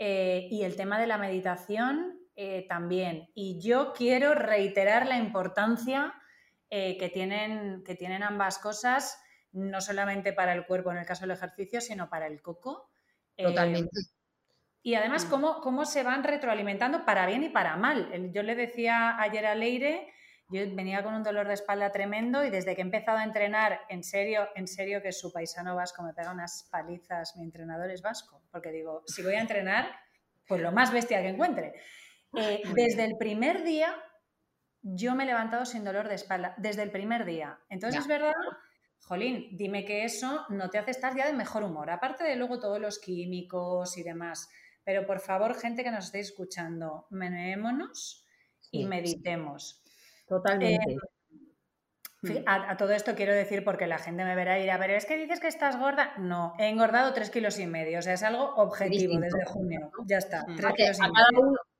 eh, 0.00 0.48
y 0.50 0.64
el 0.64 0.74
tema 0.74 0.98
de 0.98 1.06
la 1.06 1.18
meditación 1.18 2.18
eh, 2.34 2.66
también. 2.68 3.30
Y 3.34 3.60
yo 3.60 3.92
quiero 3.92 4.34
reiterar 4.34 5.06
la 5.06 5.18
importancia 5.18 6.14
que, 6.68 7.10
tienen, 7.12 7.82
que 7.84 7.96
tienen 7.96 8.22
ambas 8.22 8.58
cosas 8.58 9.18
no 9.52 9.80
solamente 9.80 10.32
para 10.32 10.52
el 10.52 10.66
cuerpo 10.66 10.90
en 10.90 10.98
el 10.98 11.06
caso 11.06 11.22
del 11.22 11.32
ejercicio, 11.32 11.80
sino 11.80 12.08
para 12.08 12.26
el 12.26 12.40
coco. 12.40 12.90
Eh, 13.36 13.44
Totalmente. 13.44 14.00
y 14.82 14.94
además, 14.94 15.26
mm. 15.26 15.30
cómo, 15.30 15.60
cómo 15.60 15.84
se 15.84 16.02
van 16.02 16.24
retroalimentando 16.24 17.04
para 17.04 17.26
bien 17.26 17.42
y 17.42 17.48
para 17.48 17.76
mal. 17.76 18.32
Yo 18.32 18.42
le 18.42 18.54
decía 18.54 19.20
ayer 19.20 19.46
a 19.46 19.54
Leire, 19.54 20.12
yo 20.50 20.62
venía 20.74 21.02
con 21.02 21.14
un 21.14 21.22
dolor 21.22 21.46
de 21.46 21.54
espalda 21.54 21.92
tremendo 21.92 22.44
y 22.44 22.50
desde 22.50 22.74
que 22.74 22.80
he 22.80 22.84
empezado 22.84 23.18
a 23.18 23.24
entrenar, 23.24 23.80
en 23.88 24.02
serio, 24.02 24.48
en 24.54 24.66
serio 24.66 25.00
que 25.02 25.12
su 25.12 25.32
paisano 25.32 25.76
vasco 25.76 26.02
me 26.02 26.12
pega 26.12 26.32
unas 26.32 26.68
palizas, 26.70 27.36
mi 27.36 27.44
entrenador 27.44 27.90
es 27.90 28.02
vasco, 28.02 28.42
porque 28.50 28.72
digo, 28.72 29.02
si 29.06 29.22
voy 29.22 29.34
a 29.34 29.40
entrenar, 29.40 29.90
pues 30.46 30.60
lo 30.60 30.72
más 30.72 30.92
bestia 30.92 31.22
que 31.22 31.28
encuentre. 31.28 31.74
Eh, 32.36 32.62
desde 32.74 33.04
el 33.04 33.16
primer 33.16 33.62
día, 33.62 33.94
yo 34.82 35.14
me 35.14 35.24
he 35.24 35.26
levantado 35.26 35.64
sin 35.64 35.84
dolor 35.84 36.08
de 36.08 36.14
espalda, 36.14 36.54
desde 36.58 36.82
el 36.82 36.90
primer 36.90 37.24
día. 37.24 37.58
Entonces, 37.68 38.00
es 38.02 38.06
verdad 38.08 38.32
jolín, 39.10 39.48
dime 39.56 39.84
que 39.84 40.04
eso 40.04 40.46
no 40.50 40.70
te 40.70 40.78
hace 40.78 40.92
estar 40.92 41.16
ya 41.16 41.26
de 41.26 41.32
mejor 41.32 41.64
humor, 41.64 41.90
aparte 41.90 42.22
de 42.24 42.36
luego 42.36 42.60
todos 42.60 42.80
los 42.80 42.98
químicos 42.98 43.98
y 43.98 44.02
demás. 44.02 44.48
Pero 44.84 45.06
por 45.06 45.20
favor, 45.20 45.54
gente 45.54 45.82
que 45.82 45.90
nos 45.90 46.06
estéis 46.06 46.28
escuchando, 46.28 47.06
meneémonos 47.10 48.24
y 48.70 48.86
meditemos. 48.86 49.82
Totalmente. 50.30 50.96
Eh, 52.22 52.44
a, 52.46 52.76
todo 52.76 52.92
esto 52.92 53.16
quiero 53.16 53.34
decir 53.34 53.64
porque 53.64 53.88
la 53.88 53.98
gente 53.98 54.24
me 54.24 54.36
verá 54.36 54.58
y 54.58 54.62
dirá, 54.62 54.78
pero 54.78 54.94
es 54.94 55.06
que 55.06 55.16
dices 55.16 55.40
que 55.40 55.48
estás 55.48 55.76
gorda. 55.76 56.14
No, 56.18 56.54
he 56.56 56.68
engordado 56.68 57.12
tres 57.12 57.30
kilos 57.30 57.58
y 57.58 57.66
medio. 57.66 57.98
O 57.98 58.02
sea, 58.02 58.14
es 58.14 58.22
algo 58.22 58.54
objetivo 58.54 59.18
desde 59.18 59.44
junio. 59.44 59.90
Ya 60.06 60.18
está. 60.18 60.46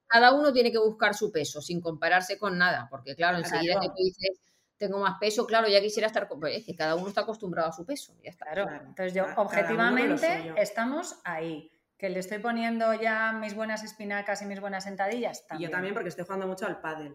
cada, 0.08 0.32
uno, 0.34 0.52
tiene 0.52 0.72
que 0.72 0.78
buscar 0.78 1.14
su 1.14 1.30
peso 1.30 1.62
sin 1.62 1.80
compararse 1.80 2.38
con 2.38 2.58
nada. 2.58 2.88
Porque 2.90 3.14
claro, 3.14 3.38
enseguida 3.38 3.78
que 3.80 3.86
tú 3.86 4.02
dices 4.02 4.40
tengo 4.76 4.98
más 4.98 5.18
peso, 5.20 5.46
claro, 5.46 5.68
ya 5.68 5.80
quisiera 5.80 6.08
estar, 6.08 6.26
pues 6.26 6.56
es 6.56 6.64
que 6.64 6.74
cada 6.74 6.96
uno 6.96 7.08
está 7.08 7.20
acostumbrado 7.20 7.68
a 7.68 7.72
su 7.72 7.84
peso, 7.84 8.16
ya 8.24 8.30
está. 8.30 8.46
Claro, 8.46 8.86
entonces 8.86 9.12
yo 9.14 9.26
objetivamente 9.36 10.54
estamos 10.56 11.20
ahí. 11.22 11.70
Que 11.98 12.08
le 12.08 12.18
estoy 12.18 12.38
poniendo 12.38 12.94
ya 12.94 13.32
mis 13.32 13.54
buenas 13.54 13.84
espinacas 13.84 14.40
y 14.40 14.46
mis 14.46 14.58
buenas 14.58 14.84
sentadillas. 14.84 15.44
Y 15.50 15.62
yo 15.62 15.70
también 15.70 15.92
porque 15.92 16.08
estoy 16.08 16.24
jugando 16.24 16.46
mucho 16.46 16.64
al 16.66 16.80
pádel. 16.80 17.14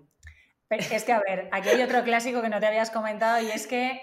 Es 0.70 1.04
que, 1.04 1.12
a 1.12 1.20
ver, 1.20 1.50
aquí 1.52 1.70
hay 1.70 1.82
otro 1.82 2.04
clásico 2.04 2.42
que 2.42 2.50
no 2.50 2.60
te 2.60 2.68
habías 2.68 2.92
comentado 2.92 3.42
y 3.42 3.52
es 3.52 3.68
que 3.68 4.02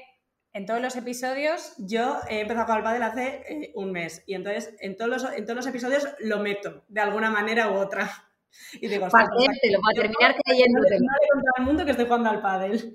en 0.53 0.67
todos 0.67 0.81
los 0.81 0.97
episodios... 0.97 1.75
Yo 1.79 2.21
he 2.29 2.41
empezado 2.41 2.67
con 2.67 2.77
el 2.77 2.83
pádel 2.83 3.03
hace 3.03 3.43
eh, 3.49 3.73
un 3.75 3.93
mes 3.93 4.23
y 4.27 4.35
entonces 4.35 4.75
en 4.81 4.97
todos, 4.97 5.11
los, 5.11 5.33
en 5.33 5.45
todos 5.45 5.57
los 5.57 5.67
episodios 5.67 6.07
lo 6.21 6.39
meto 6.41 6.85
de 6.89 7.01
alguna 7.01 7.31
manera 7.31 7.71
u 7.71 7.75
otra. 7.75 8.11
Y 8.75 8.89
digo, 8.89 9.09
para, 9.09 9.27
para 9.27 9.95
terminar 9.95 10.37
creyéndote. 10.45 10.97
No 11.01 11.13
le 11.21 11.29
contar 11.33 11.53
al 11.57 11.65
mundo 11.65 11.85
que 11.85 11.93
estoy 11.93 12.05
jugando 12.05 12.31
al 12.31 12.43
pádel. 12.43 12.95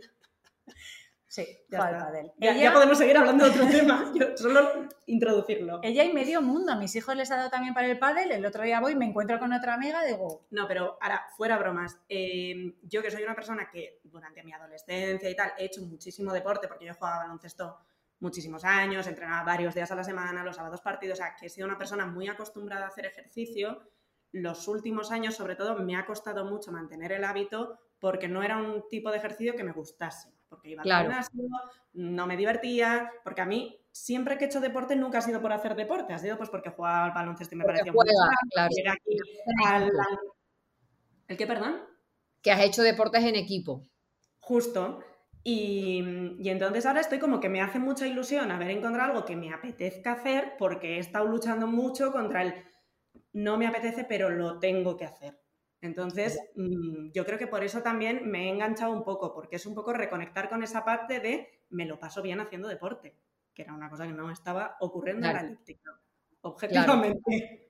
Sí, 1.37 1.45
ya, 1.69 2.55
ya, 2.55 2.73
podemos 2.73 2.97
seguir 2.97 3.15
hablando 3.15 3.43
de 3.43 3.51
otro 3.51 3.67
tema, 3.71 4.11
solo 4.35 4.87
introducirlo. 5.05 5.81
Ella 5.83 6.03
y 6.03 6.11
medio 6.11 6.41
mundo, 6.41 6.71
a 6.71 6.75
mis 6.75 6.95
hijos 6.95 7.15
les 7.15 7.29
ha 7.29 7.35
dado 7.37 7.51
también 7.51 7.75
para 7.75 7.85
el 7.85 7.99
pádel, 7.99 8.31
el 8.31 8.43
otro 8.43 8.63
día 8.63 8.79
voy, 8.79 8.95
me 8.95 9.05
encuentro 9.05 9.37
con 9.37 9.53
otra 9.53 9.75
amiga, 9.75 10.03
digo... 10.03 10.47
No, 10.49 10.67
pero 10.67 10.97
ahora, 10.99 11.27
fuera 11.37 11.59
bromas, 11.59 11.99
em, 12.09 12.73
yo 12.81 13.03
que 13.03 13.11
soy 13.11 13.21
una 13.21 13.35
persona 13.35 13.69
que 13.71 14.01
durante 14.05 14.41
mi 14.43 14.51
adolescencia 14.51 15.29
y 15.29 15.35
tal 15.35 15.51
he 15.59 15.65
hecho 15.65 15.83
muchísimo 15.83 16.33
deporte, 16.33 16.67
porque 16.67 16.85
yo 16.85 16.95
jugaba 16.95 17.19
baloncesto 17.19 17.77
muchísimos 18.19 18.65
años, 18.65 19.05
entrenaba 19.05 19.43
varios 19.43 19.75
días 19.75 19.91
a 19.91 19.95
la 19.95 20.03
semana, 20.03 20.43
los 20.43 20.55
sábados 20.55 20.81
partidos, 20.81 21.19
o 21.19 21.21
sea, 21.21 21.35
que 21.39 21.45
he 21.45 21.49
sido 21.49 21.67
una 21.67 21.77
persona 21.77 22.07
muy 22.07 22.27
acostumbrada 22.27 22.85
a 22.85 22.87
hacer 22.87 23.05
ejercicio, 23.05 23.91
los 24.31 24.67
últimos 24.67 25.11
años 25.11 25.35
sobre 25.35 25.55
todo 25.55 25.77
me 25.77 25.97
ha 25.97 26.07
costado 26.07 26.45
mucho 26.45 26.71
mantener 26.71 27.11
el 27.11 27.23
hábito 27.23 27.77
porque 27.99 28.27
no 28.27 28.41
era 28.41 28.57
un 28.57 28.87
tipo 28.89 29.11
de 29.11 29.17
ejercicio 29.17 29.55
que 29.55 29.63
me 29.63 29.71
gustase 29.71 30.36
porque 30.49 30.69
iba 30.69 30.83
al 30.83 31.01
gimnasio, 31.01 31.43
no 31.93 32.27
me 32.27 32.37
divertía, 32.37 33.11
porque 33.23 33.41
a 33.41 33.45
mí 33.45 33.79
siempre 33.91 34.37
que 34.37 34.45
he 34.45 34.47
hecho 34.47 34.61
deporte 34.61 34.95
nunca 34.95 35.17
ha 35.19 35.21
sido 35.21 35.41
por 35.41 35.51
hacer 35.51 35.75
deporte, 35.75 36.13
ha 36.13 36.19
sido 36.19 36.37
pues 36.37 36.49
porque 36.49 36.69
jugaba 36.69 37.05
al 37.05 37.11
baloncesto 37.11 37.55
y 37.55 37.57
me 37.57 37.65
parecía 37.65 37.91
muy 37.91 38.05
claro. 38.53 40.17
¿El 41.27 41.37
qué, 41.37 41.47
perdón? 41.47 41.81
Que 42.41 42.51
has 42.51 42.61
hecho 42.61 42.83
deportes 42.83 43.23
en 43.23 43.35
equipo. 43.35 43.85
Justo. 44.39 45.03
Y, 45.43 46.03
y, 46.39 46.49
entonces 46.49 46.85
ahora 46.85 46.99
estoy 46.99 47.19
como 47.19 47.39
que 47.39 47.47
me 47.47 47.61
hace 47.61 47.79
mucha 47.79 48.05
ilusión 48.05 48.51
haber 48.51 48.69
encontrado 48.69 49.11
algo 49.11 49.25
que 49.25 49.37
me 49.37 49.53
apetezca 49.53 50.13
hacer 50.13 50.53
porque 50.59 50.95
he 50.95 50.99
estado 50.99 51.25
luchando 51.27 51.67
mucho 51.67 52.11
contra 52.11 52.41
el 52.41 52.53
no 53.33 53.57
me 53.57 53.67
apetece, 53.67 54.03
pero 54.03 54.29
lo 54.29 54.59
tengo 54.59 54.97
que 54.97 55.05
hacer. 55.05 55.39
Entonces, 55.81 56.39
mm, 56.55 57.11
yo 57.13 57.25
creo 57.25 57.37
que 57.37 57.47
por 57.47 57.63
eso 57.63 57.81
también 57.81 58.29
me 58.29 58.45
he 58.45 58.49
enganchado 58.49 58.91
un 58.91 59.03
poco, 59.03 59.33
porque 59.33 59.57
es 59.57 59.65
un 59.65 59.75
poco 59.75 59.93
reconectar 59.93 60.49
con 60.49 60.63
esa 60.63 60.83
parte 60.83 61.19
de 61.19 61.61
me 61.69 61.85
lo 61.85 61.99
paso 61.99 62.21
bien 62.21 62.39
haciendo 62.39 62.67
deporte, 62.67 63.15
que 63.53 63.61
era 63.61 63.73
una 63.73 63.89
cosa 63.89 64.07
que 64.07 64.13
no 64.13 64.31
estaba 64.31 64.77
ocurriendo 64.79 65.27
en 65.27 65.33
la 65.33 65.41
elíptica, 65.41 65.99
objetivamente. 66.41 67.67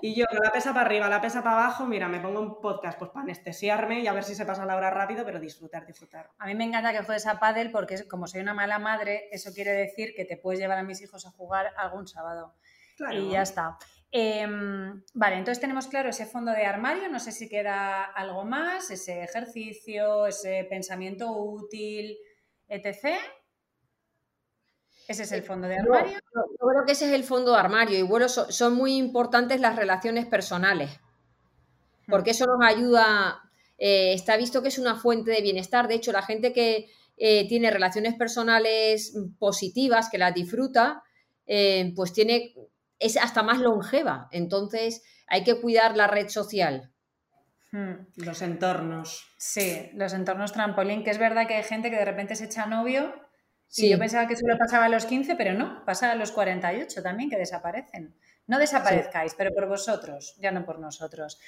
Y 0.00 0.14
yo, 0.14 0.24
la 0.42 0.50
pesa 0.50 0.72
para 0.72 0.86
arriba, 0.86 1.08
la 1.08 1.20
pesa 1.20 1.42
para 1.42 1.64
abajo, 1.64 1.84
mira, 1.84 2.08
me 2.08 2.20
pongo 2.20 2.40
un 2.40 2.60
podcast 2.60 2.98
pues 2.98 3.10
para 3.10 3.24
anestesiarme 3.24 4.00
y 4.00 4.06
a 4.06 4.12
ver 4.12 4.24
si 4.24 4.34
se 4.34 4.46
pasa 4.46 4.64
la 4.64 4.76
hora 4.76 4.90
rápido, 4.90 5.24
pero 5.24 5.38
disfrutar, 5.38 5.86
disfrutar. 5.86 6.30
A 6.38 6.46
mí 6.46 6.54
me 6.54 6.64
encanta 6.64 6.92
que 6.92 7.02
juegues 7.02 7.26
a 7.26 7.38
pádel 7.38 7.70
porque 7.70 8.08
como 8.08 8.26
soy 8.26 8.40
una 8.40 8.54
mala 8.54 8.78
madre, 8.78 9.28
eso 9.32 9.52
quiere 9.52 9.72
decir 9.72 10.14
que 10.16 10.24
te 10.24 10.36
puedes 10.36 10.60
llevar 10.60 10.78
a 10.78 10.82
mis 10.82 11.02
hijos 11.02 11.26
a 11.26 11.30
jugar 11.30 11.72
algún 11.76 12.06
sábado. 12.06 12.54
Y 13.12 13.30
ya 13.30 13.42
está. 13.42 13.76
Em, 14.16 15.02
vale, 15.12 15.38
entonces 15.38 15.60
tenemos 15.60 15.88
claro 15.88 16.10
ese 16.10 16.24
fondo 16.24 16.52
de 16.52 16.64
armario, 16.64 17.08
no 17.08 17.18
sé 17.18 17.32
si 17.32 17.48
queda 17.48 18.04
algo 18.04 18.44
más, 18.44 18.88
ese 18.92 19.24
ejercicio, 19.24 20.28
ese 20.28 20.64
pensamiento 20.70 21.32
útil, 21.32 22.16
etc. 22.68 23.18
¿Ese 25.08 25.24
es 25.24 25.32
el 25.32 25.42
fondo 25.42 25.66
de 25.66 25.78
armario? 25.78 26.12
Yo, 26.32 26.68
creo 26.68 26.84
que 26.86 26.92
ese 26.92 27.06
es 27.06 27.12
el 27.12 27.24
fondo 27.24 27.50
de 27.50 27.58
armario 27.58 27.98
y 27.98 28.02
bueno, 28.02 28.28
son, 28.28 28.76
muy 28.76 28.98
importantes 28.98 29.60
las 29.60 29.74
relaciones 29.74 30.26
personales, 30.26 30.90
porque 32.06 32.30
eso 32.30 32.46
nos 32.46 32.64
ayuda, 32.64 33.42
eh, 33.78 34.12
está 34.12 34.36
visto 34.36 34.62
que 34.62 34.68
es 34.68 34.78
una 34.78 34.94
fuente 34.94 35.32
de 35.32 35.42
bienestar, 35.42 35.88
de 35.88 35.96
hecho 35.96 36.12
la 36.12 36.22
gente 36.22 36.52
que 36.52 36.88
eh, 37.16 37.48
tiene 37.48 37.68
relaciones 37.72 38.14
personales 38.14 39.12
positivas, 39.40 40.08
que 40.08 40.18
las 40.18 40.32
disfruta, 40.32 41.02
eh, 41.46 41.92
pues 41.96 42.12
tiene 42.12 42.54
es 42.98 43.16
hasta 43.16 43.42
más 43.42 43.58
longeva. 43.58 44.28
Entonces 44.30 45.02
hay 45.26 45.44
que 45.44 45.60
cuidar 45.60 45.96
la 45.96 46.06
red 46.06 46.28
social. 46.28 46.92
Hmm. 47.72 48.06
Los 48.16 48.42
entornos. 48.42 49.26
Sí, 49.36 49.90
los 49.94 50.12
entornos 50.12 50.52
trampolín, 50.52 51.02
que 51.02 51.10
es 51.10 51.18
verdad 51.18 51.46
que 51.46 51.54
hay 51.54 51.64
gente 51.64 51.90
que 51.90 51.96
de 51.96 52.04
repente 52.04 52.36
se 52.36 52.44
echa 52.44 52.66
novio 52.66 53.12
y 53.76 53.90
yo 53.90 53.98
pensaba 53.98 54.28
que 54.28 54.36
solo 54.36 54.56
pasaba 54.56 54.84
a 54.84 54.88
los 54.88 55.04
15, 55.06 55.34
pero 55.34 55.54
no, 55.54 55.84
pasa 55.84 56.12
a 56.12 56.14
los 56.14 56.30
48 56.30 57.02
también, 57.02 57.28
que 57.28 57.36
desaparecen. 57.36 58.14
No 58.46 58.58
desaparezcáis, 58.58 59.34
pero 59.34 59.52
por 59.52 59.66
vosotros, 59.66 60.36
ya 60.38 60.52
no 60.52 60.64
por 60.64 60.78
nosotros. 60.78 61.40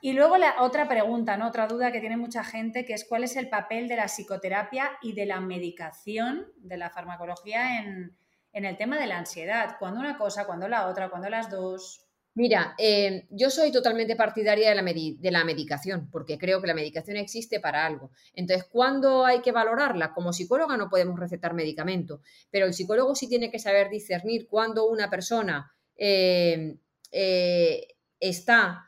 Y 0.00 0.12
luego 0.12 0.38
la 0.38 0.62
otra 0.62 0.88
pregunta, 0.88 1.36
¿no? 1.36 1.48
otra 1.48 1.66
duda 1.66 1.92
que 1.92 2.00
tiene 2.00 2.16
mucha 2.16 2.44
gente, 2.44 2.86
que 2.86 2.94
es 2.94 3.04
cuál 3.04 3.24
es 3.24 3.36
el 3.36 3.50
papel 3.50 3.88
de 3.88 3.96
la 3.96 4.06
psicoterapia 4.06 4.92
y 5.02 5.12
de 5.12 5.26
la 5.26 5.40
medicación, 5.40 6.46
de 6.56 6.76
la 6.78 6.88
farmacología 6.88 7.80
en, 7.80 8.16
en 8.52 8.64
el 8.64 8.76
tema 8.76 8.98
de 8.98 9.06
la 9.06 9.18
ansiedad, 9.18 9.76
cuando 9.78 10.00
una 10.00 10.18
cosa, 10.18 10.46
cuando 10.46 10.68
la 10.68 10.88
otra, 10.88 11.08
cuando 11.08 11.28
las 11.28 11.50
dos. 11.50 12.06
Mira, 12.34 12.74
eh, 12.78 13.26
yo 13.30 13.50
soy 13.50 13.72
totalmente 13.72 14.16
partidaria 14.16 14.70
de 14.70 14.74
la, 14.76 14.82
de 14.82 15.30
la, 15.30 15.44
medicación, 15.44 16.08
porque 16.10 16.38
creo 16.38 16.60
que 16.60 16.68
la 16.68 16.74
medicación 16.74 17.16
existe 17.16 17.58
para 17.58 17.84
algo. 17.84 18.12
Entonces, 18.34 18.66
¿cuándo 18.70 19.24
hay 19.26 19.40
que 19.40 19.52
valorarla? 19.52 20.12
Como 20.12 20.32
psicóloga 20.32 20.76
no 20.76 20.88
podemos 20.88 21.18
recetar 21.18 21.54
medicamento, 21.54 22.22
pero 22.50 22.66
el 22.66 22.74
psicólogo 22.74 23.14
sí 23.14 23.28
tiene 23.28 23.50
que 23.50 23.58
saber 23.58 23.90
discernir 23.90 24.46
cuándo 24.48 24.88
una 24.88 25.10
persona 25.10 25.72
eh, 25.96 26.76
eh, 27.10 27.88
está 28.20 28.86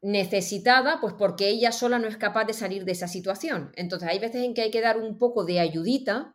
necesitada, 0.00 1.00
pues 1.00 1.14
porque 1.14 1.48
ella 1.48 1.72
sola 1.72 1.98
no 1.98 2.06
es 2.06 2.16
capaz 2.16 2.44
de 2.44 2.52
salir 2.52 2.84
de 2.84 2.92
esa 2.92 3.08
situación. 3.08 3.72
Entonces, 3.74 4.08
hay 4.08 4.18
veces 4.18 4.44
en 4.44 4.54
que 4.54 4.62
hay 4.62 4.70
que 4.70 4.82
dar 4.82 4.98
un 4.98 5.18
poco 5.18 5.44
de 5.44 5.60
ayudita 5.60 6.34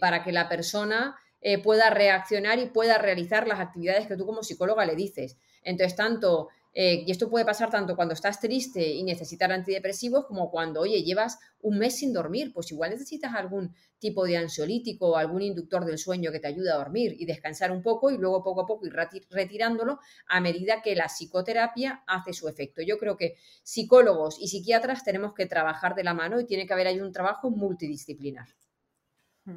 para 0.00 0.22
que 0.22 0.32
la 0.32 0.50
persona 0.50 1.16
eh, 1.42 1.60
pueda 1.60 1.90
reaccionar 1.90 2.58
y 2.60 2.66
pueda 2.66 2.98
realizar 2.98 3.48
las 3.48 3.58
actividades 3.58 4.06
que 4.06 4.16
tú 4.16 4.24
como 4.24 4.44
psicóloga 4.44 4.86
le 4.86 4.94
dices. 4.94 5.36
Entonces, 5.64 5.96
tanto, 5.96 6.48
eh, 6.72 7.04
y 7.04 7.10
esto 7.10 7.28
puede 7.28 7.44
pasar 7.44 7.68
tanto 7.68 7.96
cuando 7.96 8.14
estás 8.14 8.40
triste 8.40 8.88
y 8.88 9.02
necesitas 9.02 9.50
antidepresivos 9.50 10.24
como 10.26 10.50
cuando, 10.50 10.80
oye, 10.80 11.02
llevas 11.02 11.38
un 11.60 11.78
mes 11.78 11.98
sin 11.98 12.12
dormir, 12.12 12.52
pues 12.54 12.70
igual 12.70 12.90
necesitas 12.90 13.34
algún 13.34 13.74
tipo 13.98 14.24
de 14.24 14.36
ansiolítico 14.36 15.10
o 15.10 15.16
algún 15.16 15.42
inductor 15.42 15.84
del 15.84 15.98
sueño 15.98 16.30
que 16.30 16.40
te 16.40 16.46
ayude 16.46 16.70
a 16.70 16.76
dormir 16.76 17.14
y 17.18 17.26
descansar 17.26 17.72
un 17.72 17.82
poco 17.82 18.10
y 18.10 18.18
luego 18.18 18.42
poco 18.42 18.62
a 18.62 18.66
poco 18.66 18.86
ir 18.86 18.94
retirándolo 19.30 19.98
a 20.28 20.40
medida 20.40 20.80
que 20.80 20.94
la 20.94 21.06
psicoterapia 21.06 22.04
hace 22.06 22.32
su 22.32 22.48
efecto. 22.48 22.82
Yo 22.82 22.98
creo 22.98 23.16
que 23.16 23.34
psicólogos 23.62 24.40
y 24.40 24.48
psiquiatras 24.48 25.04
tenemos 25.04 25.34
que 25.34 25.46
trabajar 25.46 25.94
de 25.94 26.04
la 26.04 26.14
mano 26.14 26.40
y 26.40 26.46
tiene 26.46 26.66
que 26.66 26.72
haber 26.72 26.86
ahí 26.86 27.00
un 27.00 27.12
trabajo 27.12 27.50
multidisciplinar. 27.50 28.48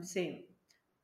Sí, 0.03 0.47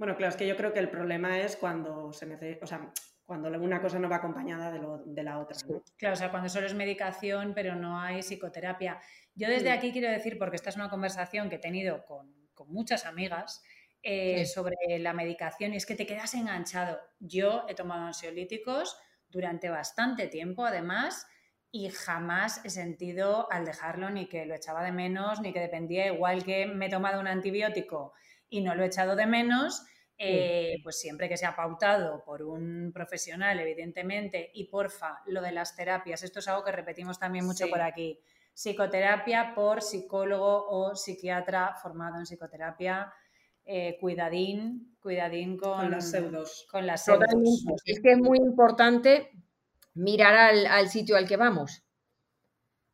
bueno, 0.01 0.17
claro, 0.17 0.31
es 0.31 0.35
que 0.35 0.47
yo 0.47 0.57
creo 0.57 0.73
que 0.73 0.79
el 0.79 0.89
problema 0.89 1.41
es 1.41 1.55
cuando 1.55 2.11
se 2.11 2.25
necesita, 2.25 2.65
o 2.65 2.67
sea, 2.67 2.91
cuando 3.23 3.49
una 3.49 3.79
cosa 3.79 3.99
no 3.99 4.09
va 4.09 4.15
acompañada 4.15 4.71
de, 4.71 5.23
la 5.23 5.37
otra. 5.37 5.55
Claro, 5.95 6.13
o 6.13 6.17
sea, 6.17 6.31
cuando 6.31 6.49
solo 6.49 6.65
es 6.65 6.73
medicación, 6.73 7.53
pero 7.53 7.75
no 7.75 8.01
hay 8.01 8.23
psicoterapia. 8.23 8.99
Yo 9.35 9.47
desde 9.47 9.69
mm. 9.69 9.73
aquí 9.77 9.91
quiero 9.91 10.09
decir, 10.09 10.39
porque 10.39 10.55
esta 10.55 10.71
es 10.71 10.75
una 10.75 10.89
conversación 10.89 11.49
que 11.49 11.57
he 11.57 11.59
tenido 11.59 12.03
con, 12.03 12.33
muchas 12.65 13.05
amigas 13.05 13.61
eh, 14.01 14.47
sobre 14.47 14.75
la 14.97 15.13
medicación, 15.13 15.71
y 15.73 15.77
es 15.77 15.85
que 15.85 15.93
te 15.93 16.07
quedas 16.07 16.33
enganchado. 16.33 16.99
Yo 17.19 17.65
he 17.69 17.75
tomado 17.75 18.07
ansiolíticos 18.07 18.97
durante 19.29 19.69
bastante 19.69 20.25
tiempo, 20.25 20.65
además, 20.65 21.27
y 21.71 21.89
jamás 21.89 22.65
he 22.65 22.71
sentido 22.71 23.51
al 23.51 23.65
dejarlo 23.65 24.09
ni 24.09 24.27
que 24.27 24.47
lo 24.47 24.55
echaba 24.55 24.83
de 24.83 24.93
menos, 24.93 25.41
ni 25.41 25.53
que 25.53 25.59
dependía, 25.59 26.07
igual 26.07 26.43
que 26.43 26.65
me 26.65 26.87
he 26.87 26.89
tomado 26.89 27.19
un 27.19 27.27
antibiótico 27.27 28.13
y 28.51 28.61
no 28.61 28.75
lo 28.75 28.83
he 28.83 28.87
echado 28.87 29.15
de 29.15 29.25
menos, 29.25 29.83
eh, 30.19 30.79
pues 30.83 30.99
siempre 30.99 31.27
que 31.27 31.37
sea 31.37 31.55
pautado 31.55 32.23
por 32.23 32.43
un 32.43 32.91
profesional, 32.93 33.59
evidentemente, 33.59 34.51
y 34.53 34.65
porfa, 34.65 35.21
lo 35.25 35.41
de 35.41 35.51
las 35.51 35.75
terapias, 35.75 36.21
esto 36.21 36.37
es 36.39 36.47
algo 36.47 36.63
que 36.63 36.71
repetimos 36.71 37.17
también 37.17 37.45
mucho 37.45 37.67
por 37.69 37.81
aquí, 37.81 38.19
psicoterapia 38.53 39.55
por 39.55 39.81
psicólogo 39.81 40.67
o 40.69 40.95
psiquiatra 40.95 41.73
formado 41.81 42.17
en 42.17 42.25
psicoterapia, 42.25 43.11
eh, 43.65 43.97
cuidadín, 43.99 44.95
cuidadín 45.01 45.57
con, 45.57 45.89
las 45.89 46.11
pseudos. 46.11 46.67
Con 46.69 46.85
las 46.85 47.07
Es 47.85 47.99
que 48.01 48.11
es 48.11 48.19
muy 48.19 48.37
importante 48.37 49.31
mirar 49.95 50.35
al, 50.35 50.89
sitio 50.89 51.15
al 51.15 51.27
que 51.27 51.37
vamos, 51.37 51.83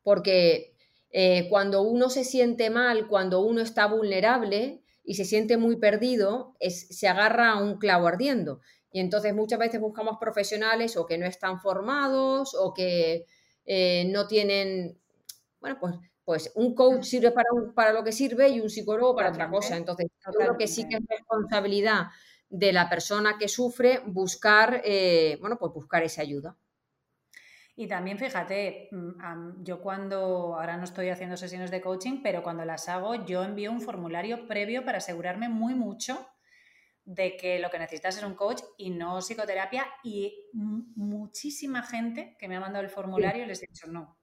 porque 0.02 0.76
eh, 1.10 1.46
cuando 1.50 1.82
uno 1.82 2.08
se 2.08 2.24
siente 2.24 2.70
mal, 2.70 3.08
cuando 3.08 3.40
uno 3.40 3.60
está 3.60 3.86
vulnerable, 3.86 4.82
y 5.08 5.14
se 5.14 5.24
siente 5.24 5.56
muy 5.56 5.76
perdido, 5.76 6.54
es, 6.60 6.86
se 6.90 7.08
agarra 7.08 7.52
a 7.52 7.62
un 7.62 7.78
clavo 7.78 8.06
ardiendo. 8.06 8.60
Y 8.92 9.00
entonces 9.00 9.34
muchas 9.34 9.58
veces 9.58 9.80
buscamos 9.80 10.18
profesionales 10.20 10.98
o 10.98 11.06
que 11.06 11.16
no 11.16 11.24
están 11.24 11.60
formados 11.60 12.54
o 12.54 12.74
que 12.74 13.24
eh, 13.64 14.04
no 14.12 14.26
tienen, 14.26 15.00
bueno, 15.62 15.78
pues, 15.80 15.94
pues 16.26 16.52
un 16.56 16.74
coach 16.74 17.04
sirve 17.04 17.30
para, 17.30 17.48
para 17.74 17.94
lo 17.94 18.04
que 18.04 18.12
sirve 18.12 18.50
y 18.50 18.60
un 18.60 18.68
psicólogo 18.68 19.16
para 19.16 19.30
otra 19.30 19.48
cosa. 19.48 19.78
Entonces, 19.78 20.08
creo 20.30 20.58
que 20.58 20.68
sí 20.68 20.86
que 20.86 20.96
es 20.96 21.02
responsabilidad 21.08 22.08
de 22.50 22.74
la 22.74 22.90
persona 22.90 23.38
que 23.38 23.48
sufre 23.48 24.02
buscar, 24.04 24.82
eh, 24.84 25.38
bueno, 25.40 25.56
pues 25.58 25.72
buscar 25.72 26.02
esa 26.02 26.20
ayuda. 26.20 26.54
Y 27.80 27.86
también 27.86 28.18
fíjate, 28.18 28.88
mm, 28.90 29.62
yo 29.62 29.80
cuando, 29.80 30.56
ahora 30.56 30.76
no 30.76 30.82
estoy 30.82 31.10
haciendo 31.10 31.36
sesiones 31.36 31.70
de 31.70 31.80
coaching, 31.80 32.22
pero 32.24 32.42
cuando 32.42 32.64
las 32.64 32.88
hago, 32.88 33.24
yo 33.24 33.44
envío 33.44 33.70
un 33.70 33.80
formulario 33.80 34.48
previo 34.48 34.84
para 34.84 34.98
asegurarme 34.98 35.48
muy 35.48 35.76
mucho 35.76 36.28
de 37.04 37.36
que 37.36 37.60
lo 37.60 37.70
que 37.70 37.78
necesitas 37.78 38.16
es 38.16 38.24
un 38.24 38.34
coach 38.34 38.62
y 38.78 38.90
no 38.90 39.20
psicoterapia. 39.20 39.86
Y 40.02 40.48
muchísima 40.52 41.84
gente 41.84 42.36
que 42.40 42.48
me 42.48 42.56
ha 42.56 42.60
mandado 42.60 42.84
el 42.84 42.90
formulario 42.90 43.46
les 43.46 43.62
he 43.62 43.68
dicho 43.68 43.86
no. 43.86 44.18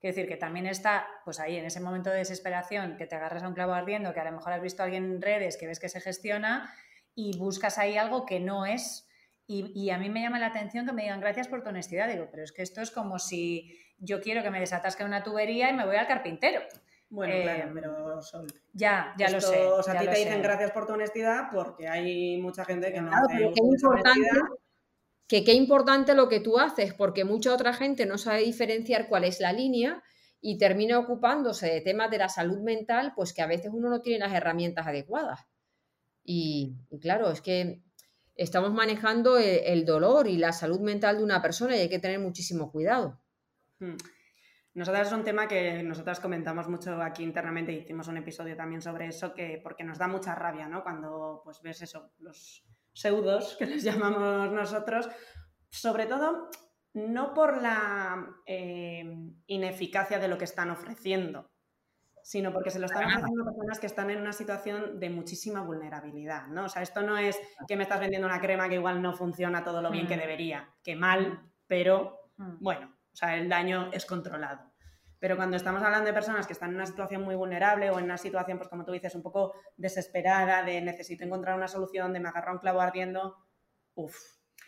Quiero 0.00 0.16
decir 0.16 0.28
que 0.28 0.36
también 0.36 0.66
está, 0.66 1.06
pues 1.24 1.38
ahí, 1.38 1.56
en 1.56 1.66
ese 1.66 1.78
momento 1.78 2.10
de 2.10 2.16
desesperación, 2.16 2.96
que 2.96 3.06
te 3.06 3.14
agarras 3.14 3.44
a 3.44 3.48
un 3.48 3.54
clavo 3.54 3.74
ardiendo, 3.74 4.12
que 4.12 4.18
a 4.18 4.24
lo 4.24 4.32
mejor 4.32 4.54
has 4.54 4.60
visto 4.60 4.82
a 4.82 4.86
alguien 4.86 5.04
en 5.04 5.22
redes, 5.22 5.56
que 5.56 5.68
ves 5.68 5.78
que 5.78 5.88
se 5.88 6.00
gestiona 6.00 6.74
y 7.14 7.38
buscas 7.38 7.78
ahí 7.78 7.96
algo 7.96 8.26
que 8.26 8.40
no 8.40 8.66
es 8.66 9.07
y, 9.50 9.88
a 9.88 9.96
mí 9.96 10.10
me 10.10 10.20
llama 10.20 10.38
la 10.38 10.48
atención 10.48 10.84
que 10.84 10.92
me 10.92 11.02
digan 11.04 11.20
gracias 11.20 11.48
por 11.48 11.62
tu 11.62 11.70
honestidad. 11.70 12.06
Digo, 12.06 12.28
pero 12.30 12.44
es 12.44 12.52
que 12.52 12.60
esto 12.60 12.82
es 12.82 12.90
como 12.90 13.18
si 13.18 13.74
yo 13.98 14.20
quiero 14.20 14.42
que 14.42 14.50
me 14.50 14.60
desatasque 14.60 15.04
una 15.04 15.22
tubería 15.22 15.70
y 15.70 15.72
me 15.72 15.86
voy 15.86 15.96
al 15.96 16.06
carpintero. 16.06 16.60
Bueno, 17.08 17.32
claro, 17.42 17.64
eh, 17.64 17.70
pero 17.72 18.20
Sol. 18.20 18.46
Ya, 18.74 19.14
ya 19.16 19.30
lo 19.30 19.40
sé. 19.40 19.64
O 19.64 19.82
sea, 19.82 19.94
a 19.94 20.00
ti 20.00 20.06
te 20.06 20.18
dicen 20.18 20.42
gracias 20.42 20.70
por 20.72 20.86
tu 20.86 20.92
honestidad 20.92 21.44
porque 21.50 21.88
hay 21.88 22.36
mucha 22.42 22.66
gente 22.66 22.92
que 22.92 23.00
no 23.00 23.08
claro, 23.08 23.26
hace 23.26 23.52
qué 23.54 23.62
importante, 23.64 24.28
que 25.26 25.44
qué 25.44 25.52
importante 25.54 26.14
lo 26.14 26.28
que 26.28 26.40
tú 26.40 26.58
haces, 26.58 26.92
porque 26.92 27.24
mucha 27.24 27.54
otra 27.54 27.72
gente 27.72 28.04
no 28.04 28.18
sabe 28.18 28.40
diferenciar 28.40 29.08
cuál 29.08 29.24
es 29.24 29.40
la 29.40 29.54
línea 29.54 30.02
y 30.42 30.58
termina 30.58 30.98
ocupándose 30.98 31.68
de 31.68 31.80
temas 31.80 32.10
de 32.10 32.18
la 32.18 32.28
salud 32.28 32.60
mental, 32.60 33.14
pues 33.16 33.32
que 33.32 33.40
a 33.40 33.46
veces 33.46 33.70
uno 33.72 33.88
no 33.88 34.02
tiene 34.02 34.18
las 34.18 34.34
herramientas 34.34 34.86
adecuadas. 34.86 35.40
y 36.22 36.76
claro, 37.00 37.30
es 37.30 37.40
que 37.40 37.80
estamos 38.38 38.72
manejando 38.72 39.36
el, 39.36 39.84
dolor 39.84 40.28
y 40.28 40.38
la 40.38 40.52
salud 40.52 40.80
mental 40.80 41.18
de 41.18 41.24
una 41.24 41.42
persona 41.42 41.76
y 41.76 41.80
hay 41.80 41.88
que 41.88 41.98
tener 41.98 42.20
muchísimo 42.20 42.70
cuidado. 42.70 43.20
Hmm. 43.80 43.96
Nosotras 44.74 45.08
es 45.08 45.12
un 45.12 45.24
tema 45.24 45.48
que 45.48 45.82
nosotras 45.82 46.20
comentamos 46.20 46.68
mucho 46.68 47.02
aquí 47.02 47.24
internamente, 47.24 47.72
hicimos 47.72 48.06
un 48.06 48.16
episodio 48.16 48.56
también 48.56 48.80
sobre 48.80 49.08
eso, 49.08 49.34
que, 49.34 49.60
porque 49.60 49.82
nos 49.82 49.98
da 49.98 50.06
mucha 50.06 50.36
rabia, 50.36 50.68
¿no? 50.68 50.84
Cuando 50.84 51.40
pues 51.44 51.60
ves 51.62 51.82
eso, 51.82 52.12
los 52.20 52.64
pseudos 52.92 53.56
que 53.58 53.66
les 53.66 53.82
llamamos 53.82 54.52
nosotros, 54.52 55.08
sobre 55.68 56.06
todo 56.06 56.48
no 56.94 57.34
por 57.34 57.60
la 57.60 58.24
eh, 58.46 59.04
ineficacia 59.46 60.20
de 60.20 60.28
lo 60.28 60.38
que 60.38 60.44
están 60.44 60.70
ofreciendo, 60.70 61.50
sino 62.28 62.52
porque 62.52 62.70
se 62.70 62.78
lo 62.78 62.84
están 62.84 63.04
haciendo 63.04 63.42
personas 63.42 63.80
que 63.80 63.86
están 63.86 64.10
en 64.10 64.20
una 64.20 64.34
situación 64.34 65.00
de 65.00 65.08
muchísima 65.08 65.62
vulnerabilidad, 65.62 66.46
¿no? 66.48 66.66
O 66.66 66.68
sea, 66.68 66.82
esto 66.82 67.00
no 67.00 67.16
es 67.16 67.40
que 67.66 67.74
me 67.74 67.84
estás 67.84 68.00
vendiendo 68.00 68.28
una 68.28 68.38
crema 68.38 68.68
que 68.68 68.74
igual 68.74 69.00
no 69.00 69.14
funciona 69.14 69.64
todo 69.64 69.80
lo 69.80 69.90
bien 69.90 70.06
que 70.06 70.18
mm. 70.18 70.20
debería, 70.20 70.68
que 70.84 70.94
mal, 70.94 71.26
mm. 71.26 71.50
pero 71.66 72.20
mm. 72.36 72.56
bueno, 72.60 72.94
o 73.10 73.16
sea, 73.16 73.34
el 73.34 73.48
daño 73.48 73.88
es 73.94 74.04
controlado. 74.04 74.70
Pero 75.18 75.36
cuando 75.36 75.56
estamos 75.56 75.82
hablando 75.82 76.04
de 76.04 76.12
personas 76.12 76.46
que 76.46 76.52
están 76.52 76.68
en 76.68 76.76
una 76.76 76.84
situación 76.84 77.22
muy 77.22 77.34
vulnerable 77.34 77.88
o 77.88 77.98
en 77.98 78.04
una 78.04 78.18
situación, 78.18 78.58
pues 78.58 78.68
como 78.68 78.84
tú 78.84 78.92
dices, 78.92 79.14
un 79.14 79.22
poco 79.22 79.54
desesperada, 79.78 80.62
de 80.62 80.82
necesito 80.82 81.24
encontrar 81.24 81.56
una 81.56 81.66
solución, 81.66 82.12
de 82.12 82.20
me 82.20 82.28
agarra 82.28 82.52
un 82.52 82.58
clavo 82.58 82.82
ardiendo, 82.82 83.38
uff. 83.94 84.14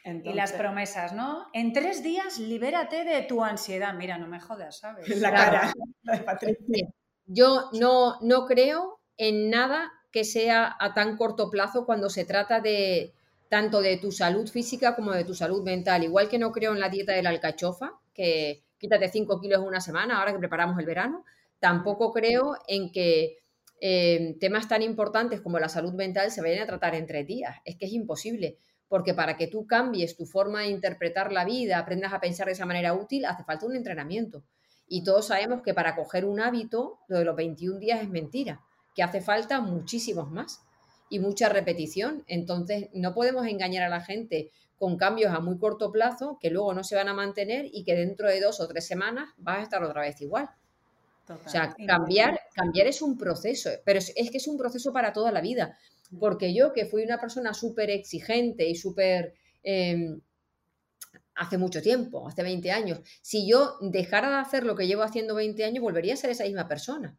Y 0.03 0.33
las 0.33 0.53
promesas, 0.53 1.13
¿no? 1.13 1.49
En 1.53 1.75
tres 1.75 2.03
días 2.03 2.39
libérate 2.39 3.05
de 3.05 3.21
tu 3.21 3.45
ansiedad. 3.45 3.93
Mira, 3.93 4.17
no 4.17 4.29
me 4.29 4.41
jodas, 4.41 4.79
¿sabes? 4.79 5.07
La 5.21 5.31
cara 5.31 5.75
de 6.05 6.19
Patricia. 6.25 6.89
Yo 7.33 7.71
no, 7.73 8.19
no 8.23 8.45
creo 8.45 8.99
en 9.17 9.51
nada 9.51 9.93
que 10.11 10.25
sea 10.25 10.77
a 10.81 10.95
tan 10.95 11.17
corto 11.17 11.49
plazo 11.49 11.87
cuando 11.87 12.11
se 12.11 12.25
trata 12.25 12.59
de 12.59 13.13
tanto 13.49 13.81
de 13.81 13.99
tu 13.99 14.11
salud 14.11 14.49
física 14.49 14.97
como 14.97 15.13
de 15.13 15.23
tu 15.23 15.35
salud 15.35 15.63
mental. 15.63 16.03
Igual 16.03 16.29
que 16.29 16.41
no 16.41 16.51
creo 16.51 16.73
en 16.73 16.81
la 16.81 16.89
dieta 16.89 17.13
de 17.13 17.23
la 17.23 17.31
alcachofa, 17.31 17.93
que 18.13 18.65
quítate 18.79 19.09
5 19.09 19.41
kilos 19.41 19.61
en 19.61 19.69
una 19.69 19.81
semana, 19.81 20.19
ahora 20.19 20.33
que 20.33 20.41
preparamos 20.41 20.77
el 20.81 20.87
verano, 20.87 21.25
tampoco 21.61 22.13
creo 22.13 22.57
en 22.67 22.91
que 22.91 23.37
eh, 23.81 24.37
temas 24.41 24.67
tan 24.67 24.83
importantes 24.83 25.41
como 25.41 25.61
la 25.61 25.69
salud 25.69 25.93
mental 25.93 26.33
se 26.33 26.43
vayan 26.43 26.65
a 26.65 26.67
tratar 26.67 26.97
en 26.97 27.07
tres 27.07 27.29
días. 27.29 27.59
Es 27.65 27.77
que 27.77 27.87
es 27.87 27.93
imposible, 27.93 28.59
porque 28.89 29.15
para 29.15 29.37
que 29.37 29.47
tú 29.47 29.69
cambies 29.69 30.17
tu 30.17 30.27
forma 30.27 30.63
de 30.63 30.71
interpretar 30.71 31.31
la 31.31 31.45
vida, 31.45 31.79
aprendas 31.79 32.13
a 32.13 32.21
pensar 32.21 32.47
de 32.47 32.55
esa 32.55 32.67
manera 32.67 32.93
útil, 32.93 33.25
hace 33.25 33.45
falta 33.45 33.67
un 33.67 33.77
entrenamiento. 33.77 34.43
Y 34.93 35.05
todos 35.05 35.29
sabemos 35.29 35.63
que 35.63 35.73
para 35.73 35.95
coger 35.95 36.25
un 36.25 36.41
hábito, 36.41 36.99
lo 37.07 37.19
de 37.19 37.25
los 37.25 37.37
21 37.37 37.79
días 37.79 38.03
es 38.03 38.09
mentira, 38.09 38.61
que 38.93 39.05
hace 39.05 39.21
falta 39.21 39.61
muchísimos 39.61 40.33
más 40.33 40.63
y 41.09 41.21
mucha 41.21 41.49
repetición. 41.49 42.25
Entonces, 42.27 42.89
no 42.93 43.15
podemos 43.15 43.47
engañar 43.47 43.85
a 43.85 43.89
la 43.89 44.01
gente 44.01 44.51
con 44.77 44.97
cambios 44.97 45.33
a 45.33 45.39
muy 45.39 45.59
corto 45.59 45.93
plazo 45.93 46.39
que 46.41 46.51
luego 46.51 46.75
no 46.75 46.83
se 46.83 46.97
van 46.97 47.07
a 47.07 47.15
mantener 47.15 47.67
y 47.73 47.85
que 47.85 47.95
dentro 47.95 48.27
de 48.27 48.41
dos 48.41 48.59
o 48.59 48.67
tres 48.67 48.85
semanas 48.85 49.29
vas 49.37 49.61
a 49.61 49.63
estar 49.63 49.85
otra 49.85 50.01
vez 50.01 50.21
igual. 50.23 50.51
O 51.29 51.49
sea, 51.49 51.73
cambiar, 51.87 52.41
cambiar 52.53 52.89
es 52.89 53.01
un 53.01 53.17
proceso, 53.17 53.71
pero 53.85 54.01
es, 54.01 54.13
que 54.13 54.39
es 54.39 54.49
un 54.49 54.59
proceso 54.59 54.93
para 54.93 55.13
toda 55.13 55.31
la 55.31 55.41
vida. 55.41 55.79
Mm. 56.11 56.19
Porque 56.19 56.53
yo, 56.53 56.73
que 56.73 56.85
fui 56.85 57.05
una 57.05 57.21
persona 57.21 57.55
súper 57.55 57.91
exigente 57.91 58.69
y 58.69 58.75
súper 58.75 59.35
em, 59.63 60.21
hace 61.41 61.57
mucho 61.57 61.81
tiempo, 61.81 62.29
hace 62.29 62.43
20 62.43 62.71
años. 62.71 63.01
Si 63.23 63.49
yo 63.49 63.79
dejara 63.81 64.29
de 64.29 64.37
hacer 64.37 64.65
lo 64.65 64.77
que 64.77 64.87
llevo 64.87 65.03
haciendo 65.03 65.35
20 65.35 65.65
años, 65.65 65.83
volvería 65.83 66.13
a 66.13 66.19
ser 66.19 66.29
esa 66.29 66.45
misma 66.45 66.69
persona. 66.69 67.17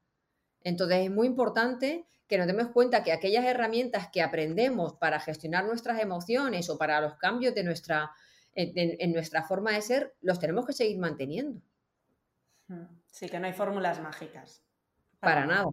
Entonces 0.64 1.00
es 1.06 1.12
muy 1.12 1.26
importante 1.26 2.06
que 2.28 2.38
nos 2.38 2.46
demos 2.46 2.68
cuenta 2.68 3.04
que 3.04 3.12
aquellas 3.12 3.44
herramientas 3.46 4.10
que 4.14 4.22
aprendemos 4.22 4.94
para 4.94 5.20
gestionar 5.20 5.66
nuestras 5.66 6.00
emociones 6.00 6.70
o 6.70 6.78
para 6.78 7.02
los 7.02 7.16
cambios 7.16 7.56
de 7.56 7.64
nuestra, 7.64 8.12
en, 8.54 9.12
nuestra 9.12 9.42
forma 9.42 9.72
de 9.72 9.82
ser, 9.82 10.16
los 10.22 10.40
tenemos 10.40 10.68
que 10.68 10.74
seguir 10.74 11.00
manteniendo. 11.00 11.60
Hmm. 12.68 12.86
Sí, 13.08 13.28
que 13.28 13.40
no 13.40 13.48
hay 13.48 13.54
fórmulas 13.54 14.00
mágicas. 14.02 14.64
Para, 15.20 15.48
nada. 15.48 15.66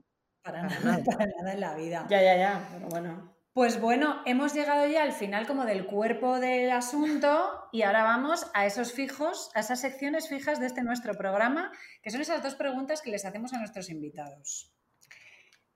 Para, 0.42 0.62
nada, 0.62 1.04
para 1.04 1.26
nada 1.26 1.52
en 1.52 1.60
la 1.60 1.74
vida. 1.74 2.06
Ya, 2.08 2.22
ya, 2.22 2.36
ya, 2.38 2.68
pero 2.72 2.88
bueno. 2.88 3.37
Pues 3.52 3.80
bueno, 3.80 4.22
hemos 4.24 4.54
llegado 4.54 4.86
ya 4.86 5.02
al 5.02 5.12
final 5.12 5.46
como 5.46 5.64
del 5.64 5.86
cuerpo 5.86 6.38
del 6.38 6.70
asunto 6.70 7.68
y 7.72 7.82
ahora 7.82 8.04
vamos 8.04 8.46
a 8.54 8.66
esos 8.66 8.92
fijos, 8.92 9.50
a 9.54 9.60
esas 9.60 9.80
secciones 9.80 10.28
fijas 10.28 10.60
de 10.60 10.66
este 10.66 10.82
nuestro 10.82 11.14
programa, 11.14 11.72
que 12.02 12.10
son 12.10 12.20
esas 12.20 12.42
dos 12.42 12.54
preguntas 12.54 13.02
que 13.02 13.10
les 13.10 13.24
hacemos 13.24 13.52
a 13.52 13.58
nuestros 13.58 13.90
invitados. 13.90 14.72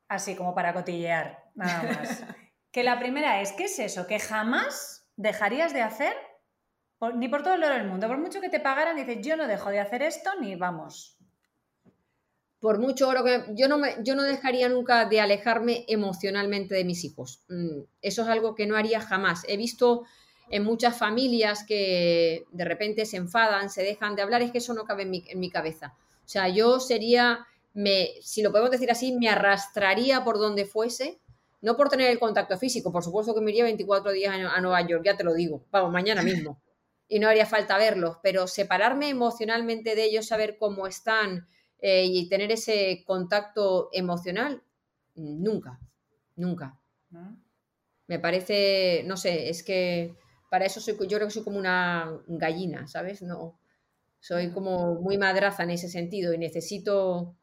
Así 0.07 0.37
como 0.37 0.55
para 0.55 0.75
cotillear, 0.75 1.43
nada 1.55 1.83
más. 1.83 2.25
que 2.70 2.85
la 2.85 2.99
primera 2.99 3.41
es, 3.41 3.53
¿qué 3.53 3.64
es 3.64 3.79
eso 3.79 4.07
que 4.07 4.20
jamás 4.20 5.09
dejarías 5.16 5.73
de 5.73 5.83
hacer 5.83 6.14
ni 7.14 7.29
por 7.29 7.43
todo 7.43 7.55
el 7.55 7.64
oro 7.64 7.75
del 7.75 7.89
mundo? 7.89 8.07
Por 8.07 8.18
mucho 8.18 8.41
que 8.41 8.49
te 8.49 8.61
pagaran, 8.61 8.97
dices, 8.97 9.27
yo 9.27 9.37
no 9.37 9.49
dejo 9.49 9.70
de 9.70 9.81
hacer 9.81 10.03
esto 10.03 10.31
ni 10.41 10.55
vamos. 10.55 11.18
Por 12.63 12.79
mucho 12.79 13.09
oro 13.09 13.23
que... 13.23 13.45
Yo 13.51 13.69
no, 13.69 13.77
me, 13.77 13.97
yo 14.03 14.17
no 14.17 14.23
dejaría 14.23 14.71
nunca 14.71 15.05
de 15.05 15.21
alejarme 15.21 15.85
emocionalmente 15.87 16.75
de 16.75 16.85
mis 16.85 17.05
hijos. 17.05 17.43
Mm, 17.51 17.83
eso 18.01 18.23
es 18.23 18.29
algo 18.29 18.55
que 18.55 18.67
no 18.67 18.77
haría 18.77 19.03
jamás. 19.03 19.43
He 19.47 19.59
visto 19.59 20.05
en 20.49 20.65
muchas 20.65 20.97
familias 20.97 21.65
que 21.65 22.47
de 22.51 22.65
repente 22.65 23.05
se 23.05 23.19
enfadan, 23.19 23.69
se 23.69 23.83
dejan 23.83 24.17
de 24.17 24.23
hablar, 24.23 24.41
es 24.41 24.53
que 24.53 24.59
eso 24.59 24.73
no 24.73 24.85
cabe 24.85 25.03
en 25.03 25.11
mi, 25.11 25.25
en 25.29 25.41
mi 25.41 25.51
cabeza. 25.51 25.95
O 26.25 26.29
sea, 26.29 26.49
yo 26.49 26.81
sería 26.81 27.47
me, 27.75 28.11
si 28.21 28.43
lo 28.43 28.51
podemos 28.51 28.71
decir 28.71 28.91
así, 28.91 29.13
me 29.13 29.29
arrastraría 29.29 30.25
por 30.25 30.39
donde 30.39 30.67
fuese, 30.67 31.21
no 31.61 31.77
por 31.77 31.89
tener 31.89 32.11
el 32.11 32.19
contacto 32.19 32.59
físico, 32.59 32.93
por 32.93 33.05
supuesto 33.05 33.35
que 33.35 33.41
me 33.41 33.51
iría 33.51 33.65
24 33.65 34.13
días 34.13 34.35
a 34.35 34.61
Nueva 34.61 34.87
York, 34.87 35.03
ya 35.05 35.17
te 35.17 35.25
lo 35.25 35.35
digo, 35.35 35.65
vamos, 35.71 35.93
mañana 35.93 36.23
mismo, 36.23 36.61
y 37.09 37.19
no 37.19 37.29
haría 37.29 37.47
falta 37.47 37.79
verlos, 37.79 38.17
pero 38.23 38.47
separarme 38.47 39.09
emocionalmente 39.09 39.95
de 39.95 40.05
ellos, 40.05 40.27
saber 40.27 40.57
cómo 40.59 40.87
están 40.87 41.47
eh, 41.85 42.05
y 42.07 42.28
tener 42.28 42.53
ese 42.53 43.03
contacto 43.05 43.89
emocional, 43.93 44.62
nunca, 45.16 45.80
nunca. 46.37 46.78
Me 48.07 48.20
parece, 48.20 49.03
no 49.05 49.16
sé, 49.16 49.49
es 49.49 49.64
que 49.64 50.14
para 50.49 50.64
eso 50.64 50.80
soy, 50.80 50.95
yo 51.09 51.16
creo 51.18 51.26
que 51.26 51.35
soy 51.35 51.43
como 51.43 51.59
una 51.59 52.20
gallina, 52.28 52.87
¿sabes? 52.87 53.20
No, 53.22 53.59
soy 54.20 54.53
como 54.53 54.95
muy 54.95 55.18
madraza 55.18 55.64
en 55.64 55.70
ese 55.70 55.89
sentido 55.89 56.33
y 56.33 56.39
necesito 56.39 57.35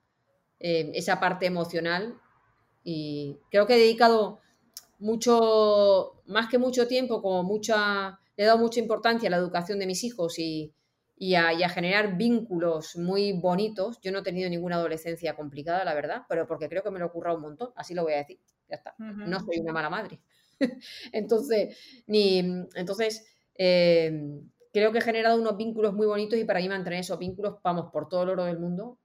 eh, 0.59 0.89
esa 0.95 1.19
parte 1.19 1.45
emocional 1.45 2.17
y 2.81 3.37
creo 3.51 3.67
que 3.67 3.73
he 3.75 3.79
dedicado 3.79 4.39
mucho, 4.99 6.21
más 6.27 6.47
que 6.47 6.57
mucho 6.57 6.87
tiempo, 6.87 7.21
como 7.21 7.43
mucha, 7.43 8.21
le 8.37 8.43
he 8.45 8.47
dado 8.47 8.57
mucha 8.57 8.79
importancia 8.79 9.27
a 9.27 9.31
la 9.31 9.37
educación 9.37 9.79
de 9.79 9.87
mis 9.87 10.05
hijos 10.05 10.39
y, 10.39 10.73
a, 11.35 11.69
generar 11.69 12.15
vínculos 12.15 12.95
muy 12.95 13.33
bonitos. 13.33 13.99
Yo 14.01 14.11
no 14.11 14.19
he 14.19 14.23
tenido 14.23 14.49
ninguna 14.49 14.77
adolescencia 14.77 15.35
complicada, 15.35 15.83
la 15.83 15.93
verdad, 15.93 16.23
pero 16.29 16.47
porque 16.47 16.69
creo 16.69 16.81
que 16.83 16.91
me 16.91 16.99
lo 16.99 17.07
he 17.07 17.11
currado 17.11 17.37
un 17.37 17.43
montón, 17.43 17.71
así 17.75 17.93
lo 17.93 18.03
voy 18.03 18.13
a 18.13 18.17
decir, 18.17 18.39
ya 18.69 18.77
está. 18.77 18.95
No 18.97 19.39
soy 19.39 19.59
una 19.59 19.73
mala 19.73 19.89
madre. 19.89 20.21
entonces, 21.11 21.77
ni, 22.07 22.39
entonces 22.75 23.25
eh, 23.55 24.41
creo 24.71 24.91
que 24.91 24.99
he 24.99 25.01
generado 25.01 25.39
unos 25.39 25.57
vínculos 25.57 25.93
muy 25.93 26.07
bonitos 26.07 26.39
y 26.39 26.45
para 26.45 26.59
mí 26.59 26.69
mantener 26.69 26.99
esos 26.99 27.19
vínculos, 27.19 27.57
vamos, 27.63 27.91
por 27.91 28.07
todo 28.07 28.23
el 28.23 28.29
oro 28.29 28.45
del 28.45 28.59
mundo, 28.59 28.97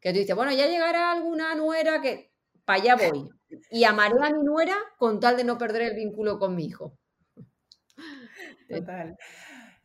que 0.00 0.12
tú 0.12 0.18
dices, 0.18 0.34
bueno, 0.34 0.52
ya 0.52 0.66
llegará 0.66 1.12
alguna 1.12 1.54
nuera 1.54 2.00
que 2.00 2.32
para 2.64 2.82
allá 2.82 2.96
voy. 2.96 3.28
Y 3.70 3.84
amaré 3.84 4.16
a 4.22 4.30
mi 4.30 4.42
nuera 4.42 4.76
con 4.98 5.20
tal 5.20 5.36
de 5.36 5.44
no 5.44 5.56
perder 5.56 5.82
el 5.82 5.94
vínculo 5.94 6.38
con 6.38 6.54
mi 6.54 6.66
hijo. 6.66 6.98
Total. 8.68 9.16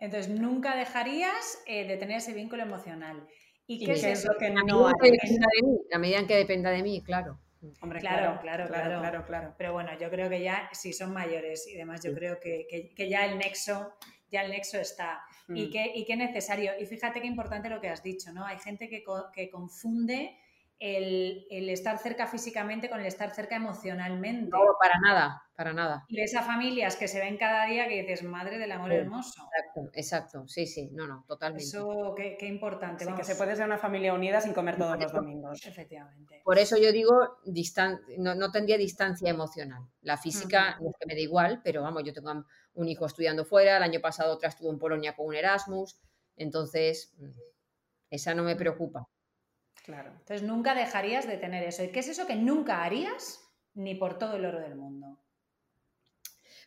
Entonces, 0.04 0.30
nunca 0.38 0.76
dejarías 0.76 1.64
eh, 1.66 1.88
de 1.88 1.95
tener 1.95 2.18
ese 2.18 2.34
vínculo 2.34 2.62
emocional. 2.62 3.26
¿Y, 3.66 3.86
qué 3.86 3.93
es 3.93 4.04
eso 4.04 4.34
que 4.38 4.49
no 4.49 4.86
A 4.89 5.97
medida 5.97 6.20
en 6.20 6.28
que 6.28 6.36
dependa 6.36 6.72
de 6.72 6.84
mí, 6.84 7.01
claro. 7.01 7.39
Hombre, 7.80 8.01
claro, 8.01 8.38
claro, 8.41 8.68
claro, 8.68 8.99
claro, 8.99 9.26
claro, 9.26 9.56
Pero 9.58 9.72
bueno, 9.72 9.97
yo 9.97 10.10
creo 10.10 10.30
que 10.30 10.43
ya, 10.43 10.70
si 10.74 10.91
son 10.91 11.14
mayores 11.14 11.66
y 11.68 11.76
demás, 11.76 12.04
yo 12.04 12.14
creo 12.14 12.38
que, 12.38 12.68
que, 12.93 13.10
ya 13.10 13.26
el 13.26 13.38
nexo, 13.38 13.93
ya 14.30 14.41
el 14.41 14.51
nexo 14.51 14.78
está. 14.78 15.22
Y, 15.47 15.68
mm. 15.68 15.72
qué, 15.72 15.91
y 15.95 16.04
qué 16.04 16.18
necesario. 16.18 16.74
Y 16.78 16.86
fíjate 16.86 17.22
qué 17.22 17.28
importante 17.28 17.70
lo 17.70 17.80
que 17.80 17.88
has 17.88 18.04
dicho, 18.04 18.34
¿no? 18.34 18.45
Hay 18.45 18.60
gente 18.60 18.89
que, 18.89 19.06
que 19.34 19.49
confunde 19.49 20.38
el, 20.86 21.47
el, 21.49 21.69
estar 21.69 21.97
cerca 21.97 22.27
físicamente 22.27 22.89
con 22.89 22.99
el 22.99 23.05
estar 23.05 23.34
cerca 23.34 23.55
emocionalmente. 23.55 24.49
No, 24.51 24.59
para 24.77 24.99
nada, 24.99 25.41
para 25.55 25.71
nada. 25.71 26.03
Y 26.09 26.19
esas 26.19 26.45
familias 26.45 26.97
que 26.97 27.07
se 27.07 27.21
ven 27.21 27.38
cada 27.38 27.65
día 27.67 27.88
que 27.88 28.01
dices, 28.01 28.21
madre 28.21 28.57
del 28.57 28.69
amor 28.69 28.91
hermoso. 28.91 29.47
Exacto, 29.47 29.89
exacto, 29.93 30.47
sí, 30.49 30.67
sí, 30.67 30.89
no, 30.91 31.07
no, 31.07 31.23
totalmente. 31.25 31.63
Eso, 31.63 32.13
qué, 32.17 32.36
qué 32.38 32.47
importante. 32.47 33.05
que 33.15 33.23
se 33.23 33.36
puede 33.36 33.55
ser 33.55 33.65
una 33.65 33.77
familia 33.77 34.13
unida 34.13 34.41
sin 34.41 34.51
comer 34.51 34.77
todos 34.77 34.99
los 34.99 35.13
domingos. 35.13 35.65
Efectivamente. 35.65 36.41
Por 36.43 36.59
eso 36.59 36.75
yo 36.75 36.91
digo, 36.91 37.38
distan 37.45 38.01
no, 38.17 38.36
no, 38.36 38.51
tendría 38.51 38.77
distancia 38.77 39.29
emocional. 39.29 39.84
La 40.01 40.17
física 40.17 40.77
no 40.81 40.89
es 40.89 40.95
que 40.99 41.05
me 41.07 41.13
da 41.13 41.21
igual, 41.21 41.61
pero 41.63 41.81
vamos, 41.81 42.03
yo 42.03 42.11
tengo 42.11 42.43
un 42.73 42.88
hijo 42.89 43.05
estudiando 43.05 43.45
fuera, 43.45 43.77
el 43.77 43.84
año 43.84 44.01
pasado 44.01 44.34
otra 44.34 44.49
estuvo 44.49 44.69
en 44.69 44.79
Polonia 44.79 45.15
con 45.15 45.27
un 45.27 45.36
Erasmus, 45.36 45.97
entonces 46.36 47.13
mm, 47.19 47.29
esa 48.09 48.34
no 48.34 48.43
me 48.43 48.57
preocupa. 48.57 49.07
Claro. 49.84 50.11
Entonces 50.11 50.43
nunca 50.43 50.75
dejarías 50.75 51.27
de 51.27 51.38
tener 51.38 51.63
eso. 51.63 51.84
¿Y 51.84 51.91
qué 51.91 51.99
es 51.99 52.07
eso 52.07 52.25
que 52.25 52.36
nunca 52.36 52.84
harías 52.84 53.41
ni 53.73 53.95
por 53.95 54.17
todo 54.17 54.38
el 54.38 54.45
oro 54.45 54.59
del 54.59 54.75
mundo? 54.75 55.19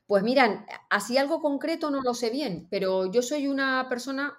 Pues 0.07 0.23
miran, 0.23 0.67
así 0.91 1.19
algo 1.19 1.41
concreto 1.41 1.91
no 1.91 2.01
lo 2.03 2.15
sé 2.15 2.31
bien, 2.31 2.69
pero 2.71 3.11
yo 3.11 3.23
soy 3.23 3.49
una 3.49 3.89
persona 3.89 4.37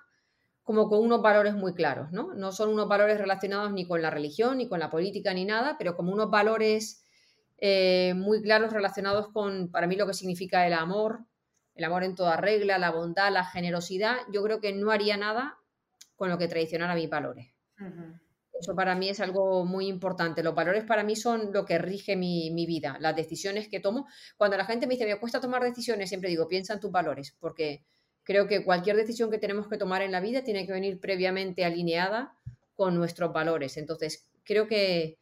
como 0.64 0.90
con 0.90 1.00
unos 1.00 1.22
valores 1.22 1.56
muy 1.56 1.74
claros, 1.74 2.12
¿no? 2.12 2.34
No 2.34 2.52
son 2.52 2.70
unos 2.70 2.88
valores 2.88 3.18
relacionados 3.18 3.72
ni 3.72 3.88
con 3.88 4.02
la 4.02 4.10
religión, 4.10 4.58
ni 4.58 4.68
con 4.68 4.80
la 4.80 4.90
política, 4.90 5.34
ni 5.34 5.46
nada, 5.46 5.76
pero 5.78 5.96
como 5.96 6.14
unos 6.14 6.30
valores 6.30 7.04
eh, 7.58 8.14
muy 8.16 8.42
claros 8.42 8.72
relacionados 8.72 9.30
con, 9.30 9.72
para 9.72 9.88
mí, 9.88 9.96
lo 9.96 10.06
que 10.06 10.14
significa 10.14 10.68
el 10.68 10.74
amor, 10.74 11.26
el 11.74 11.84
amor 11.84 12.04
en 12.04 12.16
toda 12.16 12.38
regla, 12.38 12.78
la 12.78 12.92
bondad, 12.92 13.32
la 13.32 13.46
generosidad, 13.46 14.18
yo 14.32 14.44
creo 14.44 14.62
que 14.62 14.74
no 14.74 14.92
haría 14.92 15.18
nada 15.18 15.58
con 16.16 16.30
lo 16.30 16.38
que 16.38 16.48
traicionara 16.48 16.96
mis 16.96 17.10
valores. 17.10 17.54
Eso 18.60 18.76
para 18.76 18.96
mí 18.96 19.10
es 19.10 19.20
algo 19.20 19.66
muy 19.66 19.88
importante. 19.88 20.44
Los 20.44 20.56
valores 20.56 20.84
para 20.84 21.04
mí 21.04 21.16
son 21.16 21.52
lo 21.54 21.66
que 21.66 21.78
rige 21.78 22.16
mi, 22.16 22.66
vida, 22.66 22.98
las 23.00 23.16
decisiones 23.16 23.68
que 23.68 23.80
tomo. 23.80 24.08
Cuando 24.36 24.58
la 24.58 24.66
gente 24.66 24.88
me 24.88 24.96
dice, 24.96 25.06
me 25.06 25.20
cuesta 25.20 25.40
tomar 25.40 25.64
decisiones, 25.64 26.10
siempre 26.10 26.30
digo, 26.30 26.48
piensa 26.48 26.74
en 26.74 26.80
tus 26.80 26.92
valores, 26.92 27.36
porque 27.40 27.84
creo 28.24 28.48
que 28.48 28.64
cualquier 28.64 28.96
decisión 28.96 29.30
que 29.30 29.38
tenemos 29.38 29.68
que 29.68 29.78
tomar 29.78 30.02
en 30.02 30.12
la 30.12 30.20
vida 30.20 30.44
tiene 30.44 30.66
que 30.66 30.74
venir 30.74 31.00
previamente 31.00 31.66
alineada 31.66 32.34
con 32.76 32.96
nuestros 32.96 33.32
valores. 33.32 33.78
Entonces, 33.78 34.28
creo 34.44 34.68
que, 34.68 35.18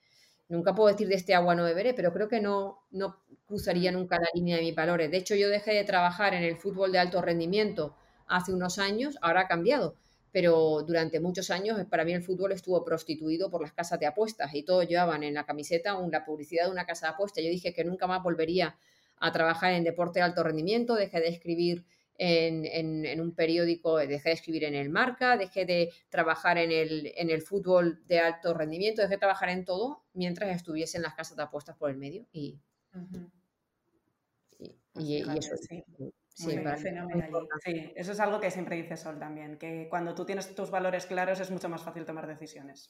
nunca 0.48 0.76
puedo 0.76 0.92
decir 0.92 1.08
de 1.08 1.16
este 1.16 1.34
agua 1.34 1.56
no 1.56 1.64
beberé, 1.64 1.94
pero 1.94 2.14
creo 2.14 2.28
que 2.28 2.40
no, 2.40 2.80
no 2.92 3.22
cruzaría 3.46 3.92
nunca 3.92 4.20
la 4.20 4.28
línea 4.34 4.58
de 4.58 4.64
mis 4.64 4.76
valores. 4.76 5.12
De 5.12 5.18
hecho, 5.18 5.36
yo 5.36 5.50
dejé 5.50 5.74
de 5.74 5.84
trabajar 5.84 6.34
en 6.34 6.44
el 6.44 6.58
fútbol 6.58 6.92
de 6.92 7.00
alto 7.00 7.22
rendimiento 7.22 7.96
hace 8.28 8.54
unos 8.54 8.80
años, 8.80 9.18
ahora 9.22 9.42
ha 9.42 9.48
cambiado, 9.48 9.96
pero 10.36 10.84
durante 10.86 11.22
muchos 11.22 11.50
años 11.50 11.80
para 11.90 12.04
mí 12.04 12.12
el 12.12 12.22
fútbol 12.22 12.52
estuvo 12.52 12.84
prostituido 12.84 13.50
por 13.50 13.62
las 13.62 13.72
casas 13.72 14.02
de 14.02 14.06
apuestas 14.06 14.54
y 14.54 14.64
todos 14.64 14.86
llevaban 14.86 15.24
en 15.24 15.34
la 15.34 15.46
camiseta 15.46 15.98
una 15.98 16.26
publicidad 16.26 16.66
de 16.66 16.72
una 16.72 16.86
casa 16.86 17.08
de 17.08 17.14
apuestas. 17.14 17.42
Yo 17.42 17.50
dije 17.50 17.74
que 17.74 17.86
nunca 17.86 18.06
más 18.06 18.22
volvería 18.22 18.78
a 19.16 19.32
trabajar 19.32 19.72
en 19.72 19.86
deporte 19.86 20.20
de 20.20 20.24
alto 20.24 20.44
rendimiento, 20.44 20.96
dejé 20.96 21.22
de 21.22 21.30
escribir 21.30 21.86
en, 22.18 23.22
un 23.22 23.34
periódico, 23.34 23.96
dejé 23.96 24.28
de 24.28 24.36
escribir 24.36 24.66
en 24.66 24.76
el 24.76 24.90
Marca, 24.90 25.38
dejé 25.38 25.66
de 25.66 25.94
trabajar 26.10 26.58
en 26.58 26.74
el, 26.74 27.14
en 27.16 27.30
el 27.30 27.42
fútbol 27.42 28.06
de 28.06 28.20
alto 28.20 28.54
rendimiento, 28.54 29.02
dejé 29.02 29.14
de 29.14 29.20
trabajar 29.20 29.48
en 29.48 29.64
todo 29.64 30.04
mientras 30.12 30.54
estuviese 30.54 30.98
en 30.98 31.04
las 31.04 31.14
casas 31.14 31.38
de 31.38 31.44
apuestas 31.44 31.78
por 31.78 31.90
el 31.90 31.96
medio. 31.96 32.26
Y, 32.34 32.60
y, 35.00 35.22
eso 35.38 35.56
sí. 35.56 35.82
Sí, 36.36 36.52
sí, 37.64 37.94
eso 37.96 38.12
es 38.12 38.20
algo 38.20 38.42
que 38.42 38.52
siempre 38.52 38.76
dice 38.76 38.98
Sol 38.98 39.18
también, 39.18 39.58
que 39.58 39.88
cuando 39.90 40.14
tú 40.14 40.26
tienes 40.26 40.54
tus 40.54 40.70
valores 40.70 41.06
claros 41.06 41.40
es 41.40 41.50
mucho 41.50 41.70
más 41.70 41.82
fácil 41.82 42.04
tomar 42.04 42.28
decisiones. 42.28 42.90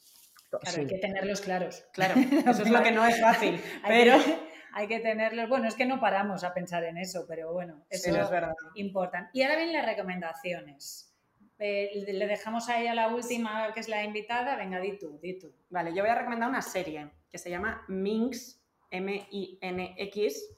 Claro, 0.50 0.80
hay 0.80 0.86
que 0.88 0.98
tenerlos 0.98 1.40
claros. 1.42 1.84
Claro, 1.92 2.14
eso 2.50 2.62
es 2.62 2.70
lo 2.70 2.82
que 2.82 2.90
no 2.90 3.06
es 3.06 3.20
fácil, 3.20 3.60
pero 3.86 4.14
hay 4.72 4.88
que 4.88 4.98
tenerlos. 4.98 5.48
Bueno, 5.48 5.68
es 5.68 5.76
que 5.76 5.86
no 5.86 6.00
paramos 6.00 6.42
a 6.42 6.52
pensar 6.52 6.82
en 6.82 6.98
eso, 6.98 7.24
pero 7.28 7.52
bueno, 7.52 7.86
eso 7.88 8.10
es 8.10 8.30
verdad. 8.30 8.52
Importan. 8.74 9.30
Y 9.32 9.42
ahora 9.42 9.54
vienen 9.54 9.76
las 9.76 9.86
recomendaciones. 9.86 11.14
Eh, 11.60 12.04
le 12.12 12.26
dejamos 12.26 12.68
a 12.68 12.80
ella 12.80 12.94
la 12.94 13.08
última, 13.08 13.72
que 13.72 13.78
es 13.80 13.88
la 13.88 14.02
invitada. 14.02 14.56
Venga, 14.56 14.80
di 14.80 14.98
tú, 14.98 15.20
di 15.22 15.38
tú. 15.38 15.54
Vale, 15.70 15.94
yo 15.94 16.02
voy 16.02 16.10
a 16.10 16.16
recomendar 16.16 16.48
una 16.48 16.62
serie 16.62 17.12
que 17.30 17.38
se 17.38 17.48
llama 17.48 17.84
Minx, 17.86 18.60
M-I-N-X, 18.90 20.48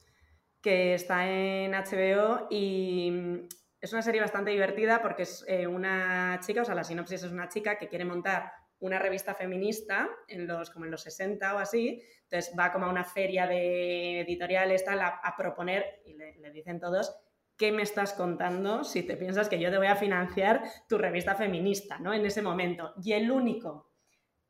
que 0.61 0.93
está 0.93 1.27
en 1.27 1.71
HBO 1.71 2.47
y 2.49 3.47
Es 3.81 3.93
una 3.93 4.01
serie 4.01 4.19
bastante 4.19 4.51
divertida 4.51 5.01
porque 5.01 5.23
es 5.23 5.45
eh, 5.47 5.65
una 5.65 6.39
chica, 6.41 6.61
o 6.61 6.65
sea, 6.65 6.75
la 6.75 6.83
sinopsis 6.83 7.23
es 7.23 7.31
una 7.31 7.47
chica 7.47 7.77
que 7.77 7.87
quiere 7.87 8.03
montar 8.03 8.51
una 8.79 8.99
revista 8.99 9.33
feminista 9.33 10.09
en 10.27 10.47
los, 10.47 10.69
como 10.69 10.85
en 10.85 10.91
los 10.91 11.01
60 11.03 11.55
o 11.55 11.59
así. 11.59 12.01
Entonces 12.23 12.53
va 12.57 12.71
como 12.71 12.85
a 12.85 12.89
una 12.89 13.03
feria 13.03 13.47
de 13.47 14.21
editoriales 14.21 14.85
a, 14.87 15.35
proponer 15.37 16.01
y 16.05 16.13
le, 16.13 16.37
le, 16.39 16.51
dicen 16.51 16.79
todos, 16.79 17.15
¿qué 17.57 17.71
me 17.71 17.83
estás 17.83 18.13
contando 18.13 18.83
si 18.83 19.03
te 19.03 19.17
piensas 19.17 19.49
que 19.49 19.59
yo 19.59 19.71
te 19.71 19.77
voy 19.77 19.87
a 19.87 19.95
financiar 19.95 20.61
tu 20.87 20.97
revista 20.97 21.35
feminista, 21.35 21.99
¿no? 21.99 22.13
En 22.13 22.25
ese 22.25 22.41
momento. 22.41 22.93
Y 23.03 23.13
el 23.13 23.31
único 23.31 23.91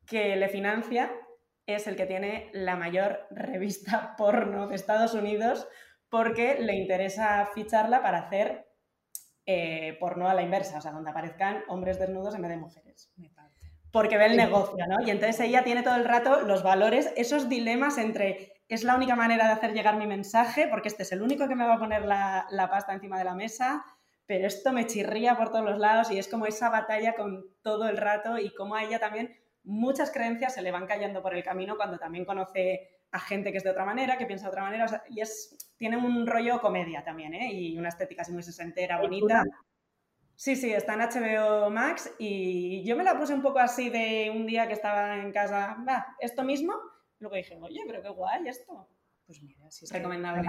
que 0.06 0.36
le 0.36 0.48
financia 0.48 1.12
es 1.66 1.86
el 1.86 1.96
que 1.96 2.06
tiene 2.06 2.50
la 2.52 2.76
mayor 2.76 3.26
revista 3.30 4.14
porno 4.18 4.68
de 4.68 4.74
Estados 4.74 5.14
Unidos 5.14 5.68
porque 6.10 6.58
le 6.60 6.74
interesa 6.74 7.48
ficharla 7.54 8.02
para 8.02 8.18
hacer 8.18 8.66
eh, 9.46 9.96
porno 9.98 10.28
a 10.28 10.34
la 10.34 10.42
inversa, 10.42 10.78
o 10.78 10.80
sea, 10.80 10.92
donde 10.92 11.10
aparezcan 11.10 11.62
hombres 11.68 11.98
desnudos 11.98 12.34
en 12.34 12.42
vez 12.42 12.50
de 12.50 12.56
mujeres. 12.56 13.12
Porque 13.92 14.18
ve 14.18 14.26
el 14.26 14.36
negocio, 14.36 14.86
¿no? 14.86 15.04
Y 15.04 15.10
entonces 15.10 15.40
ella 15.40 15.64
tiene 15.64 15.82
todo 15.82 15.96
el 15.96 16.04
rato 16.04 16.42
los 16.42 16.62
valores, 16.62 17.12
esos 17.16 17.48
dilemas 17.48 17.98
entre 17.98 18.52
es 18.68 18.84
la 18.84 18.94
única 18.94 19.16
manera 19.16 19.46
de 19.46 19.52
hacer 19.52 19.72
llegar 19.72 19.96
mi 19.96 20.06
mensaje, 20.06 20.68
porque 20.68 20.88
este 20.88 21.02
es 21.02 21.10
el 21.10 21.22
único 21.22 21.48
que 21.48 21.56
me 21.56 21.66
va 21.66 21.74
a 21.74 21.78
poner 21.80 22.04
la, 22.04 22.46
la 22.50 22.70
pasta 22.70 22.92
encima 22.92 23.18
de 23.18 23.24
la 23.24 23.34
mesa, 23.34 23.84
pero 24.26 24.46
esto 24.46 24.72
me 24.72 24.86
chirría 24.86 25.36
por 25.36 25.50
todos 25.50 25.64
los 25.64 25.78
lados 25.78 26.12
y 26.12 26.18
es 26.18 26.28
como 26.28 26.46
esa 26.46 26.70
batalla 26.70 27.16
con 27.16 27.46
todo 27.62 27.88
el 27.88 27.96
rato 27.96 28.38
y 28.38 28.54
como 28.54 28.76
a 28.76 28.84
ella 28.84 29.00
también 29.00 29.36
muchas 29.64 30.12
creencias 30.12 30.54
se 30.54 30.62
le 30.62 30.70
van 30.70 30.86
cayendo 30.86 31.20
por 31.20 31.34
el 31.34 31.42
camino 31.42 31.76
cuando 31.76 31.98
también 31.98 32.24
conoce 32.24 32.99
a 33.12 33.20
gente 33.20 33.50
que 33.50 33.58
es 33.58 33.64
de 33.64 33.70
otra 33.70 33.84
manera, 33.84 34.16
que 34.16 34.26
piensa 34.26 34.46
de 34.46 34.50
otra 34.50 34.62
manera, 34.62 34.86
y 35.08 35.20
es, 35.20 35.56
tiene 35.76 35.96
un 35.96 36.26
rollo 36.26 36.60
comedia 36.60 37.02
también, 37.02 37.34
¿eh? 37.34 37.52
Y 37.52 37.78
una 37.78 37.88
estética 37.88 38.22
así 38.22 38.32
muy 38.32 38.42
sesentera, 38.42 39.00
bonita. 39.00 39.44
Sí, 40.36 40.56
sí, 40.56 40.72
está 40.72 40.94
en 40.94 41.00
HBO 41.00 41.68
Max 41.68 42.14
y 42.18 42.82
yo 42.84 42.96
me 42.96 43.04
la 43.04 43.18
puse 43.18 43.34
un 43.34 43.42
poco 43.42 43.58
así 43.58 43.90
de 43.90 44.32
un 44.34 44.46
día 44.46 44.66
que 44.66 44.72
estaba 44.72 45.18
en 45.18 45.32
casa, 45.32 45.76
va, 45.86 46.16
esto 46.18 46.44
mismo, 46.44 46.72
luego 47.18 47.36
dije, 47.36 47.58
oye, 47.60 47.82
pero 47.86 48.00
qué 48.00 48.08
guay 48.08 48.48
esto. 48.48 48.88
Pues 49.26 49.42
mira, 49.42 49.70
sí 49.70 49.84
es 49.84 49.92
recomendable. 49.92 50.48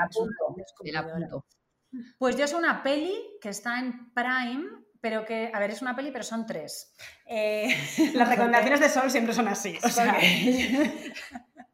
Pues 2.17 2.37
yo 2.37 2.45
es 2.45 2.53
una 2.53 2.81
peli 2.83 3.13
que 3.41 3.49
está 3.49 3.79
en 3.79 4.13
Prime, 4.13 4.69
pero 5.01 5.25
que, 5.25 5.51
a 5.53 5.59
ver, 5.59 5.71
es 5.71 5.81
una 5.81 5.95
peli, 5.95 6.11
pero 6.11 6.23
son 6.23 6.45
tres. 6.45 6.95
Eh, 7.25 7.75
Las 8.13 8.29
recomendaciones 8.29 8.79
de 8.79 8.89
Sol 8.89 9.11
siempre 9.11 9.33
son 9.33 9.49
así. 9.49 9.77
O 9.83 9.89
sea, 9.89 10.17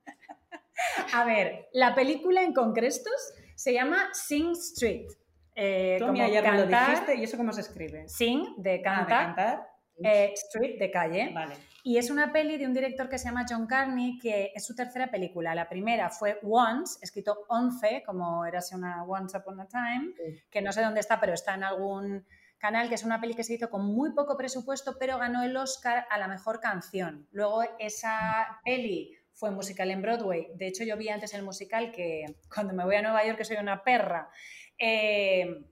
A 1.14 1.26
ver, 1.26 1.70
la 1.74 1.96
película 1.96 2.44
en 2.44 2.54
concreto 2.54 3.10
se 3.56 3.74
llama 3.74 4.10
Sing 4.14 4.52
Street. 4.52 5.08
Eh, 5.56 5.98
como 6.00 6.22
ayer 6.22 6.44
cantar, 6.44 6.90
lo 6.90 6.92
dijiste, 6.92 7.16
¿y 7.16 7.24
eso 7.24 7.38
cómo 7.38 7.52
se 7.52 7.62
escribe? 7.62 8.08
Sing, 8.08 8.56
de 8.58 8.84
ah, 8.86 9.06
cantar, 9.08 9.68
eh, 10.04 10.34
Street, 10.34 10.78
de 10.80 10.92
calle. 10.92 11.32
Vale. 11.34 11.56
Y 11.84 11.98
es 11.98 12.12
una 12.12 12.32
peli 12.32 12.58
de 12.58 12.68
un 12.68 12.74
director 12.74 13.10
que 13.10 13.18
se 13.18 13.26
llama 13.26 13.46
John 13.50 13.66
Carney, 13.66 14.20
que 14.20 14.52
es 14.54 14.66
su 14.66 14.76
tercera 14.76 15.10
película. 15.10 15.56
La 15.56 15.70
primera 15.70 16.10
fue 16.10 16.40
Once, 16.44 17.00
escrito 17.02 17.46
Once, 17.48 18.04
como 18.06 18.46
era 18.46 18.60
así 18.60 18.76
una 18.76 19.04
Once 19.06 19.38
Upon 19.38 19.62
a 19.62 19.68
Time, 19.68 20.14
que 20.52 20.62
no 20.62 20.72
sé 20.72 20.82
dónde 20.82 21.00
está, 21.00 21.20
pero 21.20 21.34
está 21.34 21.56
en 21.56 21.64
algún 21.64 22.26
canal, 22.58 22.90
que 22.90 22.96
es 22.96 23.04
una 23.04 23.22
peli 23.22 23.34
que 23.34 23.44
se 23.44 23.54
hizo 23.54 23.70
con 23.70 23.86
muy 23.86 24.12
poco 24.14 24.36
presupuesto, 24.36 24.98
pero 25.00 25.18
ganó 25.18 25.44
el 25.44 25.56
Oscar 25.56 26.06
a 26.10 26.18
la 26.18 26.28
mejor 26.28 26.60
canción. 26.60 27.28
Luego 27.32 27.64
esa 27.80 28.60
peli 28.66 29.17
fue 29.38 29.52
musical 29.52 29.92
en 29.92 30.02
Broadway. 30.02 30.48
De 30.56 30.68
hecho, 30.68 30.84
yo 30.84 30.98
vi 30.98 31.10
antes 31.10 31.34
el 31.36 31.44
musical 31.44 31.92
que 31.92 32.26
cuando 32.54 32.74
me 32.74 32.84
voy 32.84 32.96
a 32.96 33.02
Nueva 33.02 33.24
York, 33.26 33.38
que 33.38 33.46
soy 33.46 33.58
una 33.58 33.84
perra. 33.84 34.30
Eh, 34.78 35.64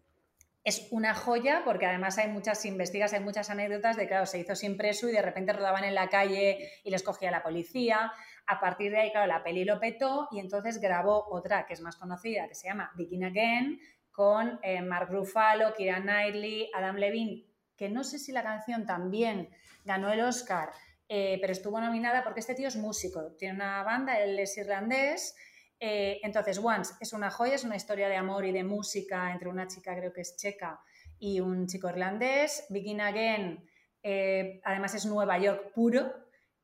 es 0.64 0.88
una 0.90 1.14
joya 1.14 1.62
porque 1.64 1.86
además 1.86 2.18
hay 2.18 2.28
muchas 2.28 2.66
investigas, 2.66 3.14
hay 3.14 3.20
muchas 3.20 3.52
anécdotas 3.52 3.98
de, 3.98 4.08
claro, 4.08 4.26
se 4.26 4.40
hizo 4.40 4.56
sin 4.56 4.78
preso 4.78 5.08
y 5.08 5.12
de 5.12 5.22
repente 5.22 5.54
rodaban 5.54 5.84
en 5.84 5.94
la 5.94 6.10
calle 6.10 6.72
y 6.84 6.90
les 6.90 7.04
cogía 7.04 7.30
la 7.30 7.44
policía. 7.44 8.12
A 8.48 8.60
partir 8.60 8.92
de 8.92 9.00
ahí, 9.00 9.12
claro, 9.12 9.28
la 9.28 9.44
peli 9.44 9.64
lo 9.64 9.80
petó 9.80 10.28
y 10.32 10.40
entonces 10.40 10.80
grabó 10.80 11.28
otra 11.30 11.68
que 11.68 11.74
es 11.74 11.82
más 11.82 11.98
conocida, 11.98 12.48
que 12.48 12.56
se 12.56 12.68
llama 12.68 12.92
Begin 12.96 13.26
Again, 13.26 13.80
con 14.12 14.60
eh, 14.64 14.82
Mark 14.82 15.10
Ruffalo, 15.12 15.74
Kira 15.76 16.00
Knightley, 16.00 16.72
Adam 16.74 16.96
Levine, 16.96 17.46
que 17.76 17.90
no 17.90 18.04
sé 18.04 18.18
si 18.18 18.32
la 18.32 18.42
canción 18.42 18.88
también 18.88 19.50
ganó 19.84 20.12
el 20.12 20.22
Oscar 20.22 20.72
eh, 21.08 21.38
pero 21.40 21.54
estuvo 21.54 21.80
nominada 21.80 22.24
porque 22.24 22.40
este 22.40 22.56
tío 22.56 22.68
es 22.68 22.76
músico, 22.76 23.34
tiene 23.38 23.56
una 23.56 23.84
banda, 23.84 24.20
él 24.20 24.38
es 24.40 24.58
irlandés. 24.58 25.36
Eh, 25.80 26.20
entonces, 26.24 26.58
Once 26.58 26.94
es 27.00 27.14
una 27.14 27.30
joya, 27.30 27.56
es 27.56 27.64
una 27.64 27.76
historia 27.76 28.10
de 28.10 28.16
amor 28.16 28.46
y 28.46 28.52
de 28.52 28.64
música 28.64 29.32
entre 29.32 29.50
una 29.50 29.68
chica, 29.68 29.96
creo 29.96 30.14
que 30.14 30.22
es 30.22 30.36
checa, 30.38 30.80
y 31.20 31.40
un 31.40 31.68
chico 31.68 31.90
irlandés. 31.90 32.66
Begin 32.70 33.02
Again, 33.02 33.64
eh, 34.02 34.62
además 34.64 34.96
es 34.96 35.06
Nueva 35.06 35.38
York 35.38 35.74
puro. 35.74 36.12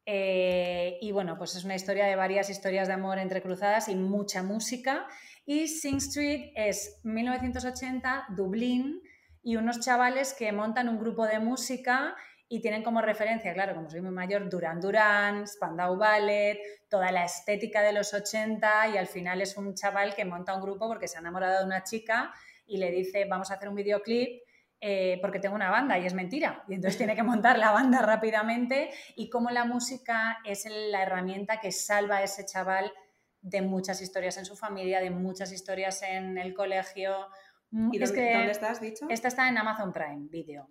y 0.05 1.11
bueno, 1.11 1.37
pues 1.37 1.55
es 1.55 1.63
una 1.63 1.75
historia 1.75 2.05
de 2.05 2.15
varias 2.15 2.49
historias 2.49 2.87
de 2.87 2.95
amor 2.95 3.19
entrecruzadas 3.19 3.87
y 3.87 3.95
mucha 3.95 4.43
música. 4.43 5.07
Y 5.45 5.67
Sing 5.67 5.97
Street 5.97 6.51
es 6.55 6.99
1980, 7.03 8.25
Dublín, 8.35 9.01
y 9.43 9.55
unos 9.55 9.79
chavales 9.79 10.33
que 10.33 10.51
montan 10.51 10.89
un 10.89 10.99
grupo 10.99 11.25
de 11.25 11.39
música 11.39 12.15
y 12.51 12.59
tienen 12.59 12.83
como 12.83 13.01
referencia, 13.01 13.53
claro, 13.53 13.73
como 13.73 13.89
soy 13.89 14.01
muy 14.01 14.11
mayor, 14.11 14.49
Duran 14.49 14.81
Duran, 14.81 15.47
Spandau 15.47 15.95
Ballet, 15.95 16.59
toda 16.89 17.09
la 17.09 17.23
estética 17.23 17.81
de 17.81 17.93
los 17.93 18.13
80 18.13 18.89
y 18.89 18.97
al 18.97 19.07
final 19.07 19.41
es 19.41 19.55
un 19.55 19.73
chaval 19.73 20.13
que 20.13 20.25
monta 20.25 20.53
un 20.53 20.61
grupo 20.61 20.89
porque 20.89 21.07
se 21.07 21.15
ha 21.15 21.21
enamorado 21.21 21.59
de 21.59 21.65
una 21.65 21.83
chica 21.83 22.33
y 22.65 22.75
le 22.75 22.91
dice, 22.91 23.23
vamos 23.23 23.51
a 23.51 23.53
hacer 23.53 23.69
un 23.69 23.75
videoclip 23.75 24.41
eh, 24.81 25.17
porque 25.21 25.39
tengo 25.39 25.55
una 25.55 25.71
banda 25.71 25.97
y 25.97 26.05
es 26.05 26.13
mentira. 26.13 26.65
Y 26.67 26.73
entonces 26.73 26.97
tiene 26.97 27.15
que 27.15 27.23
montar 27.23 27.57
la 27.57 27.71
banda 27.71 28.01
rápidamente 28.01 28.91
y 29.15 29.29
cómo 29.29 29.49
la 29.49 29.63
música 29.63 30.39
es 30.43 30.67
la 30.69 31.03
herramienta 31.03 31.61
que 31.61 31.71
salva 31.71 32.17
a 32.17 32.23
ese 32.23 32.45
chaval 32.45 32.91
de 33.39 33.61
muchas 33.61 34.01
historias 34.01 34.35
en 34.35 34.43
su 34.43 34.57
familia, 34.57 34.99
de 34.99 35.09
muchas 35.09 35.53
historias 35.53 36.03
en 36.03 36.37
el 36.37 36.53
colegio. 36.53 37.29
¿Y 37.71 37.97
dónde, 37.97 38.51
estás, 38.51 38.81
dicho? 38.81 39.05
Esta 39.07 39.29
está 39.29 39.47
en 39.47 39.57
Amazon 39.57 39.93
Prime 39.93 40.27
Video. 40.29 40.67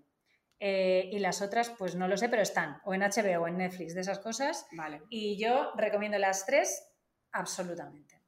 Eh, 0.62 1.08
y 1.10 1.18
las 1.20 1.40
otras, 1.40 1.70
pues 1.70 1.96
no 1.96 2.06
lo 2.06 2.18
sé, 2.18 2.28
pero 2.28 2.42
están 2.42 2.82
o 2.84 2.92
en 2.92 3.00
HBO 3.00 3.44
o 3.44 3.48
en 3.48 3.56
Netflix, 3.56 3.94
de 3.94 4.02
esas 4.02 4.18
cosas. 4.18 4.66
Vale. 4.72 5.00
Y 5.08 5.38
yo 5.42 5.72
recomiendo 5.74 6.18
las 6.18 6.44
tres 6.44 6.86
absolutamente. 7.32 8.20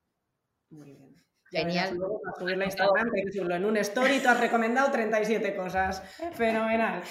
Muy 0.71 0.95
bien. 0.95 1.15
Genial. 1.51 1.99
subirla 2.39 2.65
a 2.65 2.69
Instagram, 2.69 3.11
en 3.15 3.65
un 3.67 3.77
story 3.77 4.21
tú 4.21 4.29
has 4.31 4.41
recomendado 4.41 4.91
37 4.91 5.55
cosas. 5.55 6.03
Fenomenal. 6.33 7.03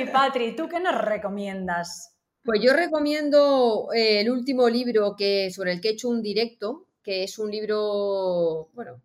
Y 0.00 0.06
Patri, 0.06 0.56
¿tú 0.56 0.66
qué 0.66 0.80
nos 0.80 0.98
recomiendas? 0.98 2.16
Pues 2.42 2.62
yo 2.62 2.72
recomiendo 2.72 3.88
eh, 3.92 4.20
el 4.20 4.30
último 4.30 4.70
libro 4.70 5.14
que, 5.14 5.50
sobre 5.50 5.72
el 5.72 5.82
que 5.82 5.88
he 5.88 5.92
hecho 5.92 6.08
un 6.08 6.22
directo, 6.22 6.86
que 7.02 7.24
es 7.24 7.38
un 7.38 7.50
libro, 7.50 8.70
bueno, 8.72 9.02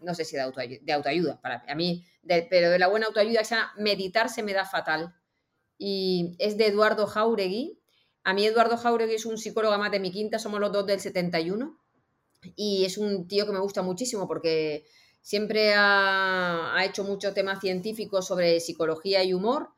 no 0.00 0.14
sé 0.14 0.24
si 0.24 0.36
de 0.36 0.42
autoayuda, 0.42 0.80
de 0.82 0.92
autoayuda 0.92 1.40
para 1.40 1.64
a 1.66 1.74
mí, 1.74 2.04
pero 2.26 2.70
de 2.70 2.78
la 2.78 2.88
buena 2.88 3.06
autoayuda, 3.06 3.44
se 3.44 3.54
llama 3.54 3.72
Meditar 3.78 4.28
se 4.28 4.42
me 4.42 4.52
da 4.52 4.64
fatal. 4.64 5.14
Y 5.78 6.36
es 6.38 6.56
de 6.56 6.66
Eduardo 6.66 7.06
Jauregui. 7.06 7.78
A 8.24 8.34
mí 8.34 8.44
Eduardo 8.44 8.76
Jauregui 8.76 9.14
es 9.14 9.26
un 9.26 9.38
psicólogo 9.38 9.76
más 9.78 9.90
de 9.90 10.00
mi 10.00 10.10
quinta, 10.10 10.38
somos 10.38 10.60
los 10.60 10.72
dos 10.72 10.86
del 10.86 11.00
71. 11.00 11.78
Y 12.56 12.84
es 12.84 12.98
un 12.98 13.28
tío 13.28 13.46
que 13.46 13.52
me 13.52 13.60
gusta 13.60 13.82
muchísimo 13.82 14.26
porque 14.26 14.84
siempre 15.20 15.74
ha, 15.74 16.76
ha 16.76 16.84
hecho 16.84 17.04
muchos 17.04 17.34
temas 17.34 17.60
científicos 17.60 18.26
sobre 18.26 18.60
psicología 18.60 19.24
y 19.24 19.32
humor. 19.32 19.70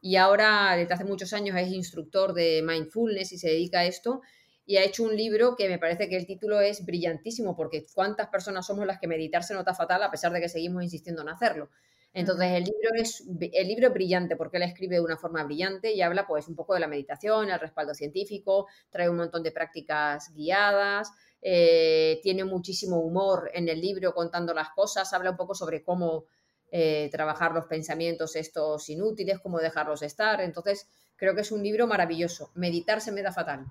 Y 0.00 0.16
ahora, 0.16 0.76
desde 0.76 0.94
hace 0.94 1.04
muchos 1.04 1.32
años, 1.32 1.56
es 1.56 1.68
instructor 1.68 2.32
de 2.34 2.62
mindfulness 2.64 3.32
y 3.32 3.38
se 3.38 3.48
dedica 3.48 3.80
a 3.80 3.86
esto 3.86 4.20
y 4.68 4.76
ha 4.76 4.84
hecho 4.84 5.02
un 5.02 5.16
libro 5.16 5.56
que 5.56 5.66
me 5.66 5.78
parece 5.78 6.10
que 6.10 6.16
el 6.18 6.26
título 6.26 6.60
es 6.60 6.84
brillantísimo, 6.84 7.56
porque 7.56 7.86
cuántas 7.94 8.28
personas 8.28 8.66
somos 8.66 8.86
las 8.86 8.98
que 8.98 9.06
meditar 9.06 9.42
se 9.42 9.54
nota 9.54 9.72
fatal 9.72 10.02
a 10.02 10.10
pesar 10.10 10.30
de 10.30 10.42
que 10.42 10.50
seguimos 10.50 10.82
insistiendo 10.82 11.22
en 11.22 11.30
hacerlo. 11.30 11.70
Entonces, 12.12 12.50
el 12.52 12.64
libro 12.64 12.90
es 12.94 13.24
el 13.26 13.66
libro 13.66 13.86
es 13.86 13.94
brillante 13.94 14.36
porque 14.36 14.58
él 14.58 14.64
escribe 14.64 14.96
de 14.96 15.00
una 15.00 15.16
forma 15.16 15.42
brillante 15.42 15.94
y 15.94 16.02
habla 16.02 16.26
pues 16.26 16.48
un 16.48 16.54
poco 16.54 16.74
de 16.74 16.80
la 16.80 16.86
meditación, 16.86 17.48
el 17.48 17.58
respaldo 17.58 17.94
científico, 17.94 18.66
trae 18.90 19.08
un 19.08 19.16
montón 19.16 19.42
de 19.42 19.52
prácticas 19.52 20.34
guiadas, 20.34 21.12
eh, 21.40 22.20
tiene 22.22 22.44
muchísimo 22.44 23.00
humor 23.00 23.50
en 23.54 23.70
el 23.70 23.80
libro 23.80 24.12
contando 24.12 24.52
las 24.52 24.68
cosas, 24.68 25.10
habla 25.14 25.30
un 25.30 25.38
poco 25.38 25.54
sobre 25.54 25.82
cómo 25.82 26.26
eh, 26.70 27.08
trabajar 27.10 27.52
los 27.52 27.64
pensamientos 27.64 28.36
estos 28.36 28.86
inútiles, 28.90 29.38
cómo 29.38 29.60
dejarlos 29.60 30.02
estar. 30.02 30.42
Entonces, 30.42 30.86
creo 31.16 31.34
que 31.34 31.40
es 31.40 31.52
un 31.52 31.62
libro 31.62 31.86
maravilloso. 31.86 32.50
Meditar 32.54 33.00
se 33.00 33.12
me 33.12 33.22
da 33.22 33.32
fatal. 33.32 33.64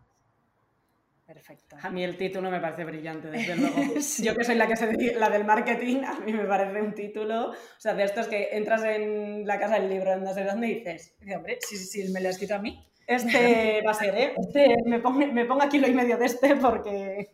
Perfecto. 1.27 1.75
A 1.81 1.89
mí 1.89 2.05
el 2.05 2.15
título 2.15 2.49
me 2.49 2.61
parece 2.61 2.85
brillante, 2.85 3.29
desde 3.29 3.55
luego. 3.57 3.75
Yo 4.19 4.33
que 4.33 4.43
soy 4.45 4.55
la, 4.55 4.65
que 4.65 4.77
se, 4.77 5.13
la 5.15 5.29
del 5.29 5.43
marketing, 5.43 6.03
a 6.05 6.17
mí 6.21 6.31
me 6.31 6.45
parece 6.45 6.81
un 6.81 6.93
título, 6.93 7.49
o 7.49 7.55
sea, 7.77 7.93
de 7.93 8.05
estos 8.05 8.29
que 8.29 8.47
entras 8.53 8.85
en 8.85 9.45
la 9.45 9.59
casa 9.59 9.75
del 9.77 9.89
libro, 9.89 10.15
no 10.15 10.33
sé 10.33 10.45
dónde, 10.45 10.69
y 10.69 10.75
dices, 10.75 11.17
hombre, 11.35 11.59
si, 11.59 11.75
si 11.75 12.09
me 12.13 12.21
lo 12.21 12.29
ha 12.29 12.31
escrito 12.31 12.55
a 12.55 12.59
mí, 12.59 12.81
este 13.05 13.81
va 13.85 13.91
a 13.91 13.93
ser, 13.93 14.15
¿eh? 14.15 14.33
Este, 14.37 14.67
me, 14.85 14.99
pongo, 14.99 15.19
me 15.19 15.45
pongo 15.45 15.63
aquí 15.63 15.79
lo 15.79 15.89
y 15.89 15.93
medio 15.93 16.17
de 16.17 16.25
este 16.25 16.55
porque... 16.55 17.29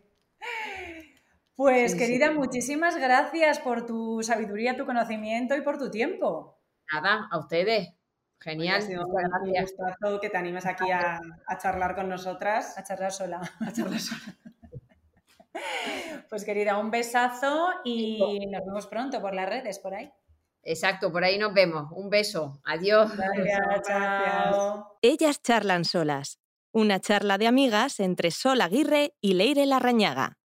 Pues 1.56 1.94
querida, 1.94 2.32
muchísimas 2.32 2.98
gracias 2.98 3.60
por 3.60 3.86
tu 3.86 4.24
sabiduría, 4.24 4.76
tu 4.76 4.88
conocimiento 4.88 5.56
y 5.56 5.62
por 5.62 5.78
tu 5.78 5.92
tiempo. 5.92 6.60
Nada, 6.92 7.28
a 7.32 7.38
ustedes. 7.38 7.94
Genial. 8.44 8.78
Ha 8.78 8.82
sido 8.82 9.06
un 9.06 9.54
gustazo 9.62 10.20
que 10.20 10.30
te 10.30 10.38
animes 10.38 10.66
aquí 10.66 10.92
a, 10.92 11.20
a, 11.48 11.58
charlar 11.58 11.96
con 11.96 12.10
nosotras. 12.10 12.78
A 12.78 12.84
charlar 12.84 13.12
sola. 13.12 13.40
A 13.66 13.72
charlar 13.72 14.00
sola. 14.00 14.22
Pues 16.30 16.44
querida, 16.46 16.80
un 16.80 16.90
besazo 16.90 17.70
y 17.84 18.48
nos 18.48 18.66
vemos 18.66 18.88
pronto 18.88 19.22
por 19.22 19.36
las 19.36 19.48
redes, 19.48 19.78
por 19.80 19.94
ahí. 19.94 20.12
Exacto, 20.64 21.12
por 21.12 21.24
ahí 21.24 21.38
nos 21.38 21.54
vemos. 21.54 21.92
Un 21.92 22.10
beso. 22.10 22.60
Adiós. 22.66 23.16
Gracias, 23.16 23.82
chao. 23.88 24.98
Ellas 25.02 25.42
charlan 25.42 25.86
solas. 25.86 26.40
Una 26.72 27.00
charla 27.00 27.38
de 27.38 27.48
amigas 27.48 28.00
entre 28.00 28.32
Sol 28.32 28.62
Aguirre 28.62 29.14
y 29.22 29.36
Leire 29.36 29.66
Larrañaga. 29.66 30.40